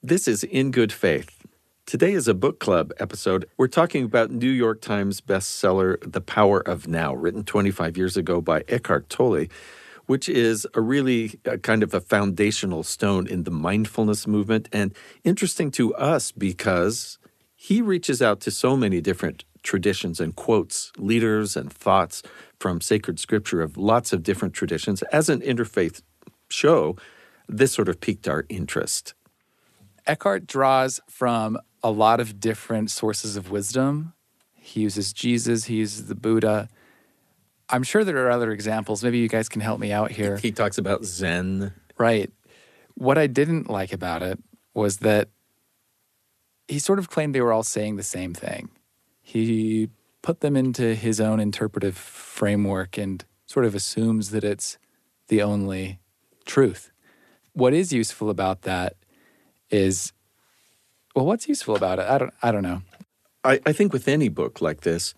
This 0.00 0.28
is 0.28 0.44
In 0.44 0.70
Good 0.70 0.92
Faith. 0.92 1.47
Today 1.88 2.12
is 2.12 2.28
a 2.28 2.34
book 2.34 2.60
club 2.60 2.92
episode. 3.00 3.48
We're 3.56 3.66
talking 3.66 4.04
about 4.04 4.30
New 4.30 4.50
York 4.50 4.82
Times 4.82 5.22
bestseller 5.22 5.96
The 6.02 6.20
Power 6.20 6.60
of 6.60 6.86
Now, 6.86 7.14
written 7.14 7.44
25 7.44 7.96
years 7.96 8.14
ago 8.14 8.42
by 8.42 8.62
Eckhart 8.68 9.08
Tolle, 9.08 9.46
which 10.04 10.28
is 10.28 10.66
a 10.74 10.82
really 10.82 11.40
a 11.46 11.56
kind 11.56 11.82
of 11.82 11.94
a 11.94 12.02
foundational 12.02 12.82
stone 12.82 13.26
in 13.26 13.44
the 13.44 13.50
mindfulness 13.50 14.26
movement 14.26 14.68
and 14.70 14.94
interesting 15.24 15.70
to 15.70 15.94
us 15.94 16.30
because 16.30 17.18
he 17.56 17.80
reaches 17.80 18.20
out 18.20 18.40
to 18.40 18.50
so 18.50 18.76
many 18.76 19.00
different 19.00 19.44
traditions 19.62 20.20
and 20.20 20.36
quotes, 20.36 20.92
leaders 20.98 21.56
and 21.56 21.72
thoughts 21.72 22.22
from 22.60 22.82
sacred 22.82 23.18
scripture 23.18 23.62
of 23.62 23.78
lots 23.78 24.12
of 24.12 24.22
different 24.22 24.52
traditions. 24.52 25.00
As 25.04 25.30
an 25.30 25.40
interfaith 25.40 26.02
show, 26.50 26.98
this 27.48 27.72
sort 27.72 27.88
of 27.88 27.98
piqued 27.98 28.28
our 28.28 28.44
interest. 28.50 29.14
Eckhart 30.06 30.46
draws 30.46 31.00
from 31.06 31.58
a 31.82 31.90
lot 31.90 32.20
of 32.20 32.40
different 32.40 32.90
sources 32.90 33.36
of 33.36 33.50
wisdom. 33.50 34.14
He 34.54 34.80
uses 34.80 35.12
Jesus, 35.12 35.64
he 35.64 35.76
uses 35.76 36.06
the 36.06 36.14
Buddha. 36.14 36.68
I'm 37.70 37.82
sure 37.82 38.04
there 38.04 38.26
are 38.26 38.30
other 38.30 38.50
examples. 38.50 39.04
Maybe 39.04 39.18
you 39.18 39.28
guys 39.28 39.48
can 39.48 39.60
help 39.60 39.78
me 39.78 39.92
out 39.92 40.10
here. 40.10 40.38
He 40.38 40.52
talks 40.52 40.78
about 40.78 41.04
Zen. 41.04 41.72
Right. 41.98 42.30
What 42.94 43.18
I 43.18 43.26
didn't 43.26 43.68
like 43.68 43.92
about 43.92 44.22
it 44.22 44.38
was 44.74 44.98
that 44.98 45.28
he 46.66 46.78
sort 46.78 46.98
of 46.98 47.10
claimed 47.10 47.34
they 47.34 47.40
were 47.40 47.52
all 47.52 47.62
saying 47.62 47.96
the 47.96 48.02
same 48.02 48.34
thing. 48.34 48.70
He 49.20 49.90
put 50.22 50.40
them 50.40 50.56
into 50.56 50.94
his 50.94 51.20
own 51.20 51.40
interpretive 51.40 51.96
framework 51.96 52.98
and 52.98 53.24
sort 53.46 53.64
of 53.64 53.74
assumes 53.74 54.30
that 54.30 54.44
it's 54.44 54.78
the 55.28 55.42
only 55.42 55.98
truth. 56.44 56.90
What 57.52 57.74
is 57.74 57.92
useful 57.92 58.30
about 58.30 58.62
that 58.62 58.96
is 59.70 60.12
well, 61.14 61.26
what's 61.26 61.48
useful 61.48 61.76
about 61.76 61.98
it? 61.98 62.06
I 62.06 62.18
don't 62.18 62.34
I 62.42 62.52
don't 62.52 62.62
know. 62.62 62.82
I, 63.44 63.60
I 63.64 63.72
think 63.72 63.92
with 63.92 64.08
any 64.08 64.28
book 64.28 64.60
like 64.60 64.80
this, 64.82 65.14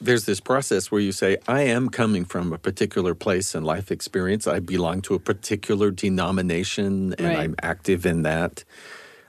there's 0.00 0.26
this 0.26 0.40
process 0.40 0.90
where 0.90 1.00
you 1.00 1.12
say, 1.12 1.38
I 1.48 1.62
am 1.62 1.88
coming 1.88 2.24
from 2.24 2.52
a 2.52 2.58
particular 2.58 3.14
place 3.14 3.54
and 3.54 3.64
life 3.64 3.90
experience. 3.90 4.46
I 4.46 4.58
belong 4.58 5.00
to 5.02 5.14
a 5.14 5.18
particular 5.18 5.90
denomination 5.90 7.14
and 7.18 7.28
Right. 7.28 7.38
I'm 7.38 7.54
active 7.62 8.04
in 8.04 8.22
that. 8.22 8.64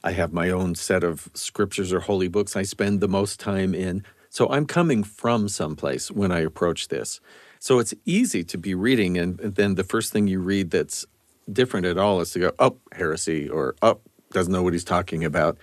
I 0.04 0.12
have 0.12 0.34
my 0.34 0.50
own 0.50 0.76
set 0.76 1.04
of 1.04 1.30
scriptures 1.34 1.94
or 1.94 2.02
holy 2.02 2.28
books 2.28 2.56
I 2.56 2.64
spend 2.64 3.00
the 3.00 3.08
most 3.08 3.40
time 3.40 3.74
in. 3.74 4.04
So 4.30 4.50
I'm 4.50 4.66
coming 4.66 5.04
from 5.04 5.48
someplace 5.48 6.12
when 6.12 6.32
I 6.32 6.40
approach 6.40 6.90
this. 6.90 7.22
So 7.60 7.80
it's 7.80 7.94
easy 8.04 8.44
to 8.44 8.58
be 8.58 8.76
reading, 8.76 9.18
and 9.18 9.38
then 9.38 9.76
the 9.76 9.86
first 9.86 10.12
thing 10.12 10.28
you 10.28 10.40
read 10.42 10.72
that's 10.72 11.06
different 11.50 11.86
at 11.86 11.98
all 11.98 12.20
is 12.20 12.32
to 12.32 12.40
go, 12.40 12.52
oh, 12.60 12.78
heresy, 12.92 13.48
or 13.48 13.76
oh, 13.82 14.02
doesn't 14.34 14.52
know 14.52 14.64
what 14.64 14.74
he's 14.74 14.84
talking 14.84 15.24
about. 15.24 15.58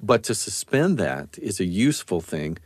But 0.00 0.22
to 0.24 0.34
suspend 0.34 0.98
that 0.98 1.38
is 1.38 1.60
a 1.60 1.64
useful 1.64 2.20
thing 2.20 2.58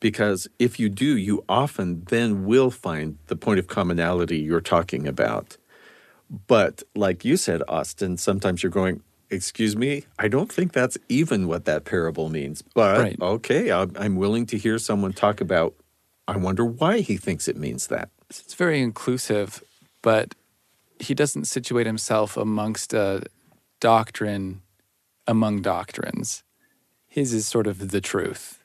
because 0.00 0.46
if 0.58 0.78
you 0.78 0.88
do, 0.88 1.16
you 1.16 1.44
often 1.48 2.04
then 2.08 2.44
will 2.44 2.70
find 2.70 3.18
the 3.26 3.36
point 3.36 3.58
of 3.58 3.66
commonality 3.66 4.38
you're 4.38 4.60
talking 4.60 5.06
about. 5.06 5.56
But 6.46 6.82
like 6.94 7.24
you 7.24 7.36
said, 7.36 7.62
Austin, 7.68 8.16
sometimes 8.16 8.62
you're 8.62 8.70
going, 8.70 9.02
Excuse 9.28 9.74
me, 9.74 10.04
I 10.20 10.28
don't 10.28 10.52
think 10.52 10.72
that's 10.72 10.96
even 11.08 11.48
what 11.48 11.64
that 11.64 11.84
parable 11.84 12.28
means. 12.28 12.62
But 12.62 13.00
Right. 13.00 13.16
okay, 13.20 13.72
I'm 13.72 13.92
I'm 13.98 14.14
willing 14.14 14.46
to 14.46 14.56
hear 14.56 14.78
someone 14.78 15.12
talk 15.12 15.40
about, 15.40 15.74
I 16.28 16.36
wonder 16.36 16.64
why 16.64 17.00
he 17.00 17.16
thinks 17.16 17.48
it 17.48 17.56
means 17.56 17.88
that. 17.88 18.08
It's 18.30 18.54
very 18.54 18.80
inclusive, 18.80 19.64
but 20.00 20.36
he 21.00 21.12
doesn't 21.12 21.46
situate 21.46 21.86
himself 21.86 22.36
amongst 22.36 22.94
a 22.94 23.24
doctrine 23.80 24.62
among 25.26 25.62
doctrines. 25.62 26.42
His 27.06 27.32
is 27.32 27.46
sort 27.46 27.66
of 27.66 27.90
the 27.90 28.00
truth, 28.00 28.62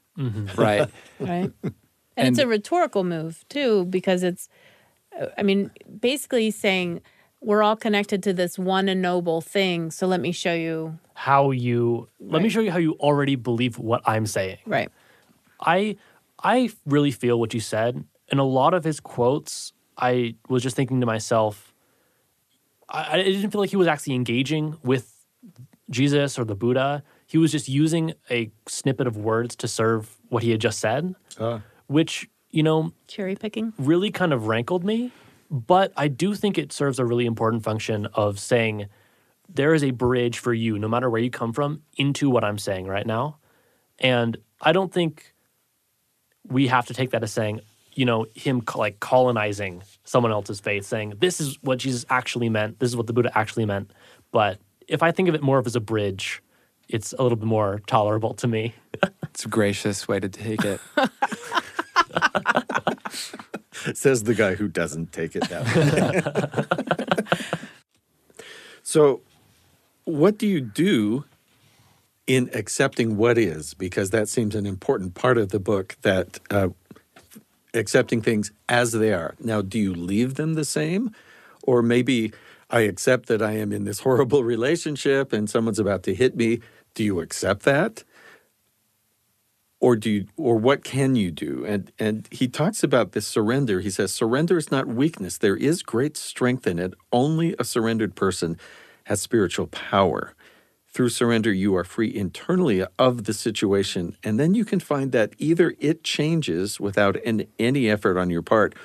right? 0.56 0.90
right? 1.20 1.52
And, 2.18 2.28
it's 2.28 2.40
a 2.40 2.46
rhetorical 2.46 3.06
move 3.06 3.46
too, 3.48 3.86
because 3.86 4.22
it's, 4.22 4.50
uh, 5.20 5.28
I 5.38 5.44
mean, 5.44 5.72
basically 6.02 6.52
saying 6.52 7.02
we're 7.42 7.64
all 7.64 7.76
connected 7.76 8.22
to 8.24 8.34
this 8.34 8.58
one 8.60 8.88
and 8.88 9.02
noble 9.02 9.42
thing. 9.42 9.92
So 9.92 10.08
let 10.08 10.22
me 10.22 10.32
show 10.32 10.54
you. 10.54 11.00
How 11.14 11.52
you 11.52 12.08
let 12.20 12.42
me 12.42 12.50
show 12.50 12.62
you 12.62 12.72
how 12.72 12.78
you 12.78 12.94
already 12.94 13.36
believe 13.36 13.78
what 13.80 14.02
I'm 14.06 14.26
saying. 14.26 14.58
Right. 14.66 14.90
I 15.60 15.98
I 16.44 16.70
really 16.86 17.12
feel 17.12 17.40
what 17.40 17.54
you 17.54 17.60
said. 17.60 18.04
In 18.30 18.40
a 18.40 18.44
lot 18.44 18.74
of 18.74 18.84
his 18.84 19.00
quotes, 19.00 19.74
I 19.98 20.36
was 20.48 20.64
just 20.64 20.76
thinking 20.76 21.00
to 21.00 21.06
myself, 21.06 21.74
I, 22.90 23.14
I 23.14 23.24
didn't 23.24 23.52
feel 23.52 23.62
like 23.62 23.70
he 23.70 23.76
was 23.76 23.88
actually 23.88 24.16
engaging 24.16 24.78
with 24.84 25.11
Jesus 25.92 26.40
or 26.40 26.46
the 26.46 26.56
Buddha. 26.56 27.04
He 27.28 27.38
was 27.38 27.52
just 27.52 27.70
using 27.70 28.14
a 28.30 28.52
snippet 28.68 29.08
of 29.08 29.18
words 29.18 29.56
to 29.58 29.68
serve 29.68 30.18
what 30.30 30.44
he 30.44 30.52
had 30.52 30.60
just 30.60 30.80
said, 30.80 31.16
ah. 31.40 31.62
which, 31.88 32.30
you 32.50 32.64
know, 32.64 32.94
Cherry 33.08 33.36
picking. 33.36 33.74
really 33.78 34.12
kind 34.12 34.34
of 34.34 34.48
rankled 34.48 34.84
me. 34.84 35.12
But 35.50 35.92
I 35.98 36.08
do 36.08 36.34
think 36.34 36.58
it 36.58 36.72
serves 36.72 36.98
a 36.98 37.06
really 37.06 37.26
important 37.26 37.64
function 37.64 38.06
of 38.14 38.40
saying 38.40 38.88
there 39.54 39.74
is 39.74 39.84
a 39.84 39.92
bridge 39.92 40.40
for 40.40 40.54
you, 40.54 40.80
no 40.80 40.88
matter 40.88 41.10
where 41.10 41.22
you 41.22 41.30
come 41.30 41.52
from, 41.52 41.82
into 41.98 42.30
what 42.30 42.44
I'm 42.44 42.58
saying 42.58 42.88
right 42.88 43.06
now. 43.06 43.38
And 44.00 44.38
I 44.62 44.72
don't 44.72 44.94
think 44.94 45.34
we 46.48 46.68
have 46.68 46.86
to 46.88 46.94
take 46.94 47.12
that 47.12 47.24
as 47.24 47.34
saying, 47.34 47.62
you 47.94 48.06
know, 48.06 48.26
him 48.34 48.62
co- 48.62 48.80
like 48.80 49.00
colonizing 49.00 49.84
someone 50.06 50.32
else's 50.32 50.60
faith, 50.60 50.86
saying 50.86 51.16
this 51.20 51.42
is 51.42 51.62
what 51.62 51.80
Jesus 51.80 52.06
actually 52.10 52.50
meant, 52.50 52.80
this 52.80 52.90
is 52.90 52.96
what 52.96 53.08
the 53.08 53.14
Buddha 53.14 53.38
actually 53.38 53.66
meant. 53.66 53.92
But 54.32 54.60
if 54.92 55.02
I 55.02 55.12
think 55.12 55.30
of 55.30 55.36
it 55.36 55.42
more 55.42 55.58
of 55.58 55.66
as 55.66 55.76
a 55.76 55.80
bridge, 55.80 56.44
it's 56.90 57.14
a 57.18 57.24
little 57.24 57.38
bit 57.38 57.48
more 57.48 57.82
tolerable 57.88 58.34
to 58.36 58.48
me. 58.48 58.76
It's 59.24 59.46
a 59.46 59.48
gracious 59.48 60.08
way 60.08 60.20
to 60.20 60.28
take 60.28 60.64
it. 60.66 60.82
Says 63.96 64.24
the 64.24 64.36
guy 64.36 64.56
who 64.56 64.68
doesn't 64.68 65.14
take 65.14 65.36
it 65.36 65.48
that 65.50 67.38
way. 67.40 67.46
so, 68.84 69.22
what 70.04 70.38
do 70.38 70.46
you 70.46 70.60
do 70.60 71.24
in 72.28 72.50
accepting 72.54 73.16
what 73.16 73.38
is? 73.38 73.74
Because 73.74 74.10
that 74.10 74.28
seems 74.28 74.54
an 74.54 74.66
important 74.66 75.14
part 75.14 75.38
of 75.38 75.50
the 75.50 75.60
book 75.60 75.96
that 76.02 76.40
uh, 76.50 76.70
accepting 77.74 78.22
things 78.22 78.52
as 78.68 78.92
they 78.92 79.14
are. 79.14 79.36
Now, 79.40 79.62
do 79.62 79.80
you 79.80 79.94
leave 79.94 80.36
them 80.36 80.56
the 80.56 80.66
same? 80.66 81.16
Or 81.64 81.82
maybe 81.82 82.34
I 82.72 82.82
accept 82.82 83.28
that 83.28 83.42
I 83.42 83.54
am 83.54 83.72
in 83.72 83.84
this 83.84 84.00
horrible 84.00 84.44
relationship 84.44 85.34
and 85.34 85.50
someone's 85.50 85.80
about 85.80 86.04
to 86.04 86.16
hit 86.16 86.36
me. 86.36 86.62
Do 86.96 87.04
you 87.04 87.20
accept 87.20 87.64
that? 87.64 88.04
or 89.82 89.96
do 89.96 90.10
you, 90.10 90.28
or 90.38 90.58
what 90.58 90.84
can 90.84 91.16
you 91.16 91.32
do? 91.32 91.66
And 91.66 91.92
and 92.00 92.28
he 92.32 92.48
talks 92.48 92.84
about 92.84 93.12
this 93.12 93.28
surrender. 93.28 93.82
He 93.82 93.90
says 93.90 94.14
surrender 94.14 94.58
is 94.58 94.72
not 94.72 94.88
weakness. 94.88 95.38
There 95.38 95.58
is 95.58 95.84
great 95.84 96.16
strength 96.16 96.68
in 96.68 96.80
it. 96.80 96.94
Only 97.12 97.56
a 97.60 97.64
surrendered 97.64 98.16
person 98.16 98.58
has 99.06 99.22
spiritual 99.22 99.68
power. 99.68 100.36
Through 100.94 101.10
surrender 101.10 101.52
you 101.52 101.76
are 101.76 101.84
free 101.84 102.14
internally 102.14 102.86
of 103.00 103.24
the 103.24 103.34
situation. 103.34 104.18
And 104.24 104.40
then 104.40 104.54
you 104.54 104.66
can 104.66 104.80
find 104.80 105.12
that 105.14 105.34
either 105.38 105.74
it 105.80 106.04
changes 106.04 106.80
without 106.80 107.16
an, 107.26 107.48
any 107.58 107.90
effort 107.90 108.18
on 108.18 108.30
your 108.30 108.42
part 108.42 108.76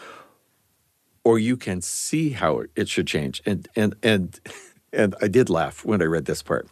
or 1.26 1.38
you 1.40 1.56
can 1.56 1.78
see 1.82 2.26
how 2.42 2.52
it- 2.76 2.88
should 2.88 3.08
change 3.16 3.36
and 3.50 3.60
and 3.80 3.90
and 4.12 4.28
and 5.00 5.10
I 5.24 5.28
did 5.36 5.48
laugh 5.50 5.84
when 5.84 6.00
I 6.00 6.06
read 6.14 6.26
this 6.26 6.42
part 6.42 6.66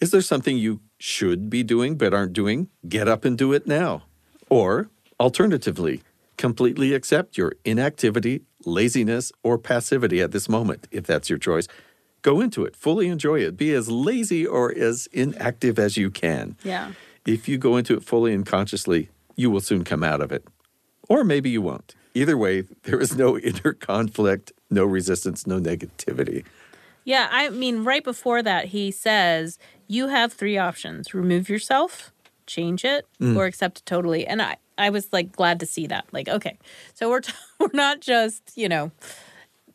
is 0.00 0.10
there 0.10 0.22
something 0.22 0.58
you 0.58 0.80
should 0.98 1.48
be 1.48 1.62
doing 1.62 1.96
but 1.96 2.12
aren't 2.12 2.32
doing? 2.32 2.68
Get 2.96 3.06
up 3.08 3.24
and 3.24 3.38
do 3.38 3.52
it 3.56 3.64
now. 3.66 4.02
Or, 4.50 4.90
alternatively, 5.20 6.02
completely 6.36 6.92
accept 6.94 7.38
your 7.38 7.52
inactivity, 7.64 8.42
laziness, 8.66 9.32
or 9.42 9.56
passivity 9.56 10.20
at 10.20 10.32
this 10.32 10.48
moment, 10.48 10.88
if 10.90 11.04
that's 11.06 11.30
your 11.30 11.38
choice. 11.38 11.68
Go 12.22 12.40
into 12.40 12.64
it, 12.64 12.74
fully 12.76 13.06
enjoy 13.08 13.38
it. 13.46 13.56
Be 13.56 13.72
as 13.72 13.88
lazy 13.88 14.44
or 14.46 14.74
as 14.74 15.06
inactive 15.12 15.78
as 15.78 15.96
you 15.96 16.10
can. 16.10 16.56
Yeah. 16.64 16.92
If 17.24 17.48
you 17.48 17.56
go 17.56 17.76
into 17.76 17.94
it 17.96 18.02
fully 18.04 18.34
and 18.34 18.44
consciously, 18.44 19.08
you 19.36 19.48
will 19.50 19.60
soon 19.70 19.84
come 19.84 20.02
out 20.02 20.20
of 20.20 20.32
it. 20.32 20.44
Or 21.08 21.22
maybe 21.24 21.50
you 21.50 21.62
won't. 21.62 21.94
Either 22.14 22.36
way, 22.38 22.62
there 22.84 23.00
is 23.00 23.16
no 23.16 23.36
inner 23.50 23.72
conflict, 23.72 24.52
no 24.70 24.84
resistance, 24.84 25.46
no 25.46 25.58
negativity. 25.60 26.44
Yeah, 27.04 27.28
I 27.30 27.50
mean, 27.50 27.84
right 27.84 28.02
before 28.02 28.42
that, 28.42 28.66
he 28.66 28.90
says 28.90 29.58
you 29.88 30.08
have 30.08 30.32
three 30.32 30.56
options: 30.56 31.12
remove 31.12 31.48
yourself, 31.48 32.12
change 32.46 32.84
it, 32.84 33.06
or 33.20 33.44
accept 33.46 33.78
it 33.80 33.86
totally. 33.86 34.26
And 34.26 34.40
I, 34.40 34.56
I 34.78 34.90
was 34.90 35.12
like 35.12 35.32
glad 35.32 35.60
to 35.60 35.66
see 35.66 35.86
that. 35.88 36.06
Like, 36.12 36.28
okay, 36.28 36.56
so 36.94 37.10
we're 37.10 37.20
t- 37.20 37.32
we're 37.60 37.68
not 37.74 38.00
just 38.00 38.52
you 38.56 38.68
know 38.68 38.90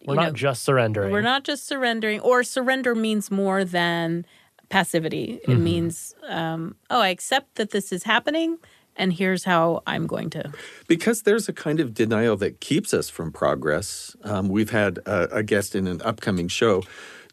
We're 0.07 0.15
you 0.15 0.19
not 0.21 0.27
know, 0.29 0.33
just 0.33 0.63
surrendering. 0.63 1.11
we're 1.11 1.21
not 1.21 1.43
just 1.43 1.67
surrendering, 1.67 2.19
or 2.21 2.43
surrender 2.43 2.95
means 2.95 3.29
more 3.29 3.63
than 3.63 4.25
passivity. 4.69 5.39
It 5.47 5.55
means, 5.57 6.13
um, 6.27 6.75
oh, 6.91 7.01
I 7.01 7.09
accept 7.09 7.55
that 7.55 7.71
this 7.71 7.91
is 7.91 8.03
happening, 8.03 8.57
and 8.99 9.11
here's 9.13 9.43
how 9.45 9.81
I'm 9.87 10.05
going 10.05 10.29
to. 10.31 10.51
Because 10.87 11.23
there's 11.23 11.49
a 11.49 11.53
kind 11.53 11.79
of 11.79 11.93
denial 11.95 12.37
that 12.37 12.59
keeps 12.59 12.93
us 12.93 13.09
from 13.09 13.31
progress. 13.31 14.15
Um, 14.23 14.49
we've 14.49 14.69
had 14.69 14.99
a, 15.05 15.37
a 15.37 15.43
guest 15.43 15.73
in 15.73 15.87
an 15.87 16.01
upcoming 16.03 16.47
show 16.49 16.83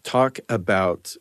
talk 0.03 0.39
about 0.49 1.15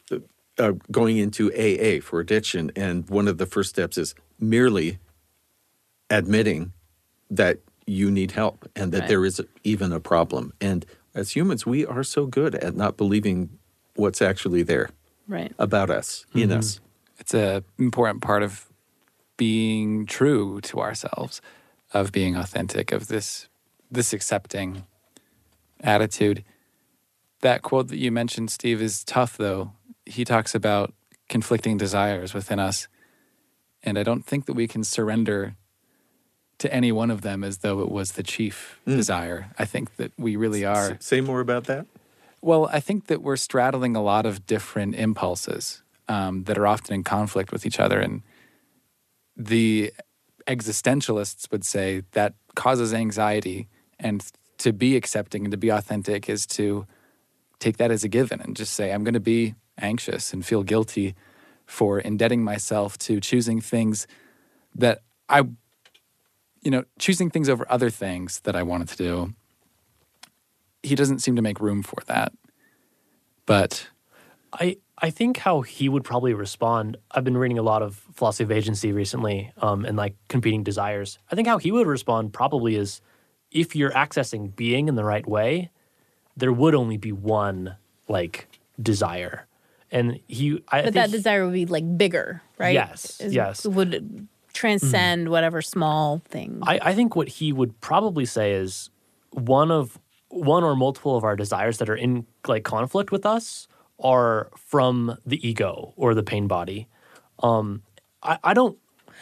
uh, 0.57 0.71
going 0.91 1.17
into 1.17 1.51
AA 1.51 1.99
for 2.01 2.19
addiction, 2.21 2.71
and 2.75 3.09
one 3.09 3.27
of 3.27 3.37
the 3.39 3.45
first 3.45 3.69
steps 3.71 3.97
is 3.97 4.15
merely 4.39 4.99
admitting 6.09 6.71
that 7.29 7.59
you 7.87 8.09
need 8.11 8.31
help 8.31 8.69
and 8.75 8.91
that 8.91 8.99
Right. 9.01 9.07
there 9.09 9.25
is 9.25 9.41
even 9.63 9.91
a 9.91 9.99
problem. 9.99 10.53
And 10.61 10.85
as 11.13 11.35
humans, 11.35 11.65
we 11.65 11.85
are 11.85 12.03
so 12.03 12.25
good 12.25 12.55
at 12.55 12.75
not 12.75 12.97
believing 12.97 13.49
what's 13.95 14.21
actually 14.21 14.63
there 14.63 14.89
Right. 15.27 15.53
about 15.57 15.89
us, 15.89 16.25
in 16.33 16.51
us. 16.51 16.79
It's 17.19 17.33
an 17.33 17.63
important 17.79 18.21
part 18.21 18.43
of 18.43 18.65
being 19.37 20.05
true 20.05 20.61
to 20.61 20.79
ourselves, 20.79 21.41
of 21.93 22.11
being 22.11 22.35
authentic, 22.35 22.91
of 22.91 23.07
this 23.07 23.47
this 23.91 24.13
accepting 24.13 24.83
attitude. 25.81 26.43
That 27.41 27.61
quote 27.61 27.89
that 27.89 27.97
you 27.97 28.11
mentioned, 28.11 28.49
Steve, 28.49 28.81
is 28.81 29.03
tough 29.03 29.37
though. 29.37 29.71
He 30.05 30.25
talks 30.25 30.55
about 30.55 30.93
conflicting 31.29 31.77
desires 31.77 32.33
within 32.33 32.59
us. 32.59 32.87
And 33.83 33.99
I 33.99 34.03
don't 34.03 34.25
think 34.25 34.45
that 34.45 34.53
we 34.53 34.67
can 34.67 34.83
surrender 34.83 35.55
to 36.57 36.73
any 36.73 36.91
one 36.91 37.11
of 37.11 37.21
them 37.21 37.43
as 37.43 37.59
though 37.59 37.81
it 37.81 37.91
was 37.91 38.13
the 38.13 38.23
chief 38.23 38.79
desire. 38.85 39.51
I 39.59 39.65
think 39.65 39.97
that 39.97 40.11
we 40.17 40.35
really 40.35 40.65
are. 40.65 40.97
Say 40.99 41.21
more 41.21 41.41
about 41.41 41.65
that. 41.65 41.85
Well, 42.41 42.69
I 42.71 42.79
think 42.79 43.07
that 43.07 43.21
we're 43.21 43.37
straddling 43.37 43.95
a 43.95 44.03
lot 44.03 44.25
of 44.25 44.45
different 44.45 44.95
impulses 44.95 45.83
um, 46.07 46.43
that 46.43 46.57
are 46.57 46.67
often 46.67 46.95
in 46.95 47.03
conflict 47.03 47.51
with 47.51 47.65
each 47.65 47.79
other. 47.79 47.99
And 47.99 48.21
the 49.35 49.93
existentialists 50.47 51.51
would 51.51 51.65
say 51.65 52.03
that 52.11 52.33
causes 52.55 52.93
anxiety. 52.93 53.67
And 53.99 54.25
to 54.59 54.71
be 54.73 54.95
accepting 54.95 55.45
and 55.45 55.51
to 55.51 55.57
be 55.57 55.69
authentic 55.69 56.29
is 56.29 56.45
to 56.47 56.85
take 57.59 57.77
that 57.77 57.91
as 57.91 58.03
a 58.03 58.07
given 58.07 58.41
and 58.41 58.55
just 58.55 58.73
say, 58.73 58.91
I'm 58.91 59.03
going 59.03 59.13
to 59.13 59.19
be 59.19 59.55
anxious 59.77 60.33
and 60.33 60.45
feel 60.45 60.63
guilty 60.63 61.15
for 61.65 61.99
indebting 61.99 62.43
myself 62.43 62.97
to 62.99 63.19
choosing 63.19 63.59
things 63.59 64.07
that 64.75 65.01
I, 65.27 65.39
you 66.61 66.71
know, 66.71 66.83
choosing 66.99 67.29
things 67.29 67.49
over 67.49 67.65
other 67.69 67.89
things 67.89 68.41
that 68.41 68.55
I 68.55 68.63
wanted 68.63 68.89
to 68.89 68.97
do 68.97 69.33
he 70.85 70.95
doesn't 70.95 71.19
seem 71.19 71.35
to 71.35 71.41
make 71.41 71.59
room 71.59 71.83
for 71.83 72.01
that. 72.05 72.31
But 73.45 73.87
I 74.53 74.77
I 74.97 75.09
think 75.09 75.37
how 75.37 75.61
he 75.61 75.89
would 75.89 76.03
probably 76.03 76.33
respond. 76.33 76.97
I've 77.11 77.23
been 77.25 77.37
reading 77.37 77.57
a 77.57 77.61
lot 77.63 77.81
of 77.81 77.95
philosophy 78.13 78.45
of 78.45 78.51
agency 78.51 78.91
recently, 78.93 79.51
um, 79.57 79.83
and 79.85 79.97
like 79.97 80.15
competing 80.29 80.63
desires. 80.63 81.19
I 81.31 81.35
think 81.35 81.47
how 81.47 81.57
he 81.57 81.71
would 81.71 81.85
respond 81.87 82.31
probably 82.33 82.75
is, 82.75 83.01
if 83.51 83.75
you're 83.75 83.91
accessing 83.91 84.55
being 84.55 84.87
in 84.87 84.95
the 84.95 85.03
right 85.03 85.27
way, 85.27 85.69
there 86.37 86.53
would 86.53 86.75
only 86.75 86.97
be 86.97 87.11
one 87.11 87.75
like 88.07 88.47
desire, 88.81 89.47
and 89.91 90.19
he. 90.27 90.61
I 90.69 90.77
But 90.79 90.83
think 90.85 90.93
that 90.95 91.05
he- 91.09 91.11
desire 91.17 91.43
would 91.45 91.53
be 91.53 91.65
like 91.65 91.97
bigger, 91.97 92.41
right? 92.57 92.73
Yes, 92.73 93.19
Is- 93.19 93.33
yes. 93.33 93.65
Would 93.65 94.27
transcend 94.53 95.27
whatever 95.29 95.61
small 95.61 96.21
thing. 96.29 96.59
I, 96.63 96.79
I 96.81 96.95
think 96.95 97.15
what 97.17 97.27
he 97.27 97.51
would 97.51 97.81
probably 97.81 98.23
say 98.25 98.53
is 98.53 98.89
one 99.31 99.69
of 99.71 99.99
one 100.29 100.63
or 100.63 100.75
multiple 100.77 101.17
of 101.17 101.25
our 101.25 101.35
desires 101.35 101.77
that 101.79 101.89
are 101.89 101.95
in 101.95 102.25
like 102.47 102.63
conflict 102.63 103.11
with 103.11 103.25
us 103.25 103.67
are 103.99 104.49
from 104.55 105.17
the 105.25 105.45
ego 105.47 105.93
or 105.95 106.13
the 106.13 106.23
pain 106.23 106.47
body. 106.47 106.87
Um, 107.39 107.83
I, 108.21 108.37
I 108.43 108.53
don't, 108.53 108.77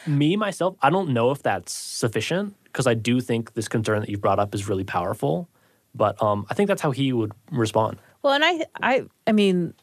me 0.07 0.35
myself, 0.35 0.75
I 0.81 0.89
don't 0.89 1.09
know 1.09 1.31
if 1.31 1.43
that's 1.43 1.71
sufficient 1.71 2.55
because 2.63 2.87
I 2.87 2.93
do 2.93 3.21
think 3.21 3.53
this 3.53 3.67
concern 3.67 4.01
that 4.01 4.09
you 4.09 4.17
brought 4.17 4.39
up 4.39 4.55
is 4.55 4.67
really 4.67 4.83
powerful. 4.83 5.49
But 5.95 6.21
um, 6.21 6.45
I 6.49 6.55
think 6.55 6.67
that's 6.67 6.81
how 6.81 6.91
he 6.91 7.13
would 7.13 7.33
respond. 7.51 7.99
Well, 8.23 8.33
and 8.33 8.43
I, 8.43 8.65
I, 8.81 9.03
I 9.27 9.31
mean, 9.31 9.75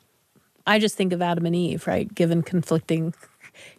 I 0.66 0.78
just 0.78 0.96
think 0.96 1.12
of 1.12 1.22
Adam 1.22 1.46
and 1.46 1.54
Eve, 1.54 1.86
right? 1.86 2.12
Given 2.12 2.42
conflicting, 2.42 3.14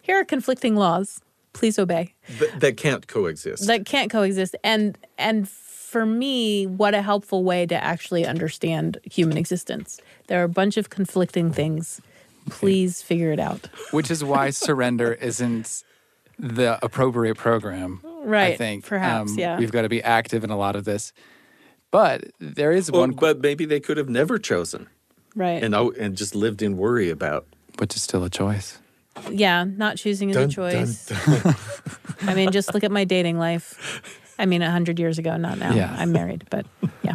here 0.00 0.18
are 0.18 0.24
conflicting 0.24 0.76
laws. 0.76 1.20
Please 1.52 1.78
obey. 1.78 2.14
Th- 2.38 2.50
that 2.52 2.78
can't 2.78 3.06
coexist. 3.06 3.66
That 3.66 3.84
can't 3.84 4.10
coexist. 4.10 4.56
And 4.64 4.96
and 5.18 5.46
for 5.92 6.06
me, 6.06 6.66
what 6.66 6.94
a 6.94 7.02
helpful 7.02 7.44
way 7.44 7.66
to 7.66 7.76
actually 7.92 8.24
understand 8.26 8.98
human 9.04 9.36
existence. 9.36 10.00
There 10.28 10.40
are 10.40 10.44
a 10.44 10.48
bunch 10.48 10.76
of 10.78 10.88
conflicting 10.88 11.52
things. 11.52 12.00
Please 12.50 13.02
figure 13.02 13.30
it 13.30 13.38
out. 13.38 13.68
which 13.92 14.10
is 14.10 14.24
why 14.24 14.50
surrender 14.66 15.12
isn't 15.12 15.84
the 16.38 16.78
appropriate 16.82 17.36
program. 17.36 18.00
Right. 18.02 18.12
I 18.14 18.48
Right, 18.50 18.58
think 18.58 18.84
Um, 18.84 18.88
perhaps, 18.88 19.36
yeah. 19.36 19.58
We've 19.58 19.70
got 19.72 19.82
to 19.82 19.88
be 19.88 20.02
active 20.02 20.42
in 20.44 20.50
a 20.50 20.56
lot 20.56 20.74
of 20.76 20.84
this. 20.84 21.12
But 21.90 22.24
there 22.40 22.72
is 22.72 22.90
Well, 22.90 23.02
one, 23.02 23.10
but 23.12 23.40
maybe 23.40 23.64
they 23.66 23.80
could 23.80 23.96
have 23.98 24.08
never 24.08 24.38
chosen 24.38 24.86
Right. 25.36 25.62
and 25.62 25.74
oh, 25.74 25.92
and 25.98 26.16
just 26.16 26.34
lived 26.34 26.62
in 26.62 26.76
worry 26.78 27.10
about. 27.10 27.46
which 27.78 27.94
is 27.96 28.02
still 28.02 28.24
a 28.24 28.30
choice. 28.30 28.78
yeah, 29.30 29.64
not 29.64 29.96
choosing 29.98 30.30
is 30.30 30.36
a 30.36 30.48
choice. 30.48 31.06
dun, 31.06 31.40
dun. 31.42 31.54
I 32.30 32.34
mean, 32.34 32.50
just 32.50 32.72
look 32.74 32.82
at 32.84 32.90
my 32.90 33.04
dating 33.04 33.38
life. 33.38 33.74
I 34.42 34.46
mean, 34.46 34.60
a 34.60 34.70
hundred 34.72 34.98
years 34.98 35.18
ago, 35.18 35.36
not 35.36 35.58
now. 35.58 35.72
Yeah. 35.72 35.94
I'm 35.96 36.10
married, 36.10 36.44
but 36.50 36.66
yeah. 37.02 37.14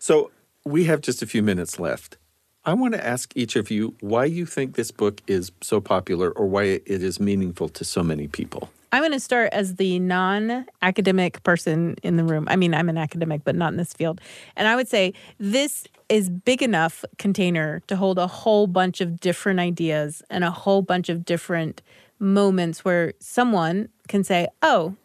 So 0.00 0.30
we 0.64 0.84
have 0.84 1.02
just 1.02 1.22
a 1.22 1.26
few 1.26 1.42
minutes 1.42 1.78
left. 1.78 2.16
I 2.64 2.72
want 2.72 2.94
to 2.94 3.06
ask 3.06 3.36
each 3.36 3.56
of 3.56 3.70
you 3.70 3.94
why 4.00 4.24
you 4.24 4.46
think 4.46 4.74
this 4.74 4.90
book 4.90 5.20
is 5.26 5.52
so 5.60 5.82
popular 5.82 6.30
or 6.30 6.46
why 6.46 6.62
it 6.62 7.02
is 7.02 7.20
meaningful 7.20 7.68
to 7.68 7.84
so 7.84 8.02
many 8.02 8.26
people. 8.26 8.70
I'm 8.90 9.02
going 9.02 9.12
to 9.12 9.20
start 9.20 9.52
as 9.52 9.74
the 9.74 9.98
non 9.98 10.64
academic 10.80 11.42
person 11.42 11.96
in 12.02 12.16
the 12.16 12.24
room. 12.24 12.46
I 12.48 12.56
mean, 12.56 12.72
I'm 12.72 12.88
an 12.88 12.96
academic, 12.96 13.44
but 13.44 13.54
not 13.54 13.72
in 13.72 13.76
this 13.76 13.92
field. 13.92 14.18
And 14.56 14.66
I 14.66 14.76
would 14.76 14.88
say 14.88 15.12
this 15.38 15.86
is 16.08 16.30
big 16.30 16.62
enough 16.62 17.04
container 17.18 17.82
to 17.88 17.96
hold 17.96 18.18
a 18.18 18.26
whole 18.26 18.66
bunch 18.66 19.02
of 19.02 19.20
different 19.20 19.60
ideas 19.60 20.22
and 20.30 20.42
a 20.42 20.50
whole 20.50 20.80
bunch 20.80 21.10
of 21.10 21.26
different 21.26 21.82
moments 22.18 22.82
where 22.82 23.12
someone 23.18 23.90
can 24.08 24.24
say, 24.24 24.48
"Oh, 24.62 24.96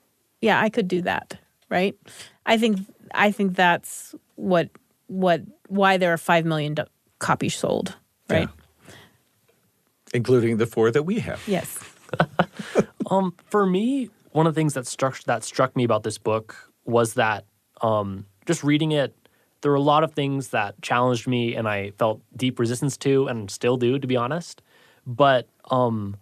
yeah, 0.42 0.62
I 0.62 0.70
could 0.70 0.88
do 0.88 1.02
that." 1.04 1.38
Right? 1.70 1.96
I 2.46 2.58
think 2.58 2.80
I 3.14 3.32
think 3.32 3.56
that's 3.56 4.16
what 4.36 4.70
what 5.08 5.42
why 5.68 5.98
there 5.98 6.14
are 6.14 6.18
5 6.18 6.46
million 6.46 6.74
do- 6.76 6.84
copies 7.20 7.56
sold, 7.56 7.96
right? 8.28 8.50
Including 10.14 10.58
the 10.58 10.66
four 10.66 10.90
that 10.92 11.04
we 11.04 11.20
have. 11.20 11.42
Yes. 11.48 11.80
Um, 13.10 13.34
for 13.46 13.66
me, 13.66 14.10
one 14.32 14.46
of 14.46 14.54
the 14.54 14.60
things 14.60 14.74
that 14.76 14.86
struck 14.86 15.24
that 15.24 15.44
struck 15.44 15.76
me 15.76 15.84
about 15.84 16.04
this 16.04 16.18
book 16.18 16.56
was 16.86 17.16
that 17.16 17.46
um, 17.82 18.26
just 18.46 18.64
reading 18.64 18.92
it, 18.92 19.16
there 19.62 19.72
were 19.72 19.78
a 19.78 19.82
lot 19.82 20.04
of 20.04 20.14
things 20.14 20.50
that 20.50 20.82
challenged 20.82 21.28
me, 21.28 21.56
and 21.56 21.68
I 21.68 21.92
felt 21.98 22.22
deep 22.36 22.60
resistance 22.60 22.98
to, 22.98 23.28
and 23.28 23.50
still 23.50 23.78
do, 23.78 24.00
to 24.00 24.08
be 24.08 24.16
honest. 24.16 24.62
But 25.06 25.48
um, 25.72 26.18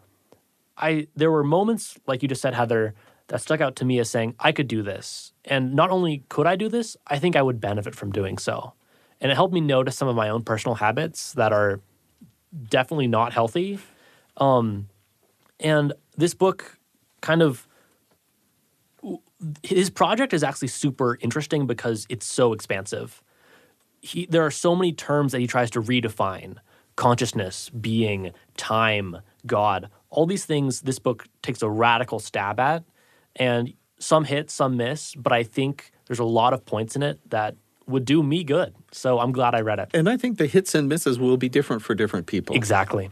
I 0.77 1.07
there 1.15 1.31
were 1.31 1.43
moments, 1.43 1.97
like 2.07 2.21
you 2.21 2.29
just 2.29 2.41
said, 2.41 2.53
Heather, 2.53 2.93
that 3.27 3.41
stuck 3.41 3.61
out 3.61 3.75
to 3.77 3.85
me 3.85 3.99
as 3.99 4.09
saying 4.09 4.35
I 4.39 4.51
could 4.51 4.67
do 4.67 4.81
this, 4.83 5.33
and 5.45 5.73
not 5.73 5.89
only 5.89 6.23
could 6.29 6.47
I 6.47 6.55
do 6.55 6.69
this, 6.69 6.97
I 7.07 7.19
think 7.19 7.35
I 7.35 7.41
would 7.41 7.59
benefit 7.59 7.95
from 7.95 8.11
doing 8.11 8.37
so, 8.37 8.73
and 9.19 9.31
it 9.31 9.35
helped 9.35 9.53
me 9.53 9.61
notice 9.61 9.97
some 9.97 10.07
of 10.07 10.15
my 10.15 10.29
own 10.29 10.43
personal 10.43 10.75
habits 10.75 11.33
that 11.33 11.51
are 11.51 11.81
definitely 12.69 13.07
not 13.07 13.33
healthy. 13.33 13.79
Um, 14.37 14.87
and 15.59 15.93
this 16.15 16.33
book 16.33 16.77
kind 17.21 17.41
of 17.41 17.67
his 19.63 19.89
project 19.89 20.33
is 20.33 20.43
actually 20.43 20.67
super 20.67 21.17
interesting 21.21 21.67
because 21.67 22.05
it's 22.09 22.25
so 22.25 22.53
expansive. 22.53 23.21
He, 24.01 24.25
there 24.25 24.45
are 24.45 24.51
so 24.51 24.75
many 24.75 24.93
terms 24.93 25.31
that 25.31 25.39
he 25.39 25.47
tries 25.47 25.71
to 25.71 25.81
redefine 25.81 26.57
consciousness, 26.95 27.69
being, 27.69 28.31
time, 28.55 29.17
God. 29.45 29.89
All 30.09 30.25
these 30.25 30.45
things 30.45 30.81
this 30.81 30.99
book 30.99 31.27
takes 31.43 31.61
a 31.61 31.69
radical 31.69 32.19
stab 32.19 32.59
at. 32.59 32.83
And 33.37 33.73
some 33.99 34.25
hit, 34.25 34.51
some 34.51 34.77
miss, 34.77 35.15
but 35.15 35.31
I 35.31 35.43
think 35.43 35.91
there's 36.07 36.19
a 36.19 36.25
lot 36.25 36.53
of 36.53 36.65
points 36.65 36.95
in 36.95 37.03
it 37.03 37.19
that 37.29 37.55
would 37.87 38.05
do 38.05 38.21
me 38.21 38.43
good. 38.43 38.75
So 38.91 39.19
I'm 39.19 39.31
glad 39.31 39.55
I 39.55 39.61
read 39.61 39.79
it. 39.79 39.89
And 39.93 40.09
I 40.09 40.17
think 40.17 40.37
the 40.37 40.47
hits 40.47 40.75
and 40.75 40.89
misses 40.89 41.17
will 41.17 41.37
be 41.37 41.49
different 41.49 41.81
for 41.81 41.95
different 41.95 42.27
people. 42.27 42.55
Exactly. 42.55 43.09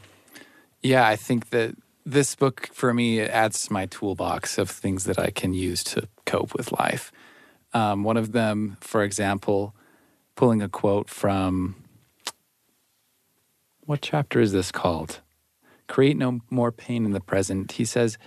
Yeah, 0.81 1.07
I 1.07 1.15
think 1.15 1.49
that 1.49 1.75
this 2.05 2.35
book 2.35 2.69
for 2.73 2.93
me 2.93 3.19
it 3.19 3.31
adds 3.31 3.65
to 3.65 3.73
my 3.73 3.87
toolbox 3.87 4.57
of 4.57 4.69
things 4.69 5.05
that 5.05 5.17
I 5.17 5.31
can 5.31 5.53
use 5.53 5.83
to 5.85 6.07
cope 6.25 6.53
with 6.53 6.71
life. 6.71 7.11
Um, 7.73 8.03
one 8.03 8.17
of 8.17 8.31
them, 8.31 8.77
for 8.79 9.03
example, 9.03 9.75
pulling 10.35 10.61
a 10.61 10.69
quote 10.69 11.09
from 11.09 11.75
what 13.85 14.01
chapter 14.01 14.39
is 14.39 14.51
this 14.51 14.71
called? 14.71 15.21
Create 15.87 16.17
no 16.17 16.41
more 16.49 16.71
pain 16.71 17.05
in 17.05 17.11
the 17.11 17.19
present. 17.19 17.73
He 17.73 17.85
says, 17.85 18.17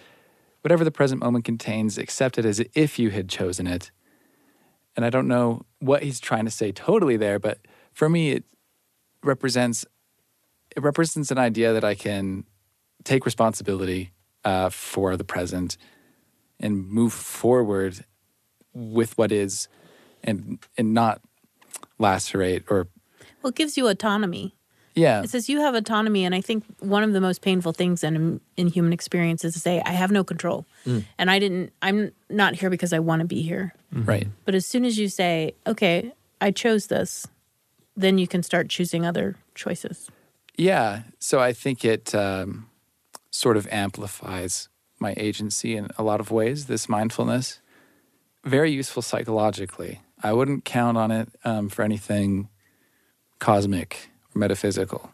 whatever 0.62 0.84
the 0.84 0.90
present 0.90 1.20
moment 1.20 1.44
contains, 1.44 1.98
accept 1.98 2.38
it 2.38 2.44
as 2.44 2.62
if 2.74 2.98
you 2.98 3.10
had 3.10 3.28
chosen 3.28 3.66
it. 3.66 3.90
And 4.96 5.04
I 5.04 5.10
don't 5.10 5.28
know 5.28 5.64
what 5.78 6.02
he's 6.02 6.20
trying 6.20 6.44
to 6.44 6.50
say 6.50 6.72
totally 6.72 7.16
there, 7.16 7.38
but 7.38 7.58
for 7.92 8.08
me, 8.08 8.32
it 8.32 8.44
represents 9.22 9.86
it 10.76 10.82
represents 10.82 11.30
an 11.30 11.38
idea 11.38 11.72
that 11.72 11.84
I 11.84 11.94
can 11.94 12.44
take 13.04 13.24
responsibility 13.24 14.12
uh, 14.44 14.68
for 14.68 15.16
the 15.16 15.24
present 15.24 15.76
and 16.60 16.86
move 16.88 17.12
forward 17.12 18.04
with 18.74 19.16
what 19.16 19.32
is, 19.32 19.68
and 20.22 20.58
and 20.76 20.94
not 20.94 21.20
lacerate 21.98 22.64
or 22.68 22.88
Well, 23.42 23.50
it 23.50 23.56
gives 23.56 23.76
you 23.76 23.86
autonomy. 23.88 24.57
Yeah 24.98 25.22
It 25.22 25.30
says 25.30 25.48
you 25.48 25.60
have 25.60 25.74
autonomy, 25.74 26.24
and 26.26 26.34
I 26.34 26.40
think 26.40 26.64
one 26.80 27.04
of 27.06 27.12
the 27.12 27.20
most 27.20 27.40
painful 27.42 27.72
things 27.72 28.04
in 28.04 28.40
in 28.56 28.66
human 28.68 28.92
experience 28.92 29.44
is 29.44 29.54
to 29.54 29.60
say 29.60 29.82
I 29.84 29.92
have 29.92 30.10
no 30.10 30.24
control, 30.24 30.66
and 31.18 31.30
I 31.30 31.38
didn't. 31.38 31.72
I'm 31.80 32.12
not 32.28 32.54
here 32.60 32.70
because 32.70 32.92
I 32.92 32.98
want 32.98 33.20
to 33.20 33.26
be 33.26 33.42
here. 33.42 33.72
right 33.92 34.28
But 34.44 34.54
as 34.54 34.66
soon 34.66 34.84
as 34.84 34.98
you 34.98 35.08
say, 35.08 35.54
"Okay, 35.66 36.12
I 36.40 36.50
chose 36.50 36.86
this," 36.88 37.26
then 37.96 38.18
you 38.18 38.26
can 38.26 38.42
start 38.42 38.68
choosing 38.68 39.06
other 39.06 39.36
choices. 39.54 40.10
Yeah. 40.56 41.02
So 41.18 41.38
I 41.48 41.52
think 41.52 41.84
it 41.84 42.14
um, 42.14 42.68
sort 43.30 43.56
of 43.56 43.66
amplifies 43.70 44.68
my 44.98 45.14
agency 45.16 45.76
in 45.76 45.88
a 45.96 46.02
lot 46.02 46.20
of 46.20 46.30
ways, 46.30 46.66
this 46.66 46.88
mindfulness. 46.88 47.60
Very 48.44 48.70
useful 48.70 49.02
psychologically. 49.02 50.00
I 50.22 50.32
wouldn't 50.32 50.64
count 50.64 50.98
on 50.98 51.10
it 51.10 51.28
um, 51.44 51.68
for 51.68 51.82
anything 51.82 52.48
cosmic 53.38 53.90
or 53.92 54.17
metaphysical. 54.34 55.10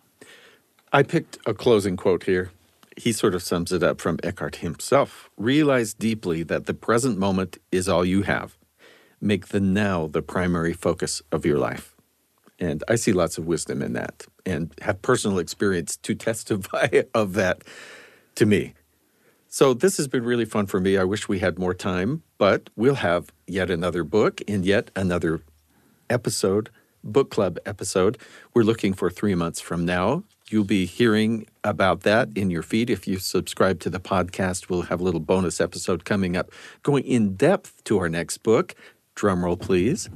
I 0.93 1.03
picked 1.03 1.39
a 1.47 1.55
closing 1.55 1.97
quote 1.97 2.25
here. 2.25 2.51
He 2.97 3.12
sort 3.12 3.35
of 3.35 3.43
sums 3.43 3.73
it 3.73 3.83
up 3.83 4.01
from 4.01 4.19
Eckhart 4.23 4.57
himself. 4.57 5.29
Realize 5.37 5.95
deeply 5.95 6.45
that 6.45 6.67
the 6.67 6.75
present 6.75 7.19
moment 7.19 7.59
is 7.73 7.89
all 7.89 8.05
you 8.05 8.23
have. 8.23 8.57
Make 9.21 9.49
the 9.49 9.61
now 9.61 10.07
the 10.07 10.23
primary 10.23 10.73
focus 10.73 11.23
of 11.33 11.45
your 11.45 11.59
life. 11.59 11.95
And 12.61 12.85
I 12.89 12.95
see 12.95 13.12
lots 13.12 13.37
of 13.37 13.47
wisdom 13.47 13.83
in 13.83 13.95
that 13.95 14.27
and 14.47 14.73
have 14.83 15.03
personal 15.03 15.39
experience 15.39 15.97
to 15.99 16.15
testify 16.29 17.03
of 17.12 17.35
that 17.35 17.62
to 18.37 18.47
me. 18.47 18.75
So 19.49 19.73
this 19.73 19.97
has 19.99 20.09
been 20.09 20.25
really 20.25 20.45
fun 20.45 20.67
for 20.67 20.81
me. 20.81 20.97
I 20.97 21.05
wish 21.05 21.29
we 21.29 21.39
had 21.39 21.59
more 21.59 21.75
time, 21.75 22.23
but 22.39 22.71
we'll 22.75 22.97
have 22.97 23.33
yet 23.47 23.71
another 23.71 24.03
book 24.03 24.41
and 24.49 24.65
yet 24.65 24.91
another 24.97 25.43
episode, 26.11 26.71
book 27.05 27.30
club 27.30 27.59
episode. 27.64 28.18
We're 28.55 28.62
looking 28.62 28.94
for 28.94 29.11
three 29.11 29.34
months 29.34 29.61
from 29.61 29.84
now. 29.84 30.24
You'll 30.50 30.64
be 30.64 30.84
hearing 30.86 31.46
about 31.62 32.00
that 32.00 32.28
in 32.34 32.50
your 32.50 32.62
feed. 32.62 32.90
If 32.90 33.07
you 33.07 33.18
subscribe 33.18 33.80
to 33.80 33.90
the 33.90 34.00
podcast, 34.00 34.68
we'll 34.68 34.82
have 34.82 35.00
a 35.00 35.05
little 35.05 35.20
bonus 35.20 35.61
episode 35.61 36.05
coming 36.05 36.36
up, 36.36 36.50
going 36.82 37.05
in 37.05 37.36
depth 37.36 37.82
to 37.84 37.98
our 37.98 38.09
next 38.09 38.38
book. 38.38 38.74
Drumroll, 39.16 39.59
please. 39.61 40.11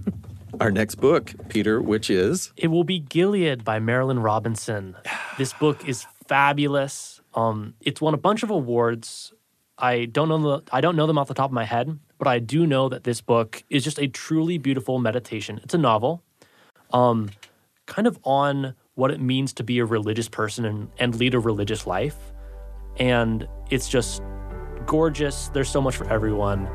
Our 0.60 0.70
next 0.70 0.96
book, 0.96 1.32
Peter, 1.48 1.80
which 1.80 2.10
is 2.10 2.52
It 2.56 2.68
will 2.68 2.84
be 2.84 2.98
Gilead 2.98 3.64
by 3.64 3.78
Marilynne 3.78 4.22
Robinson. 4.22 4.96
This 5.36 5.52
book 5.52 5.88
is 5.88 6.06
fabulous. 6.26 7.20
Um, 7.34 7.74
it's 7.80 8.00
won 8.00 8.14
a 8.14 8.18
bunch 8.18 8.42
of 8.42 8.50
awards. 8.50 9.32
I 9.78 10.06
don't 10.06 10.28
know 10.28 10.38
the 10.38 10.62
I 10.72 10.80
don't 10.80 10.96
know 10.96 11.06
them 11.06 11.18
off 11.18 11.28
the 11.28 11.34
top 11.34 11.50
of 11.50 11.54
my 11.54 11.64
head, 11.64 11.98
but 12.18 12.26
I 12.26 12.40
do 12.40 12.66
know 12.66 12.88
that 12.88 13.04
this 13.04 13.20
book 13.20 13.62
is 13.70 13.84
just 13.84 13.98
a 13.98 14.08
truly 14.08 14.58
beautiful 14.58 14.98
meditation. 14.98 15.60
It's 15.62 15.74
a 15.74 15.78
novel, 15.78 16.24
um, 16.92 17.30
kind 17.86 18.06
of 18.06 18.18
on 18.24 18.74
what 18.94 19.10
it 19.10 19.20
means 19.20 19.52
to 19.54 19.62
be 19.62 19.78
a 19.78 19.84
religious 19.84 20.28
person 20.28 20.64
and, 20.64 20.90
and 20.98 21.14
lead 21.14 21.34
a 21.34 21.38
religious 21.38 21.86
life. 21.86 22.16
And 22.98 23.46
it's 23.70 23.88
just 23.88 24.22
gorgeous. 24.86 25.48
There's 25.50 25.68
so 25.68 25.80
much 25.80 25.96
for 25.96 26.08
everyone. 26.10 26.66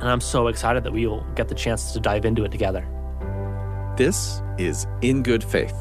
And 0.00 0.08
I'm 0.08 0.20
so 0.20 0.48
excited 0.48 0.84
that 0.84 0.92
we 0.92 1.06
will 1.06 1.24
get 1.34 1.48
the 1.48 1.54
chance 1.54 1.92
to 1.92 2.00
dive 2.00 2.24
into 2.24 2.44
it 2.44 2.50
together. 2.50 2.88
This 3.96 4.42
is 4.58 4.86
In 5.02 5.22
Good 5.22 5.44
Faith. 5.44 5.74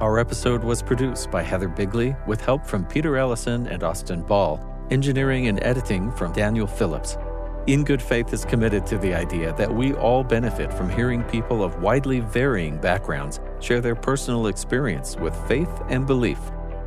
Our 0.00 0.18
episode 0.18 0.64
was 0.64 0.82
produced 0.82 1.30
by 1.30 1.42
Heather 1.42 1.68
Bigley 1.68 2.14
with 2.26 2.40
help 2.40 2.64
from 2.64 2.86
Peter 2.86 3.16
Ellison 3.16 3.66
and 3.66 3.82
Austin 3.82 4.22
Ball, 4.22 4.58
engineering 4.90 5.48
and 5.48 5.62
editing 5.62 6.10
from 6.12 6.32
Daniel 6.32 6.66
Phillips. 6.66 7.18
In 7.66 7.84
Good 7.84 8.00
Faith 8.00 8.32
is 8.32 8.46
committed 8.46 8.86
to 8.86 8.96
the 8.96 9.12
idea 9.12 9.52
that 9.58 9.72
we 9.72 9.92
all 9.92 10.24
benefit 10.24 10.72
from 10.72 10.88
hearing 10.88 11.22
people 11.24 11.62
of 11.62 11.82
widely 11.82 12.20
varying 12.20 12.78
backgrounds 12.78 13.38
share 13.60 13.82
their 13.82 13.94
personal 13.94 14.46
experience 14.46 15.14
with 15.16 15.36
faith 15.46 15.68
and 15.90 16.06
belief. 16.06 16.38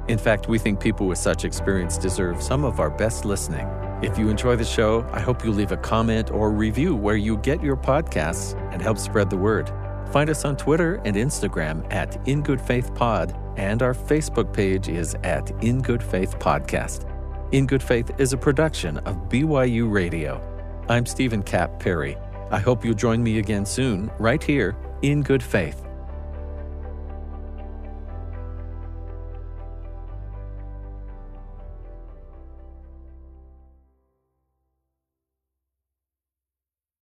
In 0.07 0.17
fact, 0.17 0.49
we 0.49 0.57
think 0.57 0.80
people 0.80 1.05
with 1.05 1.19
such 1.19 1.45
experience 1.45 1.97
deserve 1.99 2.41
some 2.41 2.65
of 2.65 2.80
our 2.80 2.89
best 2.89 3.24
listening. 3.24 3.67
If 4.01 4.17
you 4.17 4.30
enjoy 4.30 4.55
the 4.55 4.65
show, 4.65 5.07
I 5.11 5.19
hope 5.19 5.45
you 5.45 5.51
leave 5.51 5.71
a 5.71 5.78
comment 5.78 6.32
or 6.32 6.49
review 6.49 6.95
where 6.95 7.17
you 7.17 7.38
get 7.38 7.61
your 7.61 7.78
podcasts 7.78 8.59
and 8.74 8.82
help 8.82 8.97
spread 8.97 9.30
the 9.30 9.38
word. 9.38 9.71
Find 10.11 10.28
us 10.28 10.43
on 10.43 10.57
Twitter 10.57 10.95
and 11.05 11.15
Instagram 11.15 11.86
at 11.93 12.17
In 12.28 12.41
Good 12.41 12.59
Faith 12.59 12.93
Pod, 12.95 13.38
and 13.57 13.84
our 13.84 13.93
Facebook 13.93 14.51
page 14.51 14.89
is 14.89 15.15
at 15.24 15.51
In 15.63 15.84
Good 15.84 16.01
Faith 16.01 16.39
Podcast. 16.39 17.07
In 17.53 17.67
Good 17.67 17.84
Faith 17.84 18.11
is 18.17 18.34
a 18.34 18.38
production 18.38 18.97
of 18.99 19.30
BYU 19.30 19.89
Radio. 19.89 20.53
I'm 20.89 21.05
Steven 21.05 21.43
Kapp 21.43 21.79
Perry. 21.79 22.17
I 22.51 22.59
hope 22.59 22.84
you'll 22.84 22.93
join 22.93 23.23
me 23.23 23.39
again 23.39 23.65
soon, 23.65 24.11
right 24.19 24.43
here 24.43 24.75
in 25.01 25.21
Good 25.21 25.41
Faith. 25.41 25.82